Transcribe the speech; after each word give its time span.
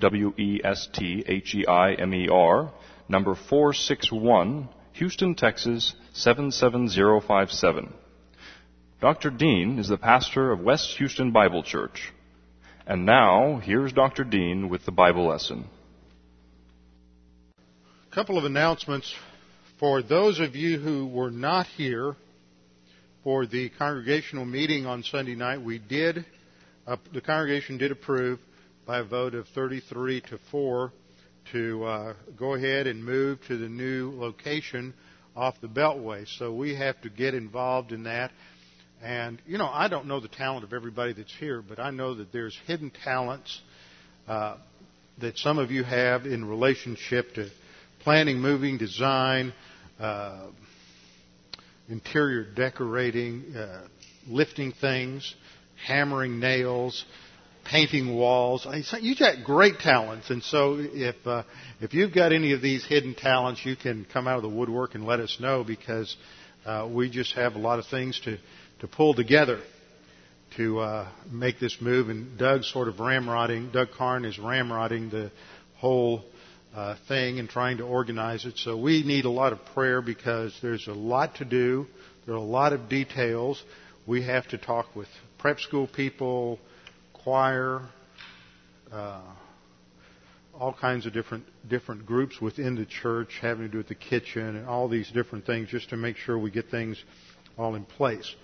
W 0.00 0.32
E 0.38 0.60
S 0.64 0.88
T 0.92 1.24
H 1.26 1.54
E 1.54 1.66
I 1.66 1.92
M 1.92 2.14
E 2.14 2.28
R, 2.28 2.72
number 3.08 3.34
461, 3.34 4.68
Houston, 4.94 5.34
Texas 5.34 5.94
77057. 6.14 7.92
Dr. 9.00 9.30
Dean 9.30 9.78
is 9.78 9.88
the 9.88 9.96
pastor 9.96 10.52
of 10.52 10.60
West 10.60 10.96
Houston 10.98 11.30
Bible 11.30 11.62
Church. 11.62 12.12
And 12.86 13.06
now, 13.06 13.60
here's 13.62 13.92
Dr. 13.92 14.24
Dean 14.24 14.68
with 14.68 14.84
the 14.84 14.92
Bible 14.92 15.28
lesson. 15.28 15.64
A 18.10 18.14
couple 18.14 18.36
of 18.36 18.44
announcements 18.44 19.14
for 19.78 20.02
those 20.02 20.40
of 20.40 20.56
you 20.56 20.78
who 20.78 21.06
were 21.06 21.30
not 21.30 21.66
here 21.66 22.16
for 23.22 23.46
the 23.46 23.70
congregational 23.70 24.44
meeting 24.44 24.86
on 24.86 25.02
Sunday 25.02 25.34
night. 25.34 25.62
We 25.62 25.78
did, 25.78 26.24
uh, 26.86 26.96
the 27.12 27.20
congregation 27.20 27.78
did 27.78 27.92
approve 27.92 28.38
by 28.90 28.98
a 28.98 29.04
vote 29.04 29.36
of 29.36 29.46
33 29.54 30.20
to 30.20 30.36
4 30.50 30.92
to 31.52 31.84
uh, 31.84 32.14
go 32.36 32.54
ahead 32.54 32.88
and 32.88 33.04
move 33.04 33.38
to 33.46 33.56
the 33.56 33.68
new 33.68 34.10
location 34.16 34.92
off 35.36 35.54
the 35.60 35.68
Beltway. 35.68 36.26
So 36.38 36.52
we 36.52 36.74
have 36.74 37.00
to 37.02 37.08
get 37.08 37.32
involved 37.32 37.92
in 37.92 38.02
that. 38.02 38.32
And, 39.00 39.40
you 39.46 39.58
know, 39.58 39.68
I 39.72 39.86
don't 39.86 40.06
know 40.06 40.18
the 40.18 40.26
talent 40.26 40.64
of 40.64 40.72
everybody 40.72 41.12
that's 41.12 41.32
here, 41.38 41.62
but 41.62 41.78
I 41.78 41.92
know 41.92 42.16
that 42.16 42.32
there's 42.32 42.58
hidden 42.66 42.90
talents 43.04 43.60
uh, 44.26 44.56
that 45.20 45.38
some 45.38 45.60
of 45.60 45.70
you 45.70 45.84
have 45.84 46.26
in 46.26 46.44
relationship 46.44 47.34
to 47.34 47.48
planning, 48.00 48.40
moving, 48.40 48.76
design, 48.76 49.52
uh, 50.00 50.48
interior 51.88 52.42
decorating, 52.42 53.54
uh, 53.54 53.86
lifting 54.26 54.72
things, 54.72 55.32
hammering 55.86 56.40
nails, 56.40 57.04
painting 57.70 58.16
walls. 58.16 58.66
You've 59.00 59.18
got 59.18 59.44
great 59.44 59.78
talents, 59.78 60.30
and 60.30 60.42
so 60.42 60.76
if 60.78 61.14
uh, 61.24 61.44
if 61.80 61.94
you've 61.94 62.12
got 62.12 62.32
any 62.32 62.52
of 62.52 62.60
these 62.60 62.84
hidden 62.84 63.14
talents, 63.14 63.64
you 63.64 63.76
can 63.76 64.04
come 64.12 64.26
out 64.26 64.36
of 64.36 64.42
the 64.42 64.48
woodwork 64.48 64.96
and 64.96 65.04
let 65.04 65.20
us 65.20 65.38
know 65.38 65.62
because 65.62 66.16
uh, 66.66 66.88
we 66.90 67.08
just 67.08 67.34
have 67.34 67.54
a 67.54 67.58
lot 67.58 67.78
of 67.78 67.86
things 67.86 68.20
to 68.24 68.38
to 68.80 68.88
pull 68.88 69.14
together 69.14 69.60
to 70.56 70.80
uh, 70.80 71.08
make 71.30 71.60
this 71.60 71.76
move. 71.80 72.08
And 72.08 72.36
Doug's 72.36 72.70
sort 72.70 72.88
of 72.88 72.96
ramrodding. 72.96 73.72
Doug 73.72 73.88
Karn 73.96 74.24
is 74.24 74.36
ramrodding 74.36 75.10
the 75.10 75.30
whole 75.76 76.24
uh, 76.74 76.96
thing 77.06 77.38
and 77.38 77.48
trying 77.48 77.78
to 77.78 77.84
organize 77.84 78.44
it. 78.44 78.58
So 78.58 78.76
we 78.76 79.04
need 79.04 79.26
a 79.26 79.30
lot 79.30 79.52
of 79.52 79.64
prayer 79.74 80.02
because 80.02 80.56
there's 80.60 80.88
a 80.88 80.92
lot 80.92 81.36
to 81.36 81.44
do. 81.44 81.86
There 82.26 82.34
are 82.34 82.38
a 82.38 82.42
lot 82.42 82.72
of 82.72 82.88
details. 82.88 83.62
We 84.06 84.22
have 84.24 84.48
to 84.48 84.58
talk 84.58 84.96
with 84.96 85.08
prep 85.38 85.60
school 85.60 85.86
people, 85.86 86.58
choir, 87.22 87.82
uh, 88.92 89.20
all 90.58 90.72
kinds 90.72 91.06
of 91.06 91.12
different 91.12 91.44
different 91.68 92.04
groups 92.04 92.40
within 92.40 92.74
the 92.74 92.84
church 92.84 93.38
having 93.40 93.64
to 93.64 93.68
do 93.68 93.78
with 93.78 93.88
the 93.88 93.94
kitchen 93.94 94.56
and 94.56 94.66
all 94.66 94.88
these 94.88 95.10
different 95.10 95.46
things 95.46 95.68
just 95.68 95.88
to 95.90 95.96
make 95.96 96.16
sure 96.16 96.38
we 96.38 96.50
get 96.50 96.70
things 96.70 97.02
all 97.56 97.74
in 97.74 97.84
place. 97.84 98.34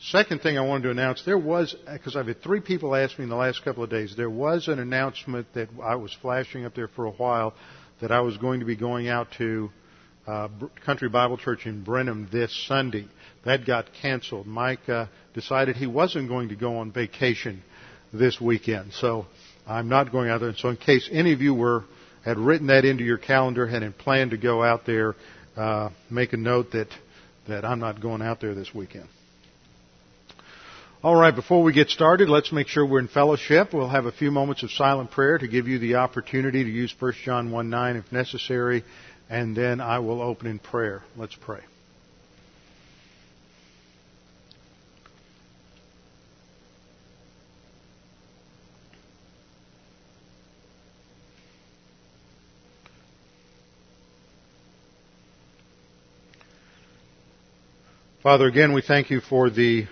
Second 0.00 0.40
thing 0.40 0.58
I 0.58 0.62
wanted 0.62 0.84
to 0.84 0.90
announce, 0.90 1.24
there 1.24 1.38
was, 1.38 1.76
because 1.90 2.16
I've 2.16 2.26
had 2.26 2.42
three 2.42 2.60
people 2.60 2.94
ask 2.94 3.16
me 3.18 3.24
in 3.24 3.28
the 3.30 3.36
last 3.36 3.62
couple 3.64 3.84
of 3.84 3.90
days, 3.90 4.14
there 4.16 4.30
was 4.30 4.66
an 4.66 4.80
announcement 4.80 5.46
that 5.54 5.68
I 5.82 5.94
was 5.94 6.12
flashing 6.20 6.64
up 6.64 6.74
there 6.74 6.88
for 6.88 7.04
a 7.04 7.10
while 7.10 7.54
that 8.00 8.10
I 8.10 8.20
was 8.20 8.36
going 8.36 8.60
to 8.60 8.66
be 8.66 8.74
going 8.74 9.08
out 9.08 9.28
to 9.38 9.70
uh, 10.26 10.48
Country 10.84 11.08
Bible 11.08 11.36
Church 11.36 11.66
in 11.66 11.84
Brenham 11.84 12.28
this 12.32 12.52
Sunday. 12.66 13.06
That 13.44 13.64
got 13.64 13.92
canceled. 14.00 14.46
Mike 14.46 14.88
uh, 14.88 15.06
decided 15.34 15.76
he 15.76 15.86
wasn't 15.86 16.28
going 16.28 16.48
to 16.48 16.56
go 16.56 16.78
on 16.78 16.90
vacation 16.90 17.62
this 18.12 18.40
weekend, 18.40 18.92
so 18.92 19.26
I'm 19.66 19.88
not 19.88 20.12
going 20.12 20.28
out 20.30 20.40
there. 20.40 20.50
And 20.50 20.58
so, 20.58 20.68
in 20.68 20.76
case 20.76 21.08
any 21.10 21.32
of 21.32 21.40
you 21.40 21.54
were 21.54 21.84
had 22.24 22.38
written 22.38 22.68
that 22.68 22.84
into 22.84 23.04
your 23.04 23.18
calendar 23.18 23.64
and 23.64 23.82
had 23.82 23.98
planned 23.98 24.30
to 24.30 24.36
go 24.36 24.62
out 24.62 24.86
there, 24.86 25.14
uh, 25.56 25.90
make 26.10 26.32
a 26.32 26.36
note 26.36 26.72
that 26.72 26.88
that 27.48 27.64
I'm 27.64 27.80
not 27.80 28.00
going 28.00 28.22
out 28.22 28.40
there 28.40 28.54
this 28.54 28.72
weekend. 28.74 29.08
All 31.02 31.16
right, 31.16 31.34
before 31.34 31.64
we 31.64 31.72
get 31.72 31.90
started, 31.90 32.28
let's 32.28 32.52
make 32.52 32.68
sure 32.68 32.86
we're 32.86 33.00
in 33.00 33.08
fellowship. 33.08 33.74
We'll 33.74 33.88
have 33.88 34.06
a 34.06 34.12
few 34.12 34.30
moments 34.30 34.62
of 34.62 34.70
silent 34.70 35.10
prayer 35.10 35.36
to 35.36 35.48
give 35.48 35.66
you 35.66 35.80
the 35.80 35.96
opportunity 35.96 36.62
to 36.62 36.70
use 36.70 36.94
1 36.96 37.14
John 37.24 37.50
1 37.50 37.68
9 37.68 37.96
if 37.96 38.12
necessary, 38.12 38.84
and 39.28 39.56
then 39.56 39.80
I 39.80 39.98
will 39.98 40.22
open 40.22 40.46
in 40.46 40.60
prayer. 40.60 41.02
Let's 41.16 41.34
pray. 41.34 41.60
Father, 58.22 58.46
again, 58.46 58.72
we 58.72 58.82
thank 58.82 59.10
you 59.10 59.20
for 59.20 59.50
the 59.50 59.88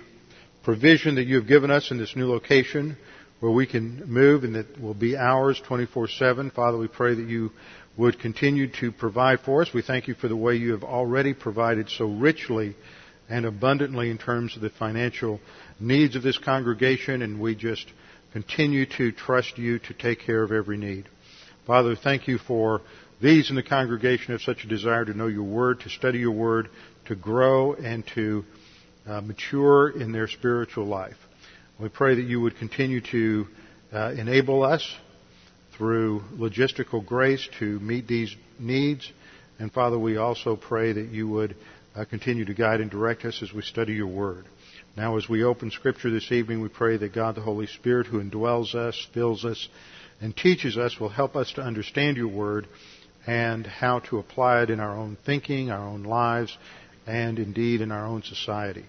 provision 0.62 1.16
that 1.16 1.26
you 1.26 1.34
have 1.34 1.48
given 1.48 1.68
us 1.68 1.90
in 1.90 1.98
this 1.98 2.14
new 2.14 2.30
location 2.30 2.96
where 3.40 3.50
we 3.50 3.66
can 3.66 4.04
move 4.06 4.44
and 4.44 4.54
that 4.54 4.80
will 4.80 4.94
be 4.94 5.16
ours 5.16 5.60
24-7. 5.68 6.52
Father, 6.52 6.78
we 6.78 6.86
pray 6.86 7.12
that 7.12 7.28
you 7.28 7.50
would 7.96 8.20
continue 8.20 8.68
to 8.68 8.92
provide 8.92 9.40
for 9.40 9.62
us. 9.62 9.74
We 9.74 9.82
thank 9.82 10.06
you 10.06 10.14
for 10.14 10.28
the 10.28 10.36
way 10.36 10.54
you 10.54 10.70
have 10.70 10.84
already 10.84 11.34
provided 11.34 11.90
so 11.90 12.04
richly 12.04 12.76
and 13.28 13.44
abundantly 13.44 14.12
in 14.12 14.18
terms 14.18 14.54
of 14.54 14.62
the 14.62 14.70
financial 14.70 15.40
needs 15.80 16.14
of 16.14 16.22
this 16.22 16.38
congregation 16.38 17.22
and 17.22 17.40
we 17.40 17.56
just 17.56 17.92
continue 18.32 18.86
to 18.96 19.10
trust 19.10 19.58
you 19.58 19.80
to 19.80 19.92
take 19.94 20.20
care 20.20 20.44
of 20.44 20.52
every 20.52 20.76
need. 20.76 21.08
Father, 21.66 21.96
thank 21.96 22.28
you 22.28 22.38
for 22.38 22.80
these 23.20 23.50
in 23.50 23.56
the 23.56 23.62
congregation 23.62 24.32
have 24.32 24.40
such 24.40 24.64
a 24.64 24.68
desire 24.68 25.04
to 25.04 25.14
know 25.14 25.26
your 25.26 25.42
word, 25.42 25.80
to 25.80 25.90
study 25.90 26.20
your 26.20 26.30
word, 26.30 26.70
to 27.06 27.14
grow 27.14 27.74
and 27.74 28.06
to 28.14 28.44
uh, 29.06 29.20
mature 29.20 29.90
in 29.90 30.12
their 30.12 30.28
spiritual 30.28 30.86
life. 30.86 31.16
We 31.78 31.88
pray 31.88 32.14
that 32.14 32.24
you 32.24 32.40
would 32.40 32.56
continue 32.56 33.00
to 33.12 33.46
uh, 33.92 34.12
enable 34.16 34.62
us 34.62 34.86
through 35.76 36.22
logistical 36.34 37.04
grace 37.04 37.48
to 37.58 37.80
meet 37.80 38.06
these 38.06 38.34
needs. 38.58 39.10
And 39.58 39.72
Father, 39.72 39.98
we 39.98 40.16
also 40.16 40.56
pray 40.56 40.92
that 40.92 41.08
you 41.08 41.26
would 41.28 41.56
uh, 41.96 42.04
continue 42.04 42.44
to 42.44 42.54
guide 42.54 42.80
and 42.80 42.90
direct 42.90 43.24
us 43.24 43.42
as 43.42 43.52
we 43.52 43.62
study 43.62 43.94
your 43.94 44.06
word. 44.06 44.44
Now, 44.96 45.16
as 45.16 45.28
we 45.28 45.44
open 45.44 45.70
Scripture 45.70 46.10
this 46.10 46.30
evening, 46.30 46.60
we 46.60 46.68
pray 46.68 46.96
that 46.96 47.14
God 47.14 47.34
the 47.34 47.40
Holy 47.40 47.66
Spirit, 47.66 48.06
who 48.06 48.22
indwells 48.22 48.74
us, 48.74 49.08
fills 49.14 49.44
us, 49.44 49.68
and 50.20 50.36
teaches 50.36 50.76
us, 50.76 51.00
will 51.00 51.08
help 51.08 51.36
us 51.36 51.52
to 51.52 51.62
understand 51.62 52.16
your 52.16 52.28
word 52.28 52.66
and 53.26 53.66
how 53.66 54.00
to 54.00 54.18
apply 54.18 54.62
it 54.62 54.70
in 54.70 54.80
our 54.80 54.96
own 54.96 55.16
thinking, 55.24 55.70
our 55.70 55.86
own 55.86 56.02
lives, 56.02 56.56
and 57.10 57.40
indeed 57.40 57.80
in 57.80 57.90
our 57.90 58.06
own 58.06 58.22
society. 58.22 58.84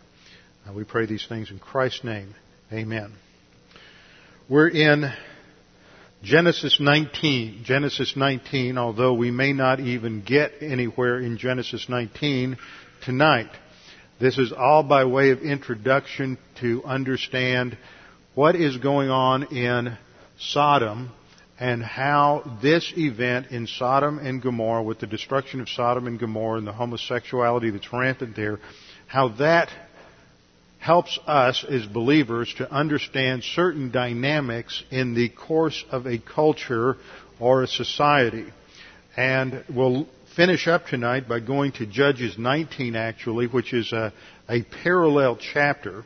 Uh, 0.68 0.74
we 0.74 0.84
pray 0.84 1.08
these 1.08 1.26
things 1.28 1.50
in 1.50 1.58
Christ's 1.58 2.04
name. 2.04 2.36
Amen. 2.72 3.14
We're 4.48 4.70
in 4.70 5.12
Genesis 6.22 6.80
19. 6.80 7.64
Genesis 7.64 8.14
19, 8.16 8.78
although 8.78 9.16
we 9.16 9.32
may 9.32 9.54
not 9.54 9.80
even 9.80 10.22
get 10.22 10.52
anywhere 10.62 11.20
in 11.20 11.40
Genesis 11.40 11.88
19 11.90 12.58
tonight. 13.04 13.50
This 14.20 14.38
is 14.38 14.52
all 14.52 14.84
by 14.84 15.06
way 15.06 15.32
of 15.32 15.40
introduction 15.40 16.38
to 16.60 16.84
understand 16.86 17.76
what 18.36 18.56
is 18.56 18.78
going 18.78 19.10
on 19.10 19.46
in 19.56 19.98
Sodom 20.38 21.12
and 21.62 21.84
how 21.84 22.58
this 22.64 22.92
event 22.98 23.52
in 23.52 23.68
Sodom 23.68 24.18
and 24.18 24.42
Gomorrah, 24.42 24.82
with 24.82 25.00
the 25.00 25.06
destruction 25.06 25.62
of 25.62 25.70
Sodom 25.70 26.08
and 26.08 26.20
Gomorrah 26.20 26.58
and 26.58 26.66
the 26.66 26.74
homosexuality 26.74 27.70
that's 27.70 27.94
rampant 27.94 28.36
there, 28.36 28.60
how 29.06 29.28
that 29.38 29.70
helps 30.80 31.20
us 31.28 31.64
as 31.70 31.86
believers 31.86 32.52
to 32.58 32.70
understand 32.72 33.44
certain 33.44 33.92
dynamics 33.92 34.84
in 34.90 35.14
the 35.14 35.30
course 35.30 35.86
of 35.92 36.08
a 36.08 36.18
culture 36.18 36.98
or 37.40 37.62
a 37.62 37.68
society. 37.68 38.48
And 39.16 39.64
we'll 39.70 40.08
finish 40.36 40.68
up 40.68 40.88
tonight 40.88 41.30
by 41.30 41.42
going 41.42 41.74
to 41.74 41.86
Judges 41.86 42.40
19 42.40 42.96
actually, 42.96 43.46
which 43.46 43.72
is 43.72 43.94
a, 43.94 44.12
a 44.50 44.64
parallel 44.84 45.38
chapter. 45.38 46.06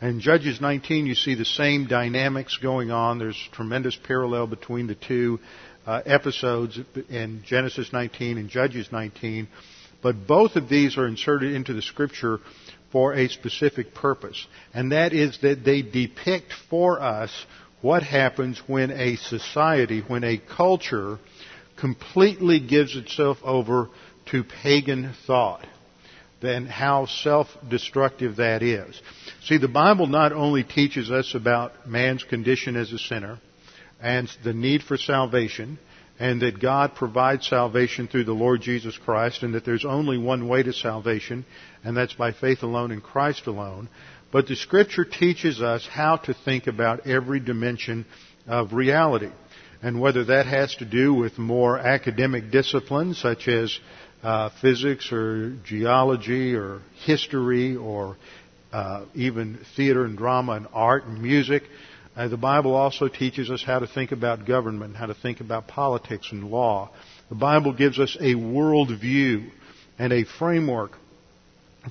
In 0.00 0.20
Judges 0.20 0.60
19 0.60 1.06
you 1.06 1.14
see 1.14 1.34
the 1.34 1.44
same 1.44 1.86
dynamics 1.86 2.56
going 2.56 2.90
on. 2.90 3.18
There's 3.18 3.48
tremendous 3.52 3.96
parallel 3.96 4.46
between 4.46 4.86
the 4.86 4.94
two. 4.94 5.40
uh, 5.88 6.02
episodes 6.04 6.78
in 7.08 7.42
Genesis 7.46 7.94
19 7.94 8.36
and 8.36 8.50
Judges 8.50 8.92
19, 8.92 9.48
but 10.02 10.26
both 10.26 10.56
of 10.56 10.68
these 10.68 10.98
are 10.98 11.06
inserted 11.06 11.54
into 11.54 11.72
the 11.72 11.80
scripture 11.80 12.40
for 12.92 13.14
a 13.14 13.26
specific 13.28 13.94
purpose, 13.94 14.46
and 14.74 14.92
that 14.92 15.14
is 15.14 15.38
that 15.40 15.64
they 15.64 15.80
depict 15.80 16.52
for 16.68 17.00
us 17.00 17.30
what 17.80 18.02
happens 18.02 18.60
when 18.66 18.90
a 18.90 19.16
society, 19.16 20.02
when 20.06 20.24
a 20.24 20.36
culture 20.36 21.18
completely 21.80 22.60
gives 22.60 22.94
itself 22.94 23.38
over 23.42 23.88
to 24.26 24.44
pagan 24.44 25.14
thought, 25.26 25.66
then 26.40 26.66
how 26.66 27.06
self-destructive 27.06 28.36
that 28.36 28.62
is. 28.62 29.00
See, 29.44 29.58
the 29.58 29.68
Bible 29.68 30.06
not 30.06 30.32
only 30.32 30.62
teaches 30.62 31.10
us 31.10 31.34
about 31.34 31.88
man's 31.88 32.22
condition 32.22 32.76
as 32.76 32.92
a 32.92 32.98
sinner 32.98 33.38
and 34.00 34.30
the 34.44 34.52
need 34.52 34.82
for 34.82 34.96
salvation, 34.96 35.78
and 36.20 36.42
that 36.42 36.60
God 36.60 36.94
provides 36.94 37.46
salvation 37.46 38.08
through 38.08 38.24
the 38.24 38.32
Lord 38.32 38.60
Jesus 38.60 38.98
Christ, 38.98 39.42
and 39.42 39.54
that 39.54 39.64
there's 39.64 39.84
only 39.84 40.18
one 40.18 40.48
way 40.48 40.62
to 40.62 40.72
salvation, 40.72 41.44
and 41.84 41.96
that's 41.96 42.14
by 42.14 42.32
faith 42.32 42.62
alone 42.62 42.90
in 42.90 43.00
Christ 43.00 43.46
alone. 43.46 43.88
But 44.32 44.46
the 44.46 44.56
Scripture 44.56 45.04
teaches 45.04 45.62
us 45.62 45.86
how 45.86 46.16
to 46.16 46.34
think 46.34 46.66
about 46.66 47.06
every 47.06 47.40
dimension 47.40 48.04
of 48.46 48.72
reality. 48.72 49.30
And 49.80 50.00
whether 50.00 50.24
that 50.24 50.46
has 50.46 50.74
to 50.76 50.84
do 50.84 51.14
with 51.14 51.38
more 51.38 51.78
academic 51.78 52.50
disciplines 52.50 53.18
such 53.18 53.46
as 53.46 53.78
uh, 54.22 54.50
physics 54.60 55.12
or 55.12 55.56
geology 55.64 56.54
or 56.54 56.82
history 57.04 57.76
or 57.76 58.16
uh, 58.72 59.04
even 59.14 59.58
theater 59.76 60.04
and 60.04 60.18
drama 60.18 60.52
and 60.52 60.66
art 60.72 61.04
and 61.04 61.22
music, 61.22 61.62
uh, 62.16 62.28
the 62.28 62.36
Bible 62.36 62.74
also 62.74 63.08
teaches 63.08 63.50
us 63.50 63.62
how 63.62 63.78
to 63.78 63.86
think 63.86 64.12
about 64.12 64.44
government, 64.44 64.96
how 64.96 65.06
to 65.06 65.14
think 65.14 65.40
about 65.40 65.68
politics 65.68 66.28
and 66.32 66.50
law. 66.50 66.90
The 67.28 67.36
Bible 67.36 67.72
gives 67.72 67.98
us 67.98 68.16
a 68.20 68.34
world 68.34 68.90
view 69.00 69.50
and 69.98 70.12
a 70.12 70.24
framework 70.24 70.92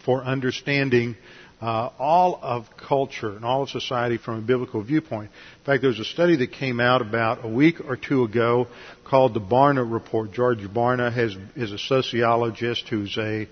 for 0.06 0.24
understanding 0.24 1.16
uh, 1.62 1.90
all 1.98 2.40
of 2.42 2.66
culture 2.78 3.36
and 3.36 3.44
all 3.44 3.64
of 3.64 3.70
society 3.70 4.18
from 4.18 4.38
a 4.38 4.42
biblical 4.42 4.84
viewpoint. 4.84 5.32
In 5.60 5.66
fact, 5.66 5.82
there 5.82 5.90
was 5.90 6.00
a 6.00 6.06
study 6.06 6.36
that 6.38 6.52
came 6.52 6.80
out 6.80 7.02
about 7.02 7.44
a 7.44 7.48
week 7.48 7.82
or 7.84 7.98
two 7.98 8.24
ago 8.24 8.68
called 9.06 9.34
the 9.34 9.42
Barna 9.42 9.90
Report. 9.90 10.32
George 10.32 10.60
Barna 10.60 11.12
has, 11.12 11.36
is 11.56 11.72
a 11.72 11.80
sociologist 11.80 12.88
who's 12.90 13.18
a 13.18 13.48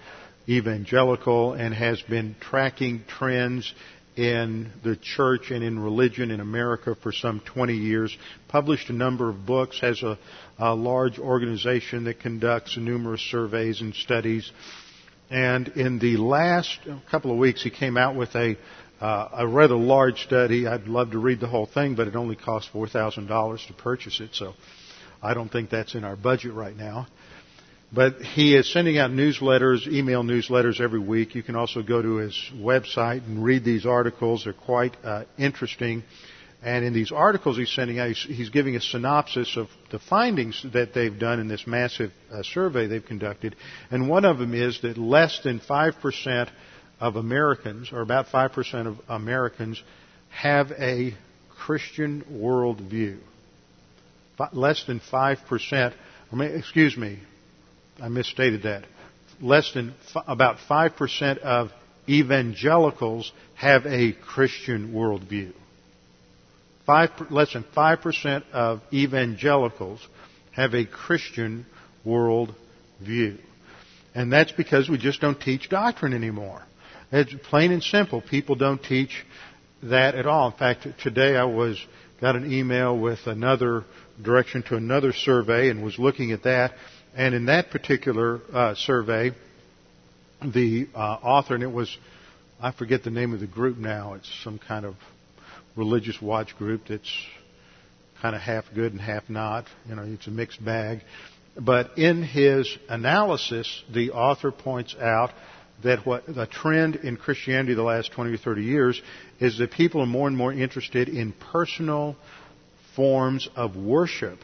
evangelical 0.48 1.54
and 1.54 1.74
has 1.74 2.00
been 2.04 2.36
tracking 2.40 3.04
trends 3.08 3.74
in 4.16 4.72
the 4.84 4.96
church 4.96 5.52
and 5.52 5.64
in 5.64 5.80
religion 5.80 6.32
in 6.32 6.40
America 6.40 6.96
for 7.02 7.12
some 7.12 7.42
20 7.42 7.74
years, 7.74 8.16
published 8.48 8.90
a 8.90 8.94
number 8.94 9.30
of 9.30 9.46
books, 9.46 9.80
has 9.82 10.02
a, 10.04 10.18
a 10.58 10.74
large 10.74 11.20
organization 11.20 12.06
that 12.06 12.20
conducts 12.20 12.78
numerous 12.78 13.22
surveys 13.22 13.82
and 13.82 13.94
studies. 13.94 14.50
And 15.30 15.70
in 15.70 16.00
the 16.00 16.18
last 16.18 16.80
couple 17.10 17.32
of 17.32 17.38
weeks, 17.38 17.64
he 17.64 17.70
came 17.70 17.98
out 17.98 18.16
with 18.16 18.36
a, 18.36 18.58
uh, 19.02 19.30
a 19.34 19.48
rather 19.48 19.76
large 19.76 20.24
study. 20.24 20.68
I'd 20.68 20.88
love 20.88 21.12
to 21.12 21.20
read 21.20 21.40
the 21.40 21.48
whole 21.48 21.66
thing, 21.66 21.96
but 21.96 22.08
it 22.08 22.16
only 22.16 22.36
cost 22.36 22.72
$4,000 22.72 23.68
to 23.68 23.74
purchase 23.74 24.20
it, 24.20 24.30
so 24.34 24.54
I 25.22 25.34
don't 25.34 25.52
think 25.52 25.70
that's 25.70 25.96
in 25.96 26.04
our 26.04 26.16
budget 26.16 26.54
right 26.54 26.76
now. 26.76 27.08
But 27.92 28.22
he 28.22 28.56
is 28.56 28.72
sending 28.72 28.98
out 28.98 29.12
newsletters, 29.12 29.88
email 29.88 30.24
newsletters 30.24 30.82
every 30.82 31.00
week. 31.00 31.34
You 31.34 31.44
can 31.44 31.56
also 31.56 31.82
go 31.82 32.02
to 32.02 32.16
his 32.18 32.36
website 32.56 33.26
and 33.26 33.44
read 33.44 33.64
these 33.64 33.86
articles. 33.86 34.44
They're 34.44 34.54
quite 34.54 34.96
uh, 35.04 35.24
interesting. 35.38 36.04
And 36.66 36.84
in 36.84 36.94
these 36.94 37.12
articles 37.12 37.58
he's 37.58 37.70
sending 37.70 38.00
out, 38.00 38.10
he's, 38.10 38.50
giving 38.50 38.76
a 38.76 38.82
synopsis 38.82 39.56
of 39.56 39.68
the 39.92 40.00
findings 40.00 40.66
that 40.74 40.96
they've 40.96 41.18
done 41.18 41.40
in 41.40 41.48
this 41.48 41.68
massive 41.68 42.12
uh, 42.34 42.42
survey 42.42 42.88
they've 42.88 43.06
conducted. 43.06 43.56
And 43.92 44.10
one 44.10 44.26
of 44.26 44.40
them 44.40 44.56
is 44.56 44.82
that 44.82 44.98
less 44.98 45.40
than 45.44 45.60
5% 45.60 46.50
of 47.00 47.18
Americans, 47.18 47.92
or 47.94 48.02
about 48.02 48.28
5% 48.28 48.88
of 48.88 48.98
Americans, 49.08 49.80
have 50.32 50.72
a 50.72 51.14
Christian 51.56 52.24
worldview. 52.32 53.20
Less 54.52 54.84
than 54.86 55.00
5%, 55.00 55.94
I 56.32 56.36
mean, 56.36 56.50
excuse 56.50 56.98
me, 56.98 57.20
I 58.02 58.08
misstated 58.08 58.64
that. 58.64 58.86
Less 59.40 59.72
than 59.74 59.94
about 60.28 60.58
5% 60.68 61.38
of 61.38 61.70
evangelicals 62.10 63.32
have 63.54 63.86
a 63.86 64.14
Christian 64.14 64.94
worldview. 64.94 65.54
Five, 66.86 67.10
less 67.30 67.54
than 67.54 67.64
5% 67.76 68.44
of 68.52 68.82
evangelicals 68.94 70.06
have 70.52 70.74
a 70.74 70.86
Christian 70.86 71.66
world 72.04 72.54
view. 73.02 73.38
And 74.14 74.32
that's 74.32 74.52
because 74.52 74.88
we 74.88 74.98
just 74.98 75.20
don't 75.20 75.40
teach 75.40 75.70
doctrine 75.70 76.14
anymore. 76.14 76.62
It's 77.12 77.34
plain 77.50 77.72
and 77.72 77.84
simple. 77.84 78.22
People 78.22 78.56
don't 78.56 78.82
teach 78.82 79.26
that 79.84 80.16
at 80.16 80.26
all. 80.26 80.52
In 80.52 80.58
fact, 80.58 80.88
today 81.02 81.36
I 81.36 81.44
was 81.46 81.84
got 82.22 82.36
an 82.36 82.52
email 82.52 82.98
with 82.98 83.20
another 83.26 83.84
direction 84.22 84.64
to 84.64 84.76
another 84.76 85.12
survey 85.12 85.70
and 85.70 85.84
was 85.84 86.00
looking 86.00 86.32
at 86.32 86.44
that 86.44 86.74
and 87.16 87.34
in 87.34 87.46
that 87.46 87.70
particular 87.70 88.42
uh, 88.54 88.76
survey, 88.76 89.32
the 90.42 90.88
uh, 90.94 90.98
author, 91.00 91.56
and 91.56 91.64
it 91.64 91.72
was, 91.72 91.98
I 92.62 92.72
forget 92.74 93.04
the 93.04 93.10
name 93.10 93.34
of 93.34 93.40
the 93.40 93.48
group 93.48 93.78
now, 93.78 94.16
it's 94.16 94.30
some 94.44 94.60
kind 94.60 94.86
of 94.86 94.96
religious 95.76 96.22
watch 96.22 96.58
group 96.58 96.88
that's 96.88 97.12
kind 98.22 98.36
of 98.36 98.42
half 98.42 98.66
good 98.74 98.92
and 98.92 99.02
half 99.02 99.30
not. 99.30 99.66
You 99.88 99.96
know, 99.96 100.04
it's 100.04 100.28
a 100.28 100.32
mixed 100.32 100.64
bag. 100.64 101.02
But 101.58 101.98
in 101.98 102.24
his 102.24 102.78
analysis, 102.90 103.84
the 103.94 104.12
author 104.12 104.52
points 104.52 104.96
out 105.00 105.32
that 105.84 106.06
what 106.06 106.26
the 106.26 106.48
trend 106.48 106.98
in 106.98 107.18
Christianity 107.18 107.74
the 107.74 107.84
last 107.84 108.12
20 108.12 108.34
or 108.34 108.38
30 108.38 108.64
years 108.64 109.02
is 109.40 109.58
that 109.58 109.72
people 109.72 110.02
are 110.02 110.08
more 110.08 110.28
and 110.28 110.38
more 110.38 110.54
interested 110.54 111.10
in 111.10 111.34
personal 111.34 112.16
forms 112.96 113.48
of 113.56 113.76
worship 113.76 114.40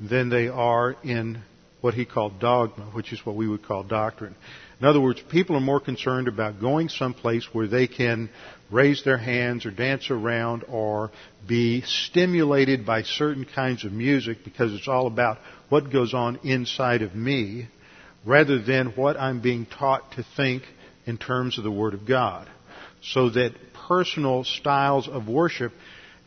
than 0.00 0.28
they 0.28 0.48
are 0.48 0.96
in 1.02 1.42
what 1.80 1.94
he 1.94 2.04
called 2.04 2.40
dogma, 2.40 2.86
which 2.92 3.12
is 3.12 3.24
what 3.24 3.36
we 3.36 3.48
would 3.48 3.64
call 3.64 3.82
doctrine. 3.82 4.34
In 4.80 4.86
other 4.86 5.00
words, 5.00 5.20
people 5.30 5.56
are 5.56 5.60
more 5.60 5.80
concerned 5.80 6.28
about 6.28 6.60
going 6.60 6.88
someplace 6.88 7.48
where 7.52 7.66
they 7.66 7.86
can 7.86 8.30
raise 8.70 9.02
their 9.04 9.18
hands 9.18 9.66
or 9.66 9.70
dance 9.70 10.10
around 10.10 10.64
or 10.68 11.10
be 11.46 11.82
stimulated 11.82 12.86
by 12.86 13.02
certain 13.02 13.44
kinds 13.44 13.84
of 13.84 13.92
music 13.92 14.38
because 14.44 14.72
it's 14.72 14.88
all 14.88 15.06
about 15.06 15.38
what 15.68 15.92
goes 15.92 16.14
on 16.14 16.38
inside 16.44 17.02
of 17.02 17.14
me 17.14 17.68
rather 18.24 18.60
than 18.60 18.88
what 18.88 19.16
I'm 19.16 19.40
being 19.40 19.66
taught 19.66 20.12
to 20.12 20.24
think 20.36 20.62
in 21.06 21.18
terms 21.18 21.58
of 21.58 21.64
the 21.64 21.70
Word 21.70 21.94
of 21.94 22.06
God. 22.06 22.48
So 23.02 23.30
that 23.30 23.52
personal 23.88 24.44
styles 24.44 25.08
of 25.08 25.28
worship 25.28 25.72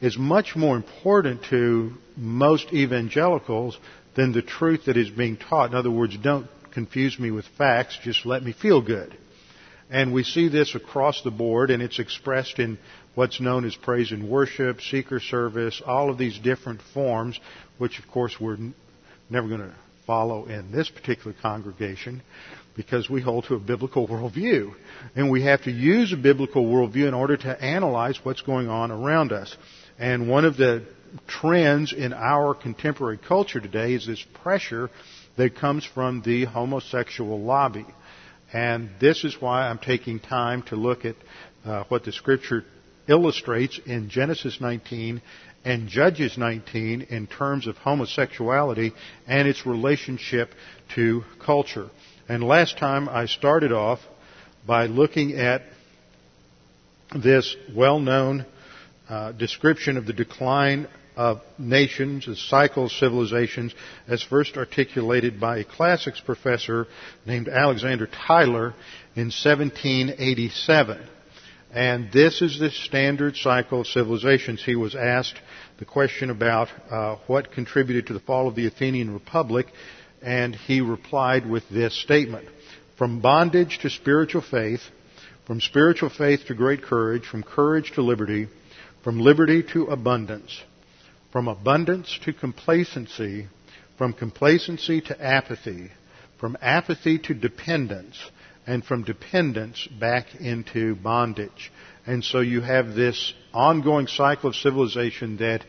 is 0.02 0.18
much 0.18 0.56
more 0.56 0.76
important 0.76 1.44
to 1.52 1.94
most 2.18 2.74
evangelicals 2.74 3.78
than 4.16 4.32
the 4.32 4.42
truth 4.42 4.86
that 4.86 4.98
is 4.98 5.10
being 5.10 5.38
taught. 5.38 5.72
In 5.72 5.76
other 5.76 5.92
words, 5.92 6.18
don't 6.18 6.48
confuse 6.72 7.20
me 7.20 7.32
with 7.32 7.46
facts, 7.58 7.98
just 8.04 8.26
let 8.26 8.44
me 8.44 8.54
feel 8.54 8.82
good. 8.82 9.18
And 9.90 10.14
we 10.14 10.24
see 10.24 10.48
this 10.48 10.74
across 10.74 11.22
the 11.22 11.32
board, 11.32 11.70
and 11.70 11.84
it's 11.84 12.00
expressed 12.00 12.60
in 12.60 12.78
what's 13.14 13.42
known 13.42 13.66
as 13.66 13.76
praise 13.76 14.12
and 14.12 14.30
worship, 14.30 14.80
seeker 14.80 15.20
service, 15.20 15.82
all 15.86 16.10
of 16.10 16.18
these 16.18 16.40
different 16.40 16.82
forms, 16.94 17.40
which 17.78 18.00
of 18.00 18.08
course 18.08 18.36
we're 18.40 18.58
never 19.30 19.48
going 19.48 19.62
to 19.62 19.76
follow 20.08 20.46
in 20.46 20.72
this 20.72 20.90
particular 20.90 21.36
congregation 21.42 22.22
because 22.76 23.10
we 23.10 23.22
hold 23.22 23.46
to 23.46 23.56
a 23.56 23.60
biblical 23.60 24.08
worldview. 24.08 24.74
And 25.16 25.30
we 25.30 25.44
have 25.44 25.64
to 25.64 25.72
use 25.72 26.14
a 26.14 26.18
biblical 26.18 26.66
worldview 26.66 27.08
in 27.08 27.14
order 27.14 27.36
to 27.38 27.62
analyze 27.62 28.18
what's 28.24 28.42
going 28.42 28.70
on 28.70 28.92
around 28.92 29.32
us. 29.34 29.56
And 30.00 30.30
one 30.30 30.46
of 30.46 30.58
the 30.58 30.86
trends 31.28 31.94
in 31.94 32.14
our 32.14 32.54
contemporary 32.54 33.18
culture 33.18 33.60
today 33.60 33.94
is 33.94 34.06
this 34.06 34.24
pressure 34.44 34.90
that 35.38 35.56
comes 35.56 35.86
from 35.86 36.22
the 36.22 36.46
homosexual 36.46 37.40
lobby. 37.40 37.86
And 38.54 38.90
this 39.00 39.24
is 39.24 39.40
why 39.40 39.68
I'm 39.68 39.80
taking 39.80 40.20
time 40.20 40.64
to 40.64 40.76
look 40.76 41.06
at 41.06 41.16
uh, 41.66 41.84
what 41.88 42.04
the 42.04 42.12
scripture 42.12 42.66
illustrates 43.08 43.80
in 43.86 44.10
Genesis 44.10 44.60
19 44.60 45.22
and 45.64 45.88
Judges 45.88 46.38
19 46.38 47.04
in 47.10 47.28
terms 47.28 47.68
of 47.68 47.78
homosexuality 47.78 48.94
and 49.28 49.48
its 49.48 49.66
relationship 49.66 50.50
to 50.96 51.24
culture. 51.44 51.90
And 52.28 52.44
last 52.44 52.78
time 52.78 53.08
I 53.10 53.26
started 53.26 53.72
off 53.72 54.00
by 54.66 54.88
looking 54.88 55.34
at 55.34 55.64
this 57.16 57.56
well-known 57.76 58.46
uh, 59.10 59.34
description 59.34 59.98
of 59.98 60.06
the 60.06 60.14
decline 60.14 60.88
of 61.16 61.42
nations, 61.58 62.26
the 62.26 62.36
cycle 62.36 62.86
of 62.86 62.92
civilizations, 62.92 63.74
as 64.08 64.24
first 64.24 64.58
articulated 64.58 65.40
by 65.40 65.60
a 65.60 65.64
classics 65.64 66.20
professor 66.20 66.88
named 67.26 67.48
Alexander 67.48 68.08
Tyler 68.08 68.74
in 69.16 69.32
1787. 69.32 71.02
And 71.74 72.12
this 72.12 72.42
is 72.42 72.60
the 72.60 72.70
standard 72.70 73.38
cycle 73.38 73.82
of 73.82 73.88
civilizations. 73.88 74.64
He 74.64 74.76
was 74.76 74.94
asked 74.96 75.40
the 75.80 75.86
question 75.86 76.30
about 76.30 76.68
uh, 76.90 77.16
what 77.28 77.54
contributed 77.54 78.08
to 78.08 78.14
the 78.14 78.20
fall 78.20 78.48
of 78.48 78.56
the 78.56 78.68
Athenian 78.68 79.14
Republic, 79.14 79.68
and 80.22 80.54
he 80.54 80.82
replied 80.82 81.50
with 81.50 81.64
this 81.70 82.00
statement 82.02 82.48
From 82.98 83.22
bondage 83.22 83.80
to 83.82 83.90
spiritual 83.90 84.42
faith, 84.42 84.82
from 85.48 85.62
spiritual 85.62 86.10
faith 86.10 86.46
to 86.48 86.54
great 86.54 86.84
courage, 86.84 87.26
from 87.26 87.42
courage 87.42 87.94
to 87.94 88.02
liberty, 88.02 88.48
from 89.04 89.20
liberty 89.20 89.64
to 89.74 89.86
abundance, 89.86 90.62
from 91.32 91.48
abundance 91.48 92.20
to 92.26 92.34
complacency, 92.34 93.48
from 93.98 94.14
complacency 94.14 95.02
to 95.02 95.24
apathy, 95.24 95.90
from 96.40 96.58
apathy 96.62 97.18
to 97.20 97.34
dependence, 97.34 98.18
and 98.68 98.84
from 98.84 99.04
dependence 99.04 99.88
back 100.00 100.36
into 100.40 100.96
bondage. 100.96 101.72
And 102.06 102.24
so 102.24 102.40
you 102.40 102.62
have 102.62 102.94
this 102.94 103.34
ongoing 103.54 104.08
cycle 104.08 104.50
of 104.50 104.56
civilization 104.56 105.38
that 105.38 105.64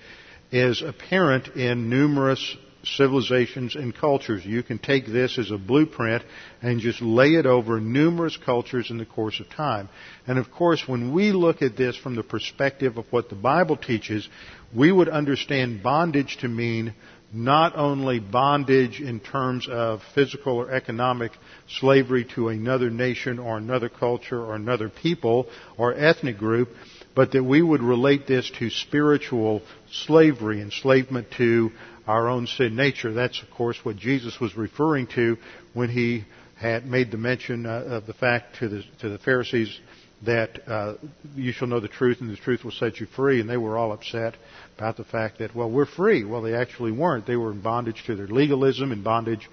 is 0.51 0.83
apparent 0.83 1.49
in 1.49 1.89
numerous 1.89 2.57
civilizations 2.85 3.77
and 3.77 3.95
cultures. 3.95 4.45
You 4.45 4.63
can 4.63 4.79
take 4.79 5.07
this 5.07 5.39
as 5.39 5.51
a 5.51 5.59
blueprint 5.59 6.23
and 6.61 6.81
just 6.81 7.01
lay 7.01 7.35
it 7.35 7.47
over 7.47 7.81
numerous 7.81 8.37
cultures 8.37 8.91
in 8.91 8.99
the 8.99 9.07
course 9.07 9.41
of 9.41 9.49
time. 9.51 9.89
And 10.27 10.39
of 10.39 10.51
course, 10.51 10.87
when 10.87 11.13
we 11.13 11.33
look 11.33 11.63
at 11.63 11.77
this 11.77 11.97
from 11.97 12.17
the 12.17 12.23
perspective 12.23 12.97
of 12.99 13.07
what 13.11 13.29
the 13.29 13.35
Bible 13.37 13.77
teaches, 13.77 14.29
we 14.75 14.91
would 14.91 15.09
understand 15.09 15.83
bondage 15.83 16.39
to 16.39 16.49
mean 16.49 16.95
not 17.33 17.77
only 17.77 18.21
bondage 18.21 19.01
in 19.01 19.19
terms 19.19 19.67
of 19.71 20.03
physical 20.15 20.57
or 20.57 20.71
economic 20.71 21.33
slavery 21.67 22.27
to 22.35 22.49
another 22.49 22.91
nation 22.91 23.39
or 23.39 23.57
another 23.57 23.89
culture 23.89 24.39
or 24.39 24.55
another 24.55 24.91
people 24.91 25.49
or 25.79 25.95
ethnic 25.95 26.37
group, 26.37 26.69
but 27.15 27.33
that 27.33 27.43
we 27.43 27.63
would 27.63 27.83
relate 27.83 28.27
this 28.27 28.51
to 28.59 28.69
spiritual 28.71 29.63
slavery, 29.91 30.61
enslavement 30.61 31.27
to 31.37 31.71
our 32.07 32.29
own 32.29 32.47
sin 32.47 32.77
nature. 32.77 33.13
That's, 33.13 33.41
of 33.43 33.51
course, 33.51 33.79
what 33.85 33.97
Jesus 33.97 34.39
was 34.41 34.57
referring 34.57 35.07
to 35.09 35.37
when 35.75 35.89
he 35.89 36.25
had 36.57 36.87
made 36.87 37.11
the 37.11 37.17
mention 37.17 37.67
uh, 37.67 37.85
of 37.87 38.07
the 38.07 38.13
fact 38.13 38.57
to 38.61 38.69
the, 38.69 38.83
to 39.01 39.09
the 39.09 39.19
Pharisees 39.19 39.81
that 40.25 40.61
uh, 40.69 40.95
you 41.35 41.53
shall 41.53 41.67
know 41.67 41.81
the 41.81 41.89
truth 41.89 42.21
and 42.21 42.31
the 42.31 42.37
truth 42.37 42.63
will 42.63 42.71
set 42.71 43.01
you 43.01 43.07
free. 43.07 43.41
And 43.41 43.51
they 43.51 43.57
were 43.57 43.77
all 43.77 43.93
upset 43.93 44.35
about 44.77 44.97
the 44.97 45.05
fact 45.05 45.39
that, 45.41 45.55
well, 45.55 45.71
we're 45.71 45.87
free. 45.87 46.25
Well, 46.25 46.43
they 46.43 46.55
actually 46.55 46.93
weren't. 46.93 47.27
They 47.27 47.37
were 47.37 47.51
in 47.51 47.61
bondage 47.61 48.05
to 48.07 48.15
their 48.15 48.29
legalism, 48.29 48.93
in 48.93 49.03
bondage 49.03 49.49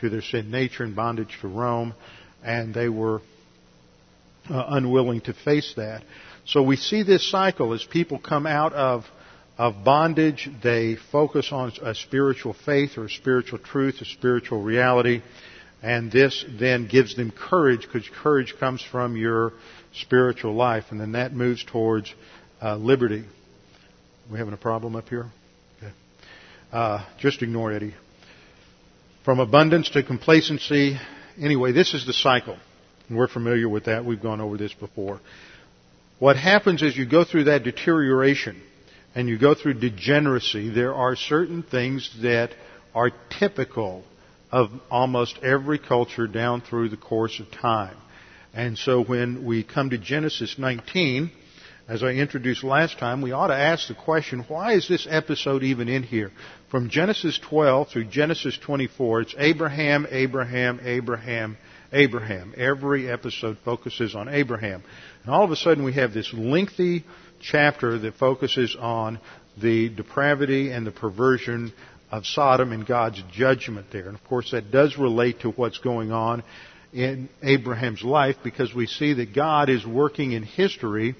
to 0.00 0.08
their 0.08 0.22
sin 0.22 0.50
nature, 0.50 0.84
in 0.84 0.94
bondage 0.94 1.36
to 1.40 1.48
Rome, 1.48 1.94
and 2.44 2.72
they 2.72 2.88
were 2.88 3.20
uh, 4.48 4.64
unwilling 4.68 5.20
to 5.22 5.34
face 5.34 5.74
that. 5.76 6.02
So 6.44 6.62
we 6.62 6.76
see 6.76 7.02
this 7.02 7.28
cycle 7.30 7.72
as 7.72 7.84
people 7.84 8.18
come 8.18 8.46
out 8.46 8.72
of 8.72 9.04
of 9.62 9.84
bondage, 9.84 10.50
they 10.60 10.96
focus 11.12 11.50
on 11.52 11.70
a 11.82 11.94
spiritual 11.94 12.52
faith 12.52 12.98
or 12.98 13.04
a 13.04 13.08
spiritual 13.08 13.60
truth, 13.60 14.00
a 14.00 14.04
spiritual 14.04 14.60
reality, 14.60 15.22
and 15.80 16.10
this 16.10 16.44
then 16.58 16.88
gives 16.88 17.14
them 17.14 17.30
courage 17.30 17.82
because 17.82 18.08
courage 18.24 18.56
comes 18.58 18.82
from 18.82 19.16
your 19.16 19.52
spiritual 19.94 20.52
life, 20.52 20.86
and 20.90 20.98
then 20.98 21.12
that 21.12 21.32
moves 21.32 21.64
towards 21.64 22.12
uh, 22.60 22.74
liberty. 22.74 23.24
We 24.32 24.36
having 24.36 24.52
a 24.52 24.56
problem 24.56 24.96
up 24.96 25.08
here? 25.08 25.26
Okay. 25.78 25.92
Uh, 26.72 27.06
just 27.20 27.40
ignore 27.40 27.72
Eddie. 27.72 27.94
From 29.24 29.38
abundance 29.38 29.90
to 29.90 30.02
complacency. 30.02 30.98
Anyway, 31.40 31.70
this 31.70 31.94
is 31.94 32.04
the 32.04 32.12
cycle. 32.12 32.56
We're 33.08 33.28
familiar 33.28 33.68
with 33.68 33.84
that. 33.84 34.04
We've 34.04 34.20
gone 34.20 34.40
over 34.40 34.56
this 34.56 34.74
before. 34.74 35.20
What 36.18 36.34
happens 36.36 36.82
is 36.82 36.96
you 36.96 37.08
go 37.08 37.22
through 37.22 37.44
that 37.44 37.62
deterioration 37.62 38.60
and 39.14 39.28
you 39.28 39.38
go 39.38 39.54
through 39.54 39.74
degeneracy. 39.74 40.70
There 40.70 40.94
are 40.94 41.16
certain 41.16 41.62
things 41.62 42.10
that 42.22 42.50
are 42.94 43.10
typical 43.38 44.04
of 44.50 44.70
almost 44.90 45.38
every 45.42 45.78
culture 45.78 46.26
down 46.26 46.60
through 46.60 46.90
the 46.90 46.96
course 46.96 47.40
of 47.40 47.50
time. 47.50 47.96
And 48.54 48.76
so 48.76 49.02
when 49.02 49.46
we 49.46 49.64
come 49.64 49.90
to 49.90 49.98
Genesis 49.98 50.56
19, 50.58 51.30
as 51.88 52.02
I 52.02 52.08
introduced 52.08 52.62
last 52.62 52.98
time, 52.98 53.22
we 53.22 53.32
ought 53.32 53.48
to 53.48 53.56
ask 53.56 53.88
the 53.88 53.94
question, 53.94 54.44
why 54.46 54.74
is 54.74 54.88
this 54.88 55.06
episode 55.10 55.62
even 55.62 55.88
in 55.88 56.02
here? 56.02 56.30
From 56.70 56.90
Genesis 56.90 57.38
12 57.48 57.88
through 57.88 58.04
Genesis 58.04 58.58
24, 58.58 59.22
it's 59.22 59.34
Abraham, 59.38 60.06
Abraham, 60.10 60.80
Abraham, 60.84 61.56
Abraham. 61.92 62.54
Every 62.56 63.10
episode 63.10 63.58
focuses 63.64 64.14
on 64.14 64.28
Abraham. 64.28 64.82
And 65.24 65.34
all 65.34 65.44
of 65.44 65.50
a 65.50 65.56
sudden 65.56 65.84
we 65.84 65.94
have 65.94 66.12
this 66.12 66.32
lengthy 66.32 67.04
chapter 67.42 67.98
that 67.98 68.14
focuses 68.14 68.76
on 68.78 69.18
the 69.60 69.88
depravity 69.88 70.70
and 70.70 70.86
the 70.86 70.92
perversion 70.92 71.72
of 72.10 72.26
Sodom 72.26 72.72
and 72.72 72.86
God's 72.86 73.22
judgment 73.32 73.86
there. 73.90 74.06
And 74.06 74.14
of 74.14 74.24
course 74.24 74.50
that 74.52 74.70
does 74.70 74.96
relate 74.98 75.40
to 75.40 75.50
what's 75.50 75.78
going 75.78 76.12
on 76.12 76.42
in 76.92 77.28
Abraham's 77.42 78.02
life 78.02 78.36
because 78.44 78.74
we 78.74 78.86
see 78.86 79.14
that 79.14 79.34
God 79.34 79.70
is 79.70 79.86
working 79.86 80.32
in 80.32 80.42
history 80.42 81.14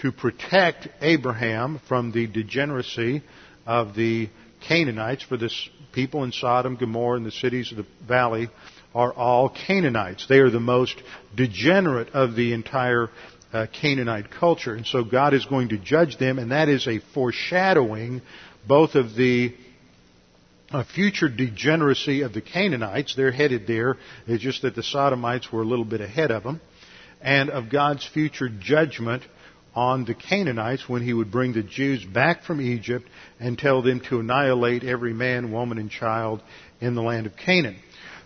to 0.00 0.10
protect 0.10 0.88
Abraham 1.00 1.80
from 1.88 2.10
the 2.10 2.26
degeneracy 2.26 3.22
of 3.66 3.94
the 3.94 4.28
Canaanites, 4.66 5.22
for 5.22 5.36
this 5.36 5.68
people 5.92 6.24
in 6.24 6.32
Sodom, 6.32 6.76
Gomorrah, 6.76 7.16
and 7.16 7.26
the 7.26 7.30
cities 7.30 7.70
of 7.70 7.78
the 7.78 7.86
valley 8.06 8.48
are 8.94 9.12
all 9.12 9.48
Canaanites. 9.48 10.26
They 10.28 10.38
are 10.38 10.50
the 10.50 10.60
most 10.60 11.00
degenerate 11.34 12.10
of 12.10 12.34
the 12.34 12.52
entire 12.52 13.08
uh, 13.52 13.66
Canaanite 13.80 14.30
culture. 14.30 14.74
And 14.74 14.86
so 14.86 15.04
God 15.04 15.34
is 15.34 15.44
going 15.44 15.70
to 15.70 15.78
judge 15.78 16.18
them, 16.18 16.38
and 16.38 16.50
that 16.50 16.68
is 16.68 16.86
a 16.86 17.00
foreshadowing 17.14 18.22
both 18.66 18.94
of 18.94 19.14
the 19.14 19.54
a 20.70 20.84
future 20.84 21.28
degeneracy 21.28 22.22
of 22.22 22.32
the 22.32 22.40
Canaanites. 22.40 23.14
They're 23.14 23.30
headed 23.30 23.66
there. 23.66 23.96
It's 24.26 24.42
just 24.42 24.62
that 24.62 24.74
the 24.74 24.82
Sodomites 24.82 25.52
were 25.52 25.60
a 25.60 25.66
little 25.66 25.84
bit 25.84 26.00
ahead 26.00 26.30
of 26.30 26.44
them. 26.44 26.60
And 27.20 27.50
of 27.50 27.70
God's 27.70 28.06
future 28.06 28.48
judgment 28.48 29.22
on 29.74 30.04
the 30.04 30.14
Canaanites 30.14 30.88
when 30.88 31.02
he 31.02 31.12
would 31.12 31.30
bring 31.30 31.52
the 31.52 31.62
Jews 31.62 32.04
back 32.04 32.44
from 32.44 32.60
Egypt 32.60 33.06
and 33.38 33.58
tell 33.58 33.82
them 33.82 34.00
to 34.08 34.20
annihilate 34.20 34.82
every 34.82 35.12
man, 35.12 35.52
woman, 35.52 35.78
and 35.78 35.90
child 35.90 36.42
in 36.80 36.94
the 36.94 37.02
land 37.02 37.26
of 37.26 37.36
Canaan. 37.36 37.76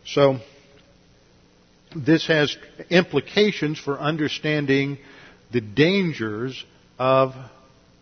So, 0.05 0.39
this 1.95 2.27
has 2.27 2.57
implications 2.91 3.79
for 3.79 3.99
understanding 3.99 4.99
the 5.53 5.61
dangers 5.61 6.65
of 6.99 7.35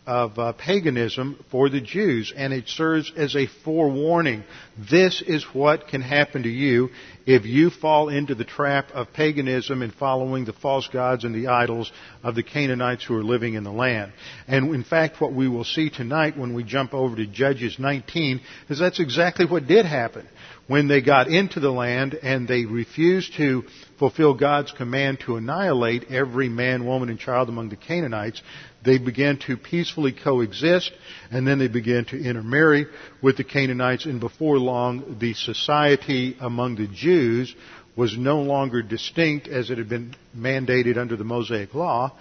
of 0.07 0.39
uh, 0.39 0.53
paganism 0.53 1.43
for 1.51 1.71
the 1.71 1.81
Jews, 1.81 2.33
and 2.37 2.53
it 2.53 2.69
serves 2.69 3.11
as 3.17 3.35
a 3.35 3.47
forewarning. 3.65 4.45
This 4.91 5.23
is 5.23 5.45
what 5.55 5.89
can 5.89 6.03
happen 6.03 6.43
to 6.43 6.49
you 6.49 6.91
if 7.27 7.47
you 7.47 7.71
fall 7.71 8.11
into 8.11 8.35
the 8.35 8.45
trap 8.45 8.91
of 8.93 9.15
paganism 9.15 9.81
and 9.81 9.95
following 9.95 10.45
the 10.45 10.53
false 10.53 10.89
gods 10.89 11.25
and 11.25 11.35
the 11.35 11.49
idols 11.49 11.91
of 12.23 12.35
the 12.35 12.43
Canaanites 12.43 13.05
who 13.05 13.17
are 13.17 13.25
living 13.25 13.55
in 13.55 13.65
the 13.65 13.73
land. 13.73 14.13
And 14.47 14.75
in 14.75 14.85
fact, 14.85 15.23
what 15.23 15.33
we 15.33 15.49
will 15.49 15.65
see 15.65 15.89
tonight 15.89 16.37
when 16.37 16.53
we 16.53 16.65
jump 16.65 16.93
over 16.93 17.17
to 17.17 17.27
Judges 17.27 17.79
19 17.79 18.43
is 18.69 18.79
that's 18.79 19.01
exactly 19.01 19.47
what 19.47 19.67
did 19.67 19.87
happen 19.87 20.29
when 20.66 20.88
they 20.88 21.00
got 21.02 21.28
into 21.28 21.61
the 21.61 21.71
land 21.71 22.14
and 22.14 22.49
they 22.49 22.64
refused 22.64 23.35
to 23.37 23.64
fulfill 23.99 24.35
God's 24.35 24.73
command 24.73 25.21
to 25.21 25.37
annihilate 25.37 26.11
every 26.11 26.49
man, 26.49 26.87
woman, 26.87 27.11
and 27.11 27.18
child 27.18 27.49
among 27.49 27.68
the 27.68 27.76
Canaanites, 27.76 28.40
they 28.85 28.99
began 28.99 29.38
to 29.47 29.56
peacefully 29.56 30.12
coexist 30.12 30.90
and 31.30 31.47
then 31.47 31.59
they 31.59 31.68
began 31.68 32.04
to 32.06 32.18
intermarry 32.23 32.87
with 33.23 33.37
the 33.37 33.44
Canaanites 33.44 34.06
and 34.06 34.21
before 34.21 34.59
long 34.59 35.16
the 35.21 35.35
society 35.35 36.37
among 36.40 36.76
the 36.76 36.87
Jews 36.88 37.54
was 37.97 38.16
no 38.16 38.40
longer 38.40 38.83
distinct 38.83 39.47
as 39.47 39.71
it 39.71 39.78
had 39.78 39.88
been 39.88 40.14
mandated 40.37 40.97
under 40.99 41.16
the 41.16 41.25
Mosaic 41.25 41.75
Law, 41.75 42.12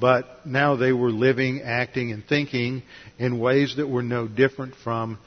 but 0.00 0.44
now 0.46 0.74
they 0.76 0.92
were 0.92 1.10
living, 1.10 1.60
acting, 1.62 2.10
and 2.10 2.26
thinking 2.26 2.82
in 3.18 3.38
ways 3.38 3.76
that 3.76 3.86
were 3.86 4.02
no 4.02 4.26
different 4.26 4.74
from 4.76 5.18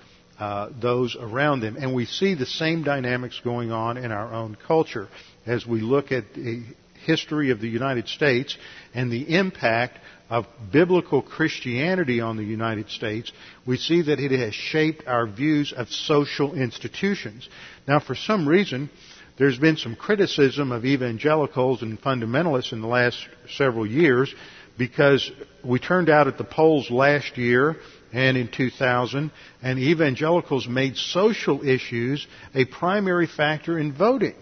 uh, 0.43 0.69
those 0.81 1.15
around 1.15 1.61
them. 1.61 1.77
And 1.79 1.95
we 1.95 2.05
see 2.05 2.33
the 2.35 2.45
same 2.45 2.83
dynamics 2.83 3.39
going 3.45 3.71
on 3.71 3.95
in 3.95 4.11
our 4.11 4.33
own 4.33 4.57
culture 4.67 5.07
as 5.45 5.65
we 5.65 5.79
look 5.79 6.11
at 6.11 6.33
the 6.33 6.63
history 7.05 7.51
of 7.51 7.61
the 7.61 7.69
United 7.69 8.09
States 8.09 8.57
and 8.93 9.09
the 9.09 9.37
impact 9.37 9.99
of 10.29 10.45
biblical 10.69 11.21
Christianity 11.21 12.19
on 12.19 12.35
the 12.35 12.43
United 12.43 12.89
States, 12.89 13.31
we 13.65 13.77
see 13.77 14.01
that 14.01 14.19
it 14.19 14.37
has 14.37 14.53
shaped 14.53 15.07
our 15.07 15.27
views 15.27 15.71
of 15.71 15.87
social 15.89 16.55
institutions. 16.55 17.47
Now, 17.87 18.01
for 18.01 18.15
some 18.15 18.45
reason, 18.45 18.89
there's 19.37 19.57
been 19.57 19.77
some 19.77 19.95
criticism 19.95 20.73
of 20.73 20.83
evangelicals 20.83 21.83
and 21.83 22.01
fundamentalists 22.01 22.73
in 22.73 22.81
the 22.81 22.87
last 22.87 23.17
several 23.55 23.87
years 23.87 24.33
because 24.77 25.31
we 25.63 25.79
turned 25.79 26.09
out 26.09 26.27
at 26.27 26.37
the 26.37 26.43
polls 26.43 26.91
last 26.91 27.37
year 27.37 27.77
and 28.13 28.37
in 28.37 28.47
2000, 28.47 29.31
and 29.61 29.79
evangelicals 29.79 30.67
made 30.67 30.95
social 30.95 31.67
issues 31.67 32.25
a 32.53 32.65
primary 32.65 33.27
factor 33.27 33.77
in 33.77 33.91
voting. 33.91 34.35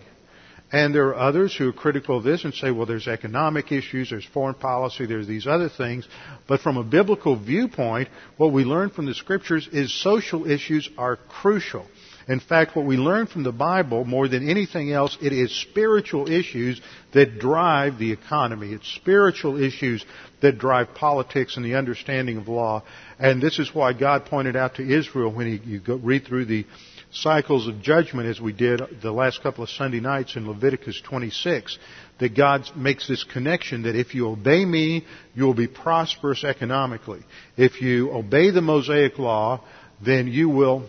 And 0.74 0.96
there 0.96 1.08
are 1.08 1.18
others 1.18 1.54
who 1.56 1.68
are 1.68 1.74
critical 1.74 2.18
of 2.18 2.24
this 2.24 2.46
and 2.46 2.54
say, 2.54 2.72
well, 2.72 2.86
there's 2.86 3.08
economic 3.08 3.72
issues, 3.74 4.10
there's 4.10 4.25
foreign 4.25 4.56
policy, 4.56 5.06
there's 5.06 5.28
these 5.28 5.46
other 5.46 5.68
things. 5.68 6.08
But 6.48 6.62
from 6.62 6.78
a 6.78 6.84
biblical 6.84 7.36
viewpoint, 7.36 8.08
what 8.38 8.54
we 8.54 8.63
learn 8.63 8.90
from 8.90 9.06
the 9.06 9.13
scriptures 9.13 9.68
is 9.72 9.94
social 9.94 10.50
issues 10.50 10.90
are 10.98 11.18
crucial. 11.18 11.86
In 12.31 12.39
fact, 12.39 12.77
what 12.77 12.85
we 12.85 12.95
learn 12.95 13.27
from 13.27 13.43
the 13.43 13.51
Bible 13.51 14.05
more 14.05 14.29
than 14.29 14.50
anything 14.50 14.89
else, 14.89 15.17
it 15.21 15.33
is 15.33 15.53
spiritual 15.53 16.31
issues 16.31 16.79
that 17.11 17.39
drive 17.39 17.97
the 17.97 18.13
economy. 18.13 18.71
It's 18.71 18.88
spiritual 18.88 19.61
issues 19.61 20.05
that 20.41 20.57
drive 20.57 20.95
politics 20.95 21.57
and 21.57 21.65
the 21.65 21.75
understanding 21.75 22.38
of 22.38 22.47
law. 22.47 22.83
And 23.19 23.41
this 23.41 23.59
is 23.59 23.75
why 23.75 23.91
God 23.91 24.27
pointed 24.27 24.55
out 24.55 24.75
to 24.75 24.97
Israel 24.97 25.29
when 25.29 25.47
he, 25.47 25.69
you 25.69 25.81
go, 25.81 25.97
read 25.97 26.25
through 26.25 26.45
the 26.45 26.65
cycles 27.11 27.67
of 27.67 27.81
judgment 27.81 28.29
as 28.29 28.39
we 28.39 28.53
did 28.53 28.81
the 29.01 29.11
last 29.11 29.43
couple 29.43 29.65
of 29.65 29.69
Sunday 29.69 30.00
nights 30.00 30.38
in 30.38 30.47
Leviticus 30.47 31.01
26, 31.01 31.77
that 32.21 32.33
God 32.33 32.61
makes 32.77 33.09
this 33.09 33.25
connection 33.25 33.81
that 33.81 33.97
if 33.97 34.15
you 34.15 34.29
obey 34.29 34.63
me, 34.63 35.05
you 35.35 35.43
will 35.43 35.53
be 35.53 35.67
prosperous 35.67 36.45
economically. 36.45 37.23
If 37.57 37.81
you 37.81 38.13
obey 38.13 38.51
the 38.51 38.61
Mosaic 38.61 39.19
law, 39.19 39.65
then 40.01 40.27
you 40.27 40.47
will, 40.47 40.88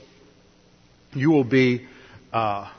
you 1.14 1.30
will 1.30 1.44
be, 1.44 1.86
uh, 2.32 2.70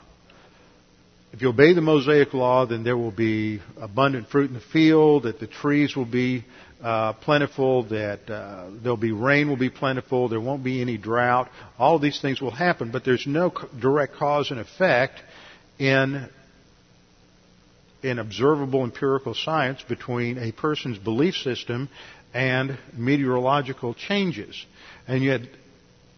if 1.32 1.42
you 1.42 1.48
obey 1.48 1.72
the 1.74 1.80
Mosaic 1.80 2.32
law, 2.34 2.66
then 2.66 2.84
there 2.84 2.96
will 2.96 3.10
be 3.10 3.60
abundant 3.80 4.28
fruit 4.28 4.48
in 4.48 4.54
the 4.54 4.60
field, 4.60 5.24
that 5.24 5.40
the 5.40 5.46
trees 5.46 5.96
will 5.96 6.04
be 6.04 6.44
uh, 6.82 7.14
plentiful, 7.14 7.84
that 7.84 8.28
uh, 8.30 8.70
there'll 8.82 8.96
be 8.96 9.12
rain 9.12 9.48
will 9.48 9.56
be 9.56 9.70
plentiful, 9.70 10.28
there 10.28 10.40
won't 10.40 10.62
be 10.62 10.80
any 10.80 10.98
drought. 10.98 11.48
All 11.78 11.98
these 11.98 12.20
things 12.20 12.40
will 12.40 12.50
happen, 12.50 12.90
but 12.90 13.04
there's 13.04 13.26
no 13.26 13.52
direct 13.80 14.14
cause 14.16 14.50
and 14.50 14.60
effect 14.60 15.20
in 15.78 16.28
in 18.02 18.18
observable 18.18 18.84
empirical 18.84 19.34
science 19.34 19.82
between 19.88 20.36
a 20.36 20.52
person's 20.52 20.98
belief 20.98 21.34
system 21.36 21.88
and 22.34 22.76
meteorological 22.92 23.94
changes. 23.94 24.66
And 25.08 25.24
yet, 25.24 25.40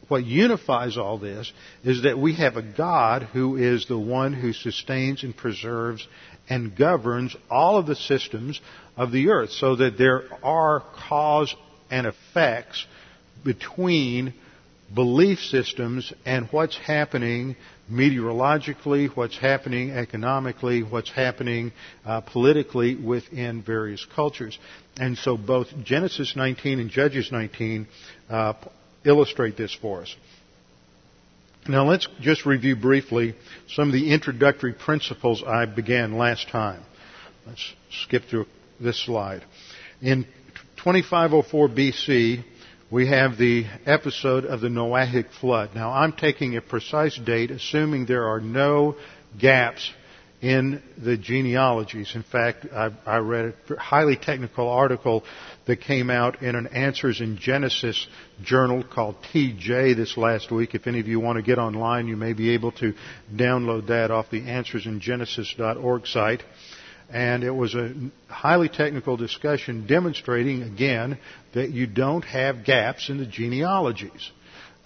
what 0.08 0.24
unifies 0.24 0.96
all 0.96 1.18
this 1.18 1.52
is 1.84 2.02
that 2.02 2.18
we 2.18 2.34
have 2.34 2.56
a 2.56 2.62
God 2.62 3.24
who 3.32 3.56
is 3.56 3.86
the 3.86 3.98
one 3.98 4.32
who 4.32 4.52
sustains 4.52 5.24
and 5.24 5.36
preserves 5.36 6.06
and 6.48 6.76
governs 6.76 7.34
all 7.50 7.78
of 7.78 7.86
the 7.86 7.96
systems 7.96 8.60
of 8.96 9.10
the 9.10 9.28
earth 9.30 9.50
so 9.50 9.76
that 9.76 9.98
there 9.98 10.22
are 10.44 10.82
cause 11.08 11.54
and 11.90 12.06
effects 12.06 12.86
between 13.44 14.32
belief 14.94 15.38
systems 15.40 16.12
and 16.24 16.48
what's 16.52 16.76
happening 16.76 17.56
meteorologically, 17.88 19.08
what's 19.14 19.38
happening 19.38 19.90
economically, 19.90 20.82
what's 20.82 21.10
happening 21.10 21.72
uh, 22.04 22.20
politically 22.20 22.94
within 22.94 23.62
various 23.62 24.04
cultures. 24.14 24.58
And 24.96 25.16
so 25.18 25.36
both 25.36 25.68
Genesis 25.84 26.34
19 26.36 26.80
and 26.80 26.90
Judges 26.90 27.30
19 27.30 27.86
uh, 28.28 28.54
illustrate 29.06 29.56
this 29.56 29.74
for 29.74 30.02
us. 30.02 30.14
Now 31.68 31.84
let's 31.88 32.06
just 32.20 32.46
review 32.46 32.76
briefly 32.76 33.34
some 33.68 33.88
of 33.88 33.92
the 33.92 34.12
introductory 34.12 34.72
principles 34.72 35.42
I 35.44 35.64
began 35.66 36.16
last 36.16 36.48
time. 36.48 36.82
Let's 37.46 37.74
skip 38.04 38.24
through 38.30 38.46
this 38.80 39.04
slide. 39.04 39.44
In 40.00 40.24
2504 40.76 41.68
BC, 41.68 42.44
we 42.90 43.08
have 43.08 43.36
the 43.36 43.66
episode 43.84 44.44
of 44.44 44.60
the 44.60 44.68
Noahic 44.68 45.30
flood. 45.40 45.70
Now 45.74 45.90
I'm 45.90 46.12
taking 46.12 46.56
a 46.56 46.60
precise 46.60 47.16
date, 47.18 47.50
assuming 47.50 48.06
there 48.06 48.28
are 48.28 48.40
no 48.40 48.96
gaps 49.38 49.90
in 50.46 50.80
the 50.96 51.16
genealogies. 51.16 52.14
In 52.14 52.22
fact, 52.22 52.66
I, 52.72 52.92
I, 53.04 53.16
read 53.16 53.52
a 53.68 53.76
highly 53.80 54.14
technical 54.14 54.68
article 54.68 55.24
that 55.66 55.80
came 55.80 56.08
out 56.08 56.40
in 56.40 56.54
an 56.54 56.68
Answers 56.68 57.20
in 57.20 57.36
Genesis 57.36 58.06
journal 58.44 58.84
called 58.84 59.16
TJ 59.32 59.96
this 59.96 60.16
last 60.16 60.52
week. 60.52 60.76
If 60.76 60.86
any 60.86 61.00
of 61.00 61.08
you 61.08 61.18
want 61.18 61.38
to 61.38 61.42
get 61.42 61.58
online, 61.58 62.06
you 62.06 62.14
may 62.14 62.32
be 62.32 62.50
able 62.50 62.70
to 62.72 62.94
download 63.34 63.88
that 63.88 64.12
off 64.12 64.30
the 64.30 64.42
answersingenesis.org 64.42 66.06
site. 66.06 66.44
And 67.10 67.42
it 67.42 67.50
was 67.50 67.74
a 67.74 67.92
highly 68.28 68.68
technical 68.68 69.16
discussion 69.16 69.88
demonstrating 69.88 70.62
again 70.62 71.18
that 71.54 71.70
you 71.70 71.88
don't 71.88 72.24
have 72.24 72.64
gaps 72.64 73.10
in 73.10 73.18
the 73.18 73.26
genealogies. 73.26 74.30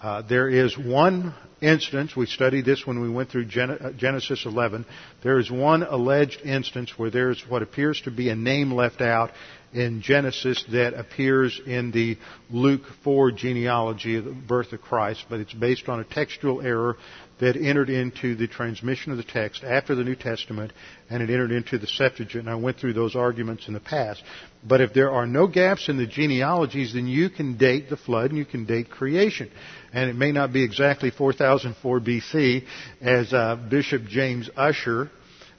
Uh, 0.01 0.23
there 0.23 0.49
is 0.49 0.75
one 0.75 1.35
instance, 1.61 2.15
we 2.15 2.25
studied 2.25 2.65
this 2.65 2.87
when 2.87 3.01
we 3.01 3.09
went 3.09 3.29
through 3.29 3.45
uh, 3.45 3.91
Genesis 3.91 4.47
11. 4.47 4.83
There 5.21 5.37
is 5.37 5.51
one 5.51 5.83
alleged 5.83 6.41
instance 6.41 6.91
where 6.97 7.11
there 7.11 7.29
is 7.29 7.39
what 7.47 7.61
appears 7.61 8.01
to 8.05 8.11
be 8.11 8.29
a 8.29 8.35
name 8.35 8.71
left 8.71 8.99
out 8.99 9.29
in 9.73 10.01
Genesis 10.01 10.65
that 10.71 10.95
appears 10.95 11.61
in 11.67 11.91
the 11.91 12.17
Luke 12.49 12.81
4 13.03 13.31
genealogy 13.31 14.17
of 14.17 14.25
the 14.25 14.31
birth 14.31 14.73
of 14.73 14.81
Christ, 14.81 15.25
but 15.29 15.39
it's 15.39 15.53
based 15.53 15.87
on 15.87 15.99
a 15.99 16.03
textual 16.03 16.61
error 16.61 16.97
that 17.41 17.57
entered 17.57 17.89
into 17.89 18.35
the 18.35 18.47
transmission 18.47 19.11
of 19.11 19.17
the 19.17 19.23
text 19.23 19.63
after 19.63 19.95
the 19.95 20.03
New 20.03 20.15
Testament, 20.15 20.71
and 21.09 21.23
it 21.23 21.29
entered 21.31 21.51
into 21.51 21.79
the 21.79 21.87
Septuagint. 21.87 22.45
And 22.45 22.49
I 22.49 22.55
went 22.55 22.77
through 22.77 22.93
those 22.93 23.15
arguments 23.15 23.67
in 23.67 23.73
the 23.73 23.79
past. 23.79 24.23
But 24.63 24.79
if 24.79 24.93
there 24.93 25.11
are 25.11 25.25
no 25.25 25.47
gaps 25.47 25.89
in 25.89 25.97
the 25.97 26.05
genealogies, 26.05 26.93
then 26.93 27.07
you 27.07 27.31
can 27.31 27.57
date 27.57 27.89
the 27.89 27.97
flood 27.97 28.29
and 28.29 28.37
you 28.37 28.45
can 28.45 28.65
date 28.65 28.91
creation. 28.91 29.49
And 29.91 30.07
it 30.09 30.15
may 30.15 30.31
not 30.31 30.53
be 30.53 30.63
exactly 30.63 31.09
4004 31.09 31.99
BC, 31.99 32.63
as 33.01 33.33
uh, 33.33 33.55
Bishop 33.69 34.03
James 34.05 34.47
Ussher 34.55 35.09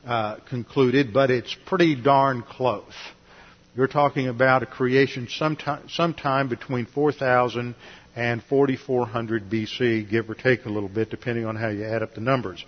uh, 0.06 0.36
concluded, 0.48 1.12
but 1.12 1.32
it's 1.32 1.54
pretty 1.66 2.00
darn 2.00 2.42
close. 2.42 2.94
You're 3.74 3.88
talking 3.88 4.28
about 4.28 4.62
a 4.62 4.66
creation 4.66 5.28
sometime, 5.30 5.88
sometime 5.88 6.48
between 6.48 6.86
4000 6.86 7.74
and 8.14 8.42
4400 8.42 9.48
BC, 9.48 10.08
give 10.10 10.28
or 10.28 10.34
take 10.34 10.66
a 10.66 10.68
little 10.68 10.88
bit, 10.88 11.10
depending 11.10 11.46
on 11.46 11.56
how 11.56 11.68
you 11.68 11.84
add 11.84 12.02
up 12.02 12.14
the 12.14 12.20
numbers. 12.20 12.64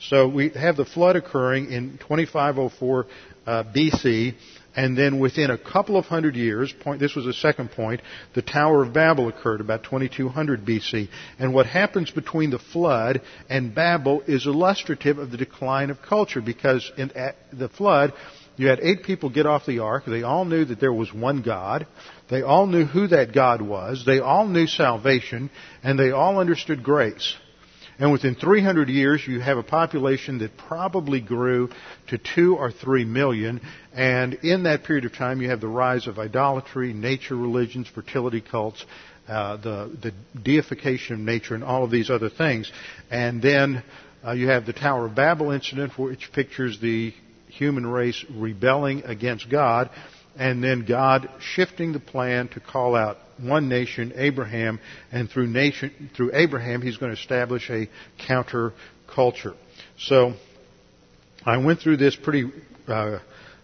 So 0.00 0.28
we 0.28 0.50
have 0.50 0.76
the 0.76 0.84
flood 0.84 1.16
occurring 1.16 1.70
in 1.70 1.98
2504 1.98 3.06
uh, 3.46 3.64
BC, 3.64 4.34
and 4.76 4.96
then 4.96 5.18
within 5.18 5.50
a 5.50 5.58
couple 5.58 5.96
of 5.96 6.04
hundred 6.06 6.36
years, 6.36 6.72
point, 6.72 7.00
this 7.00 7.16
was 7.16 7.24
the 7.24 7.32
second 7.32 7.70
point, 7.72 8.00
the 8.34 8.42
Tower 8.42 8.84
of 8.84 8.92
Babel 8.92 9.28
occurred 9.28 9.60
about 9.60 9.82
2200 9.84 10.64
BC. 10.64 11.08
And 11.38 11.52
what 11.52 11.66
happens 11.66 12.10
between 12.10 12.50
the 12.50 12.58
flood 12.58 13.22
and 13.48 13.74
Babel 13.74 14.22
is 14.26 14.46
illustrative 14.46 15.18
of 15.18 15.30
the 15.30 15.36
decline 15.36 15.90
of 15.90 16.02
culture, 16.02 16.40
because 16.40 16.92
in 16.96 17.10
the 17.52 17.68
flood, 17.68 18.12
you 18.58 18.66
had 18.66 18.80
eight 18.80 19.04
people 19.04 19.30
get 19.30 19.46
off 19.46 19.66
the 19.66 19.78
ark. 19.78 20.02
They 20.06 20.24
all 20.24 20.44
knew 20.44 20.64
that 20.64 20.80
there 20.80 20.92
was 20.92 21.14
one 21.14 21.42
God. 21.42 21.86
They 22.28 22.42
all 22.42 22.66
knew 22.66 22.84
who 22.84 23.06
that 23.06 23.32
God 23.32 23.62
was. 23.62 24.04
They 24.04 24.18
all 24.18 24.46
knew 24.46 24.66
salvation. 24.66 25.50
And 25.84 25.96
they 25.96 26.10
all 26.10 26.40
understood 26.40 26.82
grace. 26.82 27.36
And 28.00 28.12
within 28.12 28.34
300 28.34 28.88
years, 28.88 29.26
you 29.26 29.40
have 29.40 29.58
a 29.58 29.62
population 29.62 30.38
that 30.38 30.56
probably 30.56 31.20
grew 31.20 31.70
to 32.08 32.18
two 32.18 32.56
or 32.56 32.72
three 32.72 33.04
million. 33.04 33.60
And 33.92 34.34
in 34.34 34.64
that 34.64 34.84
period 34.84 35.04
of 35.04 35.12
time, 35.14 35.40
you 35.40 35.50
have 35.50 35.60
the 35.60 35.68
rise 35.68 36.08
of 36.08 36.18
idolatry, 36.18 36.92
nature 36.92 37.36
religions, 37.36 37.88
fertility 37.92 38.40
cults, 38.40 38.84
uh, 39.28 39.56
the, 39.56 39.96
the 40.00 40.40
deification 40.40 41.14
of 41.14 41.20
nature, 41.20 41.54
and 41.54 41.62
all 41.62 41.84
of 41.84 41.90
these 41.90 42.10
other 42.10 42.30
things. 42.30 42.70
And 43.10 43.40
then 43.40 43.84
uh, 44.24 44.32
you 44.32 44.48
have 44.48 44.66
the 44.66 44.72
Tower 44.72 45.06
of 45.06 45.14
Babel 45.14 45.52
incident, 45.52 45.96
which 45.98 46.32
pictures 46.32 46.80
the 46.80 47.14
human 47.58 47.86
race 47.86 48.24
rebelling 48.30 49.04
against 49.04 49.50
God, 49.50 49.90
and 50.36 50.62
then 50.62 50.84
God 50.86 51.28
shifting 51.40 51.92
the 51.92 52.00
plan 52.00 52.48
to 52.48 52.60
call 52.60 52.94
out 52.94 53.18
one 53.38 53.68
nation, 53.68 54.12
Abraham, 54.16 54.80
and 55.12 55.28
through 55.28 55.48
nation, 55.48 56.10
through 56.16 56.30
Abraham, 56.34 56.82
he's 56.82 56.96
going 56.96 57.14
to 57.14 57.20
establish 57.20 57.68
a 57.70 57.88
counter 58.26 58.72
culture. 59.12 59.54
So, 59.98 60.34
I 61.44 61.56
went 61.58 61.80
through 61.80 61.98
this 61.98 62.16
pretty 62.16 62.50
uh, 62.86 63.18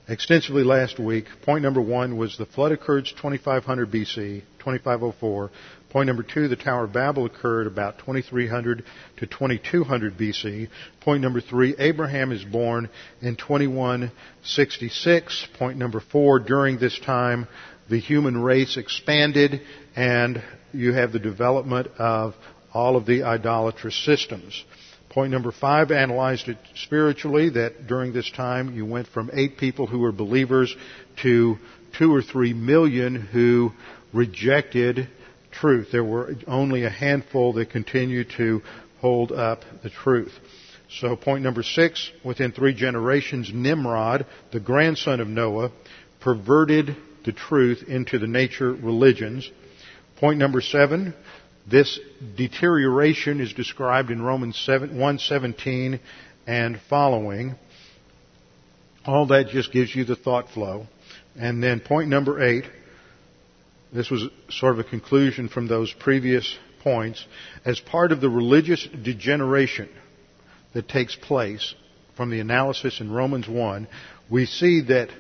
extensively 0.09 0.65
last 0.65 0.99
week. 0.99 1.27
Point 1.43 1.63
number 1.63 1.81
one 1.81 2.17
was 2.17 2.37
the 2.39 2.47
flood 2.47 2.73
occurred 2.73 3.07
2500 3.07 3.91
BC, 3.91 4.43
2504. 4.59 5.51
Point 5.95 6.09
number 6.09 6.25
two, 6.25 6.49
the 6.49 6.57
Tower 6.57 6.87
of 6.87 6.93
Babel 6.93 7.25
occurred 7.25 7.69
about 7.69 8.01
2300 8.01 8.83
to 9.19 9.27
2200 9.29 10.19
BC. 10.19 10.69
Point 11.03 11.23
number 11.23 11.41
three, 11.41 11.77
Abraham 11.79 12.33
is 12.33 12.43
born 12.43 12.91
in 13.23 13.37
2166. 13.37 15.47
Point 15.57 15.79
number 15.79 16.01
four, 16.01 16.41
during 16.41 16.81
this 16.81 16.99
time, 16.99 17.47
the 17.89 18.01
human 18.01 18.43
race 18.43 18.77
expanded 18.77 19.61
and 19.95 20.43
you 20.73 20.95
have 20.95 21.13
the 21.13 21.21
development 21.21 21.87
of 21.97 22.35
all 22.73 22.97
of 22.97 23.07
the 23.07 23.23
idolatrous 23.23 23.95
systems. 24.05 24.65
Point 25.11 25.31
number 25.31 25.53
five, 25.53 25.93
analyzed 25.93 26.49
it 26.49 26.59
spiritually, 26.75 27.51
that 27.51 27.87
during 27.87 28.13
this 28.13 28.29
time 28.33 28.75
you 28.75 28.85
went 28.85 29.07
from 29.07 29.31
eight 29.33 29.59
people 29.59 29.87
who 29.87 30.01
were 30.01 30.11
believers 30.11 30.75
to 31.23 31.57
two 31.97 32.13
or 32.13 32.21
three 32.21 32.53
million 32.53 33.15
who 33.15 33.71
rejected 34.13 35.09
truth. 35.61 35.89
There 35.93 36.05
were 36.05 36.35
only 36.47 36.85
a 36.85 36.91
handful 36.91 37.53
that 37.55 37.71
continued 37.71 38.31
to 38.37 38.63
hold 39.01 39.33
up 39.33 39.61
the 39.83 39.91
truth. 39.91 40.33
So 41.01 41.17
point 41.17 41.43
number 41.43 41.63
six, 41.63 42.11
within 42.25 42.53
three 42.53 42.75
generations, 42.75 43.51
Nimrod, 43.53 44.27
the 44.53 44.61
grandson 44.61 45.21
of 45.21 45.29
Noah, 45.29 45.73
perverted 46.21 46.97
the 47.25 47.33
truth 47.33 47.85
into 47.87 48.19
the 48.19 48.27
nature 48.27 48.73
religions. 48.73 49.51
Point 50.17 50.39
number 50.39 50.61
seven, 50.61 51.15
this 51.67 51.99
deterioration 52.37 53.41
is 53.41 53.53
described 53.53 54.11
in 54.11 54.23
Romans 54.23 54.59
7, 54.65 54.91
117 54.91 56.01
and 56.47 56.81
following. 56.89 57.55
All 59.07 59.27
that 59.27 59.49
just 59.49 59.73
gives 59.73 59.95
you 59.95 60.05
the 60.05 60.17
thought 60.17 60.51
flow. 60.51 60.87
And 61.37 61.63
then 61.63 61.81
point 61.81 62.09
number 62.09 62.43
eight, 62.43 62.65
this 63.95 64.11
was 64.11 64.29
sort 64.51 64.73
of 64.73 64.81
a 64.81 64.89
conclusion 64.89 65.49
from 65.49 65.69
those 65.69 65.93
previous 65.93 66.59
points. 66.83 67.25
As 67.65 67.79
part 67.79 68.11
of 68.11 68.21
the 68.21 68.29
religious 68.29 68.87
degeneration 68.87 69.89
that 70.75 70.89
takes 70.89 71.15
place 71.15 71.75
from 72.17 72.31
the 72.31 72.41
analysis 72.41 73.01
in 73.01 73.11
Romans 73.11 73.49
1, 73.49 73.87
we 74.29 74.47
see 74.47 74.83
that 74.83 75.11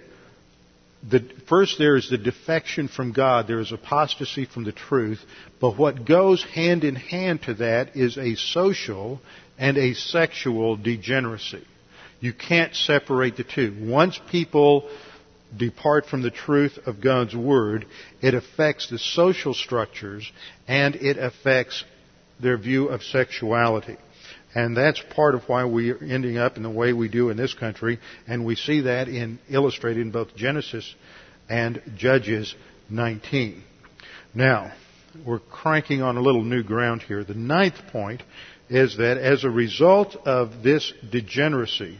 the, 1.09 1.21
first 1.49 1.79
there 1.79 1.97
is 1.97 2.11
the 2.11 2.19
defection 2.19 2.89
from 2.89 3.13
God. 3.13 3.47
There 3.47 3.61
is 3.61 3.73
apostasy 3.73 4.47
from 4.47 4.65
the 4.65 4.73
truth. 4.73 5.21
But 5.61 5.79
what 5.79 6.05
goes 6.05 6.43
hand 6.43 6.83
in 6.83 6.97
hand 6.97 7.43
to 7.43 7.55
that 7.55 7.97
is 7.97 8.19
a 8.19 8.35
social 8.35 9.21
and 9.59 9.77
a 9.77 9.95
sexual 9.95 10.77
degeneracy. 10.77 11.65
You 12.21 12.33
can't 12.33 12.75
separate 12.75 13.37
the 13.37 13.45
two. 13.45 13.77
Once 13.81 14.19
people 14.31 14.89
depart 15.57 16.07
from 16.07 16.23
the 16.23 16.31
truth 16.31 16.79
of 16.87 17.01
God's 17.01 17.35
Word, 17.35 17.87
it 18.21 18.35
affects 18.35 18.89
the 18.89 18.99
social 18.99 19.55
structures 19.55 20.31
and 20.67 20.97
it 20.97 21.17
affects 21.17 21.85
their 22.41 22.57
view 22.57 22.89
of 22.89 23.03
sexuality. 23.03 23.97
And 24.55 24.77
that's 24.77 25.03
part 25.15 25.35
of 25.35 25.43
why 25.49 25.65
we're 25.65 26.03
ending 26.03 26.39
up 26.39 26.57
in 26.57 26.63
the 26.63 26.71
way 26.71 26.93
we 26.93 27.09
do 27.09 27.31
in 27.31 27.37
this 27.37 27.55
country, 27.55 27.99
and 28.29 28.45
we 28.45 28.55
see 28.55 28.83
that 28.83 29.09
in 29.09 29.41
illustrated 29.51 30.01
in 30.01 30.13
both 30.13 30.37
Genesis 30.37 30.95
and 31.49 31.83
Judges 31.97 32.55
19. 32.89 33.63
Now, 34.33 34.73
we're 35.27 35.41
cranking 35.41 36.03
on 36.03 36.17
a 36.17 36.21
little 36.21 36.45
new 36.45 36.63
ground 36.63 37.03
here. 37.03 37.25
The 37.25 37.35
ninth 37.35 37.81
point 37.91 38.23
is 38.69 38.97
that 38.97 39.19
as 39.19 39.45
a 39.45 39.51
result 39.51 40.17
of 40.25 40.63
this 40.63 40.93
degeneracy, 41.11 41.99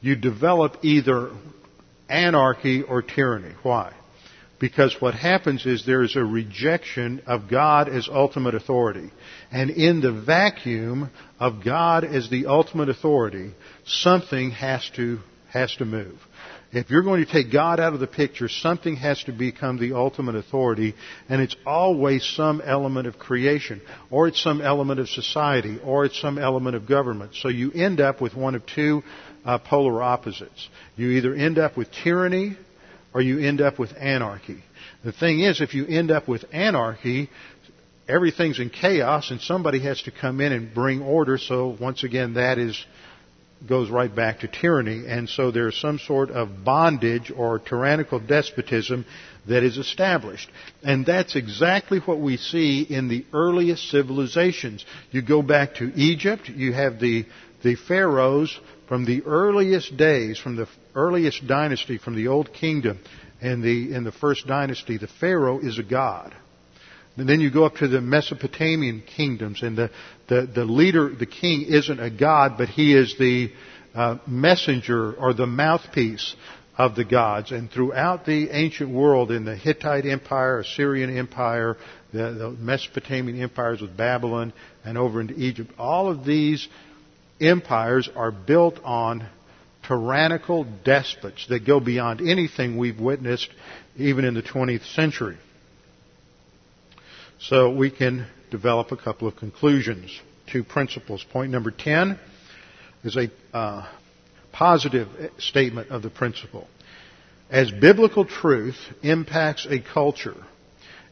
you 0.00 0.16
develop 0.16 0.78
either 0.82 1.30
anarchy 2.08 2.82
or 2.82 3.02
tyranny. 3.02 3.54
Why? 3.62 3.92
Because 4.58 4.96
what 5.00 5.14
happens 5.14 5.66
is 5.66 5.86
there 5.86 6.02
is 6.02 6.16
a 6.16 6.24
rejection 6.24 7.22
of 7.26 7.48
God 7.48 7.88
as 7.88 8.08
ultimate 8.10 8.54
authority. 8.56 9.10
And 9.52 9.70
in 9.70 10.00
the 10.00 10.12
vacuum 10.12 11.10
of 11.38 11.64
God 11.64 12.04
as 12.04 12.28
the 12.28 12.46
ultimate 12.46 12.88
authority, 12.88 13.54
something 13.86 14.50
has 14.50 14.88
to, 14.96 15.20
has 15.50 15.74
to 15.76 15.84
move. 15.84 16.18
If 16.70 16.90
you're 16.90 17.02
going 17.02 17.24
to 17.24 17.32
take 17.32 17.50
God 17.50 17.80
out 17.80 17.94
of 17.94 18.00
the 18.00 18.06
picture, 18.06 18.46
something 18.46 18.96
has 18.96 19.24
to 19.24 19.32
become 19.32 19.78
the 19.78 19.94
ultimate 19.94 20.34
authority, 20.34 20.94
and 21.28 21.40
it's 21.40 21.56
always 21.64 22.22
some 22.36 22.60
element 22.60 23.06
of 23.06 23.18
creation, 23.18 23.80
or 24.10 24.28
it's 24.28 24.42
some 24.42 24.60
element 24.60 25.00
of 25.00 25.08
society, 25.08 25.78
or 25.82 26.04
it's 26.04 26.20
some 26.20 26.38
element 26.38 26.76
of 26.76 26.86
government. 26.86 27.36
So 27.36 27.48
you 27.48 27.72
end 27.72 28.02
up 28.02 28.20
with 28.20 28.34
one 28.34 28.54
of 28.54 28.66
two 28.66 29.02
uh, 29.44 29.58
polar 29.58 30.02
opposites. 30.02 30.68
You 30.96 31.10
either 31.10 31.34
end 31.34 31.58
up 31.58 31.76
with 31.76 31.88
tyranny, 31.90 32.56
or 33.14 33.20
you 33.20 33.40
end 33.40 33.60
up 33.60 33.78
with 33.78 33.92
anarchy. 33.98 34.62
The 35.04 35.12
thing 35.12 35.40
is, 35.40 35.60
if 35.60 35.74
you 35.74 35.86
end 35.86 36.10
up 36.10 36.28
with 36.28 36.44
anarchy, 36.52 37.30
everything's 38.08 38.58
in 38.58 38.70
chaos 38.70 39.30
and 39.30 39.40
somebody 39.40 39.80
has 39.80 40.02
to 40.02 40.10
come 40.10 40.40
in 40.40 40.52
and 40.52 40.74
bring 40.74 41.02
order. 41.02 41.38
So 41.38 41.76
once 41.80 42.04
again, 42.04 42.34
that 42.34 42.58
is, 42.58 42.84
goes 43.68 43.90
right 43.90 44.14
back 44.14 44.40
to 44.40 44.48
tyranny. 44.48 45.04
And 45.06 45.28
so 45.28 45.50
there's 45.50 45.76
some 45.80 45.98
sort 45.98 46.30
of 46.30 46.64
bondage 46.64 47.30
or 47.34 47.58
tyrannical 47.58 48.18
despotism 48.20 49.04
that 49.48 49.62
is 49.62 49.78
established. 49.78 50.50
And 50.82 51.06
that's 51.06 51.36
exactly 51.36 51.98
what 51.98 52.20
we 52.20 52.36
see 52.36 52.82
in 52.82 53.08
the 53.08 53.24
earliest 53.32 53.90
civilizations. 53.90 54.84
You 55.10 55.22
go 55.22 55.42
back 55.42 55.76
to 55.76 55.92
Egypt, 55.94 56.48
you 56.48 56.72
have 56.72 57.00
the, 57.00 57.24
the 57.62 57.76
pharaohs 57.76 58.58
from 58.88 59.04
the 59.04 59.22
earliest 59.24 59.96
days, 59.96 60.38
from 60.38 60.56
the 60.56 60.66
earliest 60.94 61.46
dynasty, 61.46 61.98
from 61.98 62.16
the 62.16 62.28
old 62.28 62.52
kingdom, 62.52 62.98
in 63.40 63.60
the, 63.60 63.94
in 63.94 64.02
the 64.02 64.12
first 64.12 64.46
dynasty, 64.46 64.98
the 64.98 65.08
pharaoh 65.20 65.60
is 65.60 65.78
a 65.78 65.82
god. 65.82 66.34
And 67.16 67.28
then 67.28 67.40
you 67.40 67.50
go 67.50 67.64
up 67.64 67.76
to 67.76 67.88
the 67.88 68.00
Mesopotamian 68.00 69.02
kingdoms, 69.02 69.62
and 69.62 69.76
the, 69.76 69.90
the, 70.28 70.46
the 70.52 70.64
leader, 70.64 71.10
the 71.14 71.26
king, 71.26 71.62
isn't 71.62 72.00
a 72.00 72.10
god, 72.10 72.54
but 72.56 72.68
he 72.68 72.94
is 72.94 73.16
the 73.18 73.50
uh, 73.94 74.18
messenger 74.26 75.12
or 75.14 75.34
the 75.34 75.46
mouthpiece 75.46 76.34
of 76.76 76.94
the 76.94 77.04
gods. 77.04 77.50
And 77.50 77.70
throughout 77.70 78.24
the 78.24 78.50
ancient 78.50 78.90
world, 78.90 79.32
in 79.32 79.44
the 79.44 79.56
Hittite 79.56 80.06
Empire, 80.06 80.60
Assyrian 80.60 81.16
Empire, 81.16 81.76
the, 82.12 82.32
the 82.32 82.50
Mesopotamian 82.50 83.42
empires 83.42 83.80
with 83.80 83.96
Babylon, 83.96 84.52
and 84.84 84.96
over 84.96 85.20
into 85.20 85.34
Egypt, 85.34 85.72
all 85.76 86.08
of 86.08 86.24
these 86.24 86.68
empires 87.40 88.08
are 88.14 88.30
built 88.30 88.80
on 88.84 89.26
tyrannical 89.86 90.64
despots 90.84 91.46
that 91.48 91.66
go 91.66 91.80
beyond 91.80 92.20
anything 92.20 92.76
we've 92.76 93.00
witnessed 93.00 93.48
even 93.96 94.24
in 94.24 94.34
the 94.34 94.42
20th 94.42 94.84
century. 94.94 95.36
So 97.40 97.70
we 97.70 97.90
can 97.90 98.26
develop 98.50 98.92
a 98.92 98.96
couple 98.96 99.28
of 99.28 99.36
conclusions, 99.36 100.10
two 100.50 100.64
principles. 100.64 101.24
Point 101.24 101.52
number 101.52 101.70
10 101.70 102.18
is 103.04 103.16
a 103.16 103.30
uh, 103.56 103.88
positive 104.52 105.08
statement 105.38 105.90
of 105.90 106.02
the 106.02 106.10
principle. 106.10 106.66
As 107.50 107.70
biblical 107.70 108.26
truth 108.26 108.76
impacts 109.02 109.66
a 109.66 109.80
culture, 109.80 110.36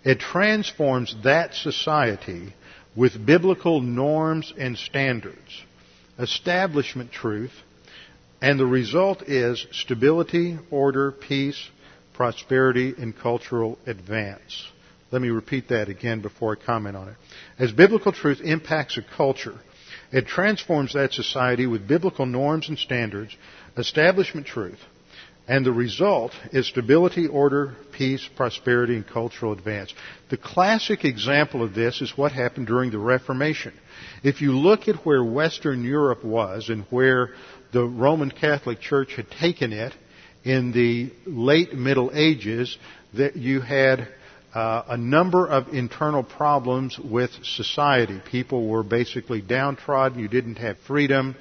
it 0.04 0.18
transforms 0.20 1.14
that 1.24 1.54
society 1.54 2.52
with 2.94 3.24
biblical 3.24 3.80
norms 3.80 4.52
and 4.58 4.76
standards 4.76 5.64
establishment 6.18 7.12
truth, 7.12 7.52
and 8.40 8.58
the 8.58 8.66
result 8.66 9.22
is 9.22 9.66
stability, 9.72 10.58
order, 10.70 11.12
peace, 11.12 11.70
prosperity, 12.14 12.94
and 12.98 13.16
cultural 13.16 13.78
advance. 13.86 14.66
Let 15.12 15.22
me 15.22 15.28
repeat 15.28 15.68
that 15.68 15.88
again 15.88 16.20
before 16.20 16.56
I 16.60 16.64
comment 16.64 16.96
on 16.96 17.08
it. 17.08 17.14
As 17.58 17.72
biblical 17.72 18.12
truth 18.12 18.40
impacts 18.42 18.98
a 18.98 19.02
culture, 19.16 19.54
it 20.12 20.26
transforms 20.26 20.94
that 20.94 21.12
society 21.12 21.66
with 21.66 21.86
biblical 21.86 22.26
norms 22.26 22.68
and 22.68 22.78
standards, 22.78 23.36
establishment 23.76 24.46
truth, 24.46 24.78
and 25.48 25.64
the 25.64 25.72
result 25.72 26.32
is 26.52 26.66
stability, 26.66 27.28
order, 27.28 27.74
peace, 27.92 28.28
prosperity, 28.36 28.96
and 28.96 29.06
cultural 29.06 29.52
advance. 29.52 29.94
The 30.28 30.36
classic 30.36 31.04
example 31.04 31.62
of 31.62 31.74
this 31.74 32.00
is 32.00 32.16
what 32.16 32.32
happened 32.32 32.66
during 32.66 32.90
the 32.90 32.98
Reformation. 32.98 33.72
If 34.24 34.40
you 34.40 34.52
look 34.52 34.88
at 34.88 35.06
where 35.06 35.22
Western 35.22 35.84
Europe 35.84 36.24
was 36.24 36.68
and 36.68 36.84
where 36.90 37.30
the 37.72 37.84
Roman 37.84 38.30
Catholic 38.30 38.80
Church 38.80 39.14
had 39.14 39.30
taken 39.30 39.72
it 39.72 39.94
in 40.42 40.72
the 40.72 41.12
late 41.26 41.74
Middle 41.74 42.10
Ages, 42.12 42.76
that 43.14 43.36
you 43.36 43.60
had 43.60 44.08
uh, 44.54 44.84
a 44.88 44.96
number 44.96 45.46
of 45.46 45.68
internal 45.68 46.22
problems 46.22 46.98
with 46.98 47.30
society. 47.44 48.20
People 48.30 48.66
were 48.68 48.82
basically 48.82 49.42
downtrodden. 49.42 50.18
You 50.18 50.28
didn't 50.28 50.56
have 50.56 50.78
freedom. 50.86 51.36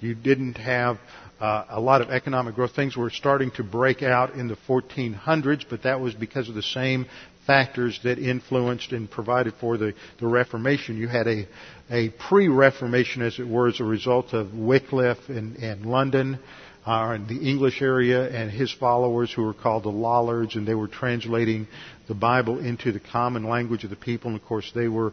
You 0.00 0.14
didn't 0.14 0.56
have 0.56 0.98
uh, 1.40 1.64
a 1.70 1.80
lot 1.80 2.02
of 2.02 2.10
economic 2.10 2.54
growth. 2.54 2.74
Things 2.74 2.96
were 2.96 3.10
starting 3.10 3.50
to 3.52 3.64
break 3.64 4.02
out 4.02 4.34
in 4.34 4.48
the 4.48 4.56
1400s, 4.68 5.64
but 5.68 5.84
that 5.84 6.00
was 6.00 6.14
because 6.14 6.48
of 6.48 6.54
the 6.54 6.62
same 6.62 7.06
factors 7.46 7.98
that 8.04 8.18
influenced 8.18 8.92
and 8.92 9.10
provided 9.10 9.54
for 9.60 9.76
the, 9.78 9.94
the 10.20 10.26
Reformation. 10.26 10.96
You 10.96 11.08
had 11.08 11.26
a, 11.26 11.48
a 11.90 12.10
pre-Reformation, 12.10 13.22
as 13.22 13.38
it 13.38 13.48
were, 13.48 13.68
as 13.68 13.80
a 13.80 13.84
result 13.84 14.34
of 14.34 14.54
Wycliffe 14.54 15.28
in, 15.28 15.56
in 15.56 15.84
London, 15.84 16.38
uh, 16.86 17.16
in 17.16 17.26
the 17.26 17.48
English 17.48 17.82
area, 17.82 18.28
and 18.28 18.50
his 18.50 18.72
followers 18.72 19.32
who 19.32 19.42
were 19.42 19.54
called 19.54 19.84
the 19.84 19.90
Lollards, 19.90 20.56
and 20.56 20.66
they 20.66 20.74
were 20.74 20.88
translating 20.88 21.66
the 22.06 22.14
Bible 22.14 22.58
into 22.58 22.92
the 22.92 23.00
common 23.00 23.44
language 23.44 23.84
of 23.84 23.90
the 23.90 23.96
people, 23.96 24.30
and 24.30 24.40
of 24.40 24.46
course 24.46 24.70
they 24.74 24.88
were 24.88 25.12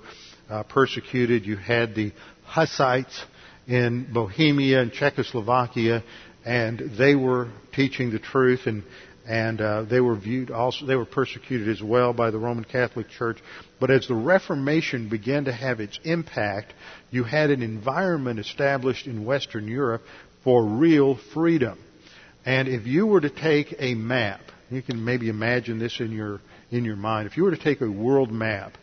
uh, 0.50 0.63
persecuted. 0.63 1.46
You 1.46 1.56
had 1.56 1.96
the 1.96 2.12
Hussites, 2.44 3.20
in 3.67 4.12
Bohemia 4.12 4.82
and 4.82 4.91
Czechoslovakia, 4.91 6.03
and 6.45 6.80
they 6.97 7.15
were 7.15 7.49
teaching 7.73 8.12
the 8.12 8.19
truth 8.19 8.62
and 8.65 8.84
and 9.27 9.60
uh, 9.60 9.84
they 9.84 9.99
were 9.99 10.15
viewed 10.15 10.51
also 10.51 10.86
they 10.86 10.95
were 10.95 11.06
persecuted 11.06 11.67
as 11.67 11.82
well 11.82 12.13
by 12.13 12.32
the 12.32 12.38
Roman 12.38 12.63
Catholic 12.63 13.10
Church. 13.10 13.39
But 13.77 13.91
as 13.91 14.08
the 14.08 14.15
Reformation 14.15 15.10
began 15.10 15.45
to 15.45 15.51
have 15.51 15.82
its 15.82 15.99
impact, 16.06 16.73
you 17.12 17.25
had 17.25 17.49
an 17.49 17.62
environment 17.62 18.39
established 18.39 19.06
in 19.06 19.25
Western 19.25 19.67
Europe 19.67 20.03
for 20.45 20.63
real 20.63 21.19
freedom. 21.34 21.77
And 22.45 22.69
if 22.69 22.88
you 22.88 23.06
were 23.06 23.19
to 23.19 23.30
take 23.30 23.75
a 23.80 23.95
map, 23.95 24.39
you 24.69 24.82
can 24.82 25.03
maybe 25.03 25.27
imagine 25.27 25.77
this 25.77 25.99
in 25.99 26.13
your 26.13 26.39
in 26.71 26.86
your 26.86 26.95
mind. 26.95 27.27
If 27.27 27.36
you 27.36 27.43
were 27.43 27.51
to 27.51 27.62
take 27.62 27.82
a 27.82 27.91
world 27.91 28.32
map 28.32 28.77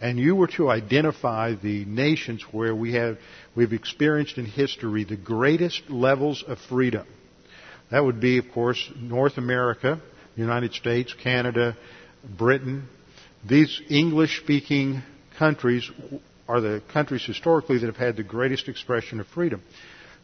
and 0.00 0.18
you 0.18 0.34
were 0.34 0.46
to 0.46 0.70
identify 0.70 1.54
the 1.54 1.84
nations 1.84 2.42
where 2.52 2.74
we 2.74 2.94
have 2.94 3.18
we've 3.54 3.72
experienced 3.72 4.38
in 4.38 4.46
history 4.46 5.04
the 5.04 5.16
greatest 5.16 5.90
levels 5.90 6.42
of 6.46 6.58
freedom, 6.68 7.06
that 7.90 8.04
would 8.04 8.20
be, 8.20 8.38
of 8.38 8.50
course, 8.52 8.90
North 8.96 9.36
America, 9.36 10.00
United 10.36 10.72
States, 10.72 11.14
Canada, 11.22 11.76
Britain. 12.38 12.88
These 13.48 13.80
English-speaking 13.88 15.02
countries 15.38 15.90
are 16.48 16.60
the 16.60 16.82
countries 16.92 17.24
historically 17.24 17.78
that 17.78 17.86
have 17.86 17.96
had 17.96 18.16
the 18.16 18.22
greatest 18.22 18.68
expression 18.68 19.20
of 19.20 19.26
freedom. 19.28 19.62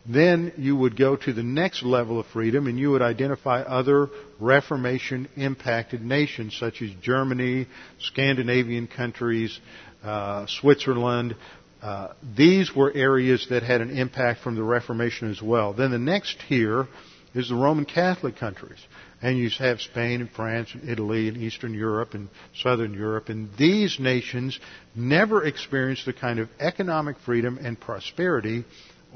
Then 0.09 0.53
you 0.57 0.77
would 0.77 0.97
go 0.97 1.17
to 1.17 1.33
the 1.33 1.43
next 1.43 1.83
level 1.83 2.21
of 2.21 2.27
freedom 2.27 2.67
and 2.69 2.79
you 2.79 2.91
would 2.93 3.03
identify 3.03 3.63
other 3.63 4.09
Reformation 4.39 5.29
impacted 5.37 6.03
nations 6.03 6.57
such 6.59 6.81
as 6.83 6.91
Germany, 7.03 7.67
Scandinavian 8.01 8.87
countries, 8.87 9.59
uh, 10.05 10.47
Switzerland. 10.47 11.35
Uh, 11.83 12.09
these 12.37 12.75
were 12.75 12.93
areas 12.95 13.49
that 13.51 13.63
had 13.63 13.81
an 13.81 13.97
impact 13.97 14.41
from 14.41 14.55
the 14.55 14.63
Reformation 14.63 15.31
as 15.31 15.43
well. 15.43 15.73
Then 15.73 15.91
the 15.91 15.99
next 15.99 16.37
tier 16.49 16.87
is 17.35 17.49
the 17.49 17.55
Roman 17.55 17.85
Catholic 17.85 18.37
countries. 18.37 18.79
And 19.23 19.39
you 19.39 19.51
have 19.59 19.81
Spain 19.81 20.21
and 20.21 20.31
France 20.31 20.71
and 20.75 20.89
Italy 20.89 21.29
and 21.29 21.37
Eastern 21.37 21.75
Europe 21.75 22.15
and 22.15 22.29
Southern 22.63 22.95
Europe. 22.95 23.29
And 23.29 23.49
these 23.57 23.99
nations 23.99 24.59
never 24.95 25.45
experienced 25.45 26.07
the 26.07 26.13
kind 26.13 26.39
of 26.39 26.49
economic 26.61 27.19
freedom 27.21 27.59
and 27.61 27.81
prosperity 27.81 28.65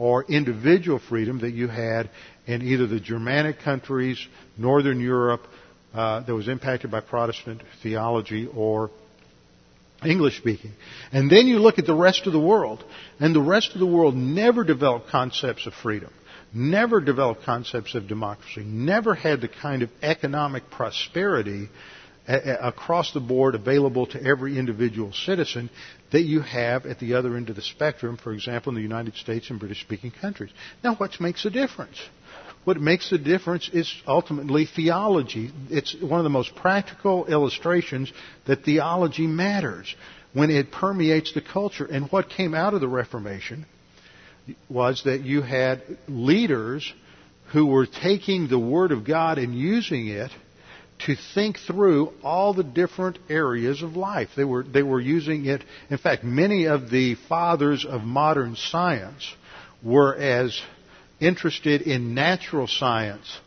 or 0.01 0.25
individual 0.25 0.99
freedom 0.99 1.41
that 1.41 1.51
you 1.53 1.69
had 1.69 2.09
in 2.47 2.63
either 2.63 2.87
the 2.87 2.99
Germanic 2.99 3.61
countries, 3.61 4.19
Northern 4.57 4.99
Europe, 4.99 5.43
uh, 5.93 6.21
that 6.21 6.35
was 6.35 6.49
impacted 6.49 6.91
by 6.91 7.01
Protestant 7.01 7.61
theology, 7.83 8.49
or 8.53 8.91
English 10.03 10.39
speaking. 10.39 10.73
And 11.13 11.31
then 11.31 11.47
you 11.47 11.59
look 11.59 11.79
at 11.79 11.85
the 11.85 11.95
rest 11.95 12.27
of 12.27 12.33
the 12.33 12.41
world, 12.41 12.83
and 13.21 13.35
the 13.35 13.43
rest 13.43 13.75
of 13.75 13.79
the 13.79 13.87
world 13.87 14.17
never 14.17 14.65
developed 14.65 15.09
concepts 15.11 15.67
of 15.67 15.75
freedom, 15.75 16.11
never 16.55 17.03
developed 17.03 17.45
concepts 17.45 17.95
of 17.95 18.09
democracy, 18.09 18.65
never 18.65 19.15
had 19.15 19.43
the 19.43 19.49
kind 19.49 19.83
of 19.83 19.91
economic 20.01 20.71
prosperity 20.71 21.69
across 22.27 23.13
the 23.13 23.21
board 23.21 23.55
available 23.55 24.07
to 24.07 24.23
every 24.23 24.57
individual 24.59 25.13
citizen 25.13 25.69
that 26.12 26.23
you 26.23 26.40
have 26.40 26.87
at 26.87 26.99
the 26.99 27.14
other 27.14 27.37
end 27.37 27.51
of 27.51 27.57
the 27.57 27.62
spectrum, 27.62 28.16
for 28.16 28.33
example, 28.33 28.70
in 28.70 28.77
the 28.77 28.83
United 28.83 29.14
States 29.14 29.51
and 29.51 29.59
British 29.59 29.81
speaking 29.81 30.11
countries. 30.11 30.51
Now, 30.83 30.94
what 30.96 31.20
makes 31.20 31.44
a 31.44 31.51
difference? 31.51 32.01
What 32.64 32.79
makes 32.79 33.11
a 33.12 33.18
difference 33.18 33.70
is 33.73 33.92
ultimately 34.07 34.66
theology. 34.66 35.51
It's 35.70 35.94
one 35.94 36.20
of 36.20 36.25
the 36.25 36.31
most 36.31 36.55
practical 36.55 37.27
illustrations 37.27 38.12
that 38.46 38.64
theology 38.64 39.27
matters 39.27 39.94
when 40.35 40.51
it 40.51 40.70
permeates 40.70 41.33
the 41.33 41.40
culture. 41.40 41.87
And 41.87 42.11
what 42.12 42.29
came 42.29 42.55
out 42.55 42.75
of 42.75 42.81
the 42.81 42.88
Reformation 42.88 43.66
was 44.68 45.03
that 45.05 45.25
you 45.25 45.42
had 45.42 45.83
leaders 46.07 46.92
who 47.53 47.66
were 47.66 47.87
taking 47.87 48.49
the 48.49 48.59
Word 48.59 48.92
of 48.92 49.05
God 49.05 49.38
and 49.38 49.55
using 49.55 50.09
it 50.09 50.31
to 51.07 51.17
think 51.35 51.59
through 51.59 52.13
all 52.23 52.55
the 52.55 52.65
different 52.65 53.19
areas 53.29 53.83
of 53.83 53.97
life. 53.97 54.31
They 54.37 54.45
were, 54.45 54.63
they 54.63 54.83
were 54.83 55.01
using 55.01 55.47
it. 55.47 55.63
In 55.89 55.99
fact, 55.99 56.25
many 56.25 56.67
of 56.67 56.91
the 56.91 57.17
fathers 57.29 57.85
of 57.85 58.03
modern 58.03 58.57
science 58.57 59.35
were 59.83 60.15
as 60.15 60.61
interested 61.21 61.83
in 61.83 62.15
natural 62.15 62.67
science 62.67 63.39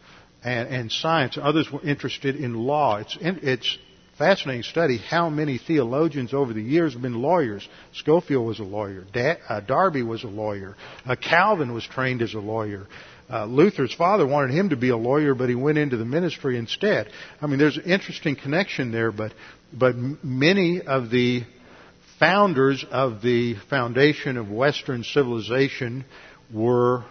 and, 0.44 0.70
and 0.70 0.92
science. 0.92 1.38
Others 1.42 1.72
were 1.72 1.82
interested 1.82 2.36
in 2.36 2.54
law. 2.54 2.98
It's, 2.98 3.18
it's 3.22 3.78
fascinating 4.18 4.64
to 4.64 4.70
study 4.70 4.98
how 4.98 5.30
many 5.30 5.58
theologians 5.58 6.34
over 6.34 6.54
the 6.54 6.62
years 6.62 6.94
have 6.94 7.02
been 7.02 7.22
lawyers. 7.22 7.68
Scofield 7.94 8.46
was 8.46 8.60
a 8.60 8.64
lawyer. 8.64 9.06
Da- 9.12 9.38
uh, 9.50 9.60
Darby 9.62 10.04
was 10.04 10.24
a 10.24 10.28
lawyer. 10.28 10.76
Uh, 11.06 11.16
Calvin 11.16 11.74
was 11.74 11.86
trained 11.86 12.22
as 12.22 12.34
a 12.34 12.40
lawyer. 12.40 12.88
Uh, 13.34 13.46
Luther's 13.46 13.94
father 13.96 14.28
wanted 14.28 14.54
him 14.54 14.70
to 14.70 14.76
be 14.76 14.90
a 14.90 14.98
lawyer, 14.98 15.34
but 15.34 15.50
he 15.50 15.56
went 15.56 15.80
into 15.80 15.98
the 15.98 16.06
ministry 16.06 16.56
instead. 16.56 17.10
I 17.42 17.48
mean, 17.48 17.58
there's 17.58 17.78
an 17.78 17.86
interesting 17.86 18.36
connection 18.36 18.92
there, 18.92 19.12
but 19.12 19.34
but 19.74 19.96
many 20.24 20.82
of 20.82 21.10
the 21.10 21.42
founders 22.20 22.86
of 22.92 23.24
the 23.24 23.56
foundation 23.72 24.38
of 24.38 24.52
Western 24.52 25.04
civilization 25.04 26.06
were 26.54 27.06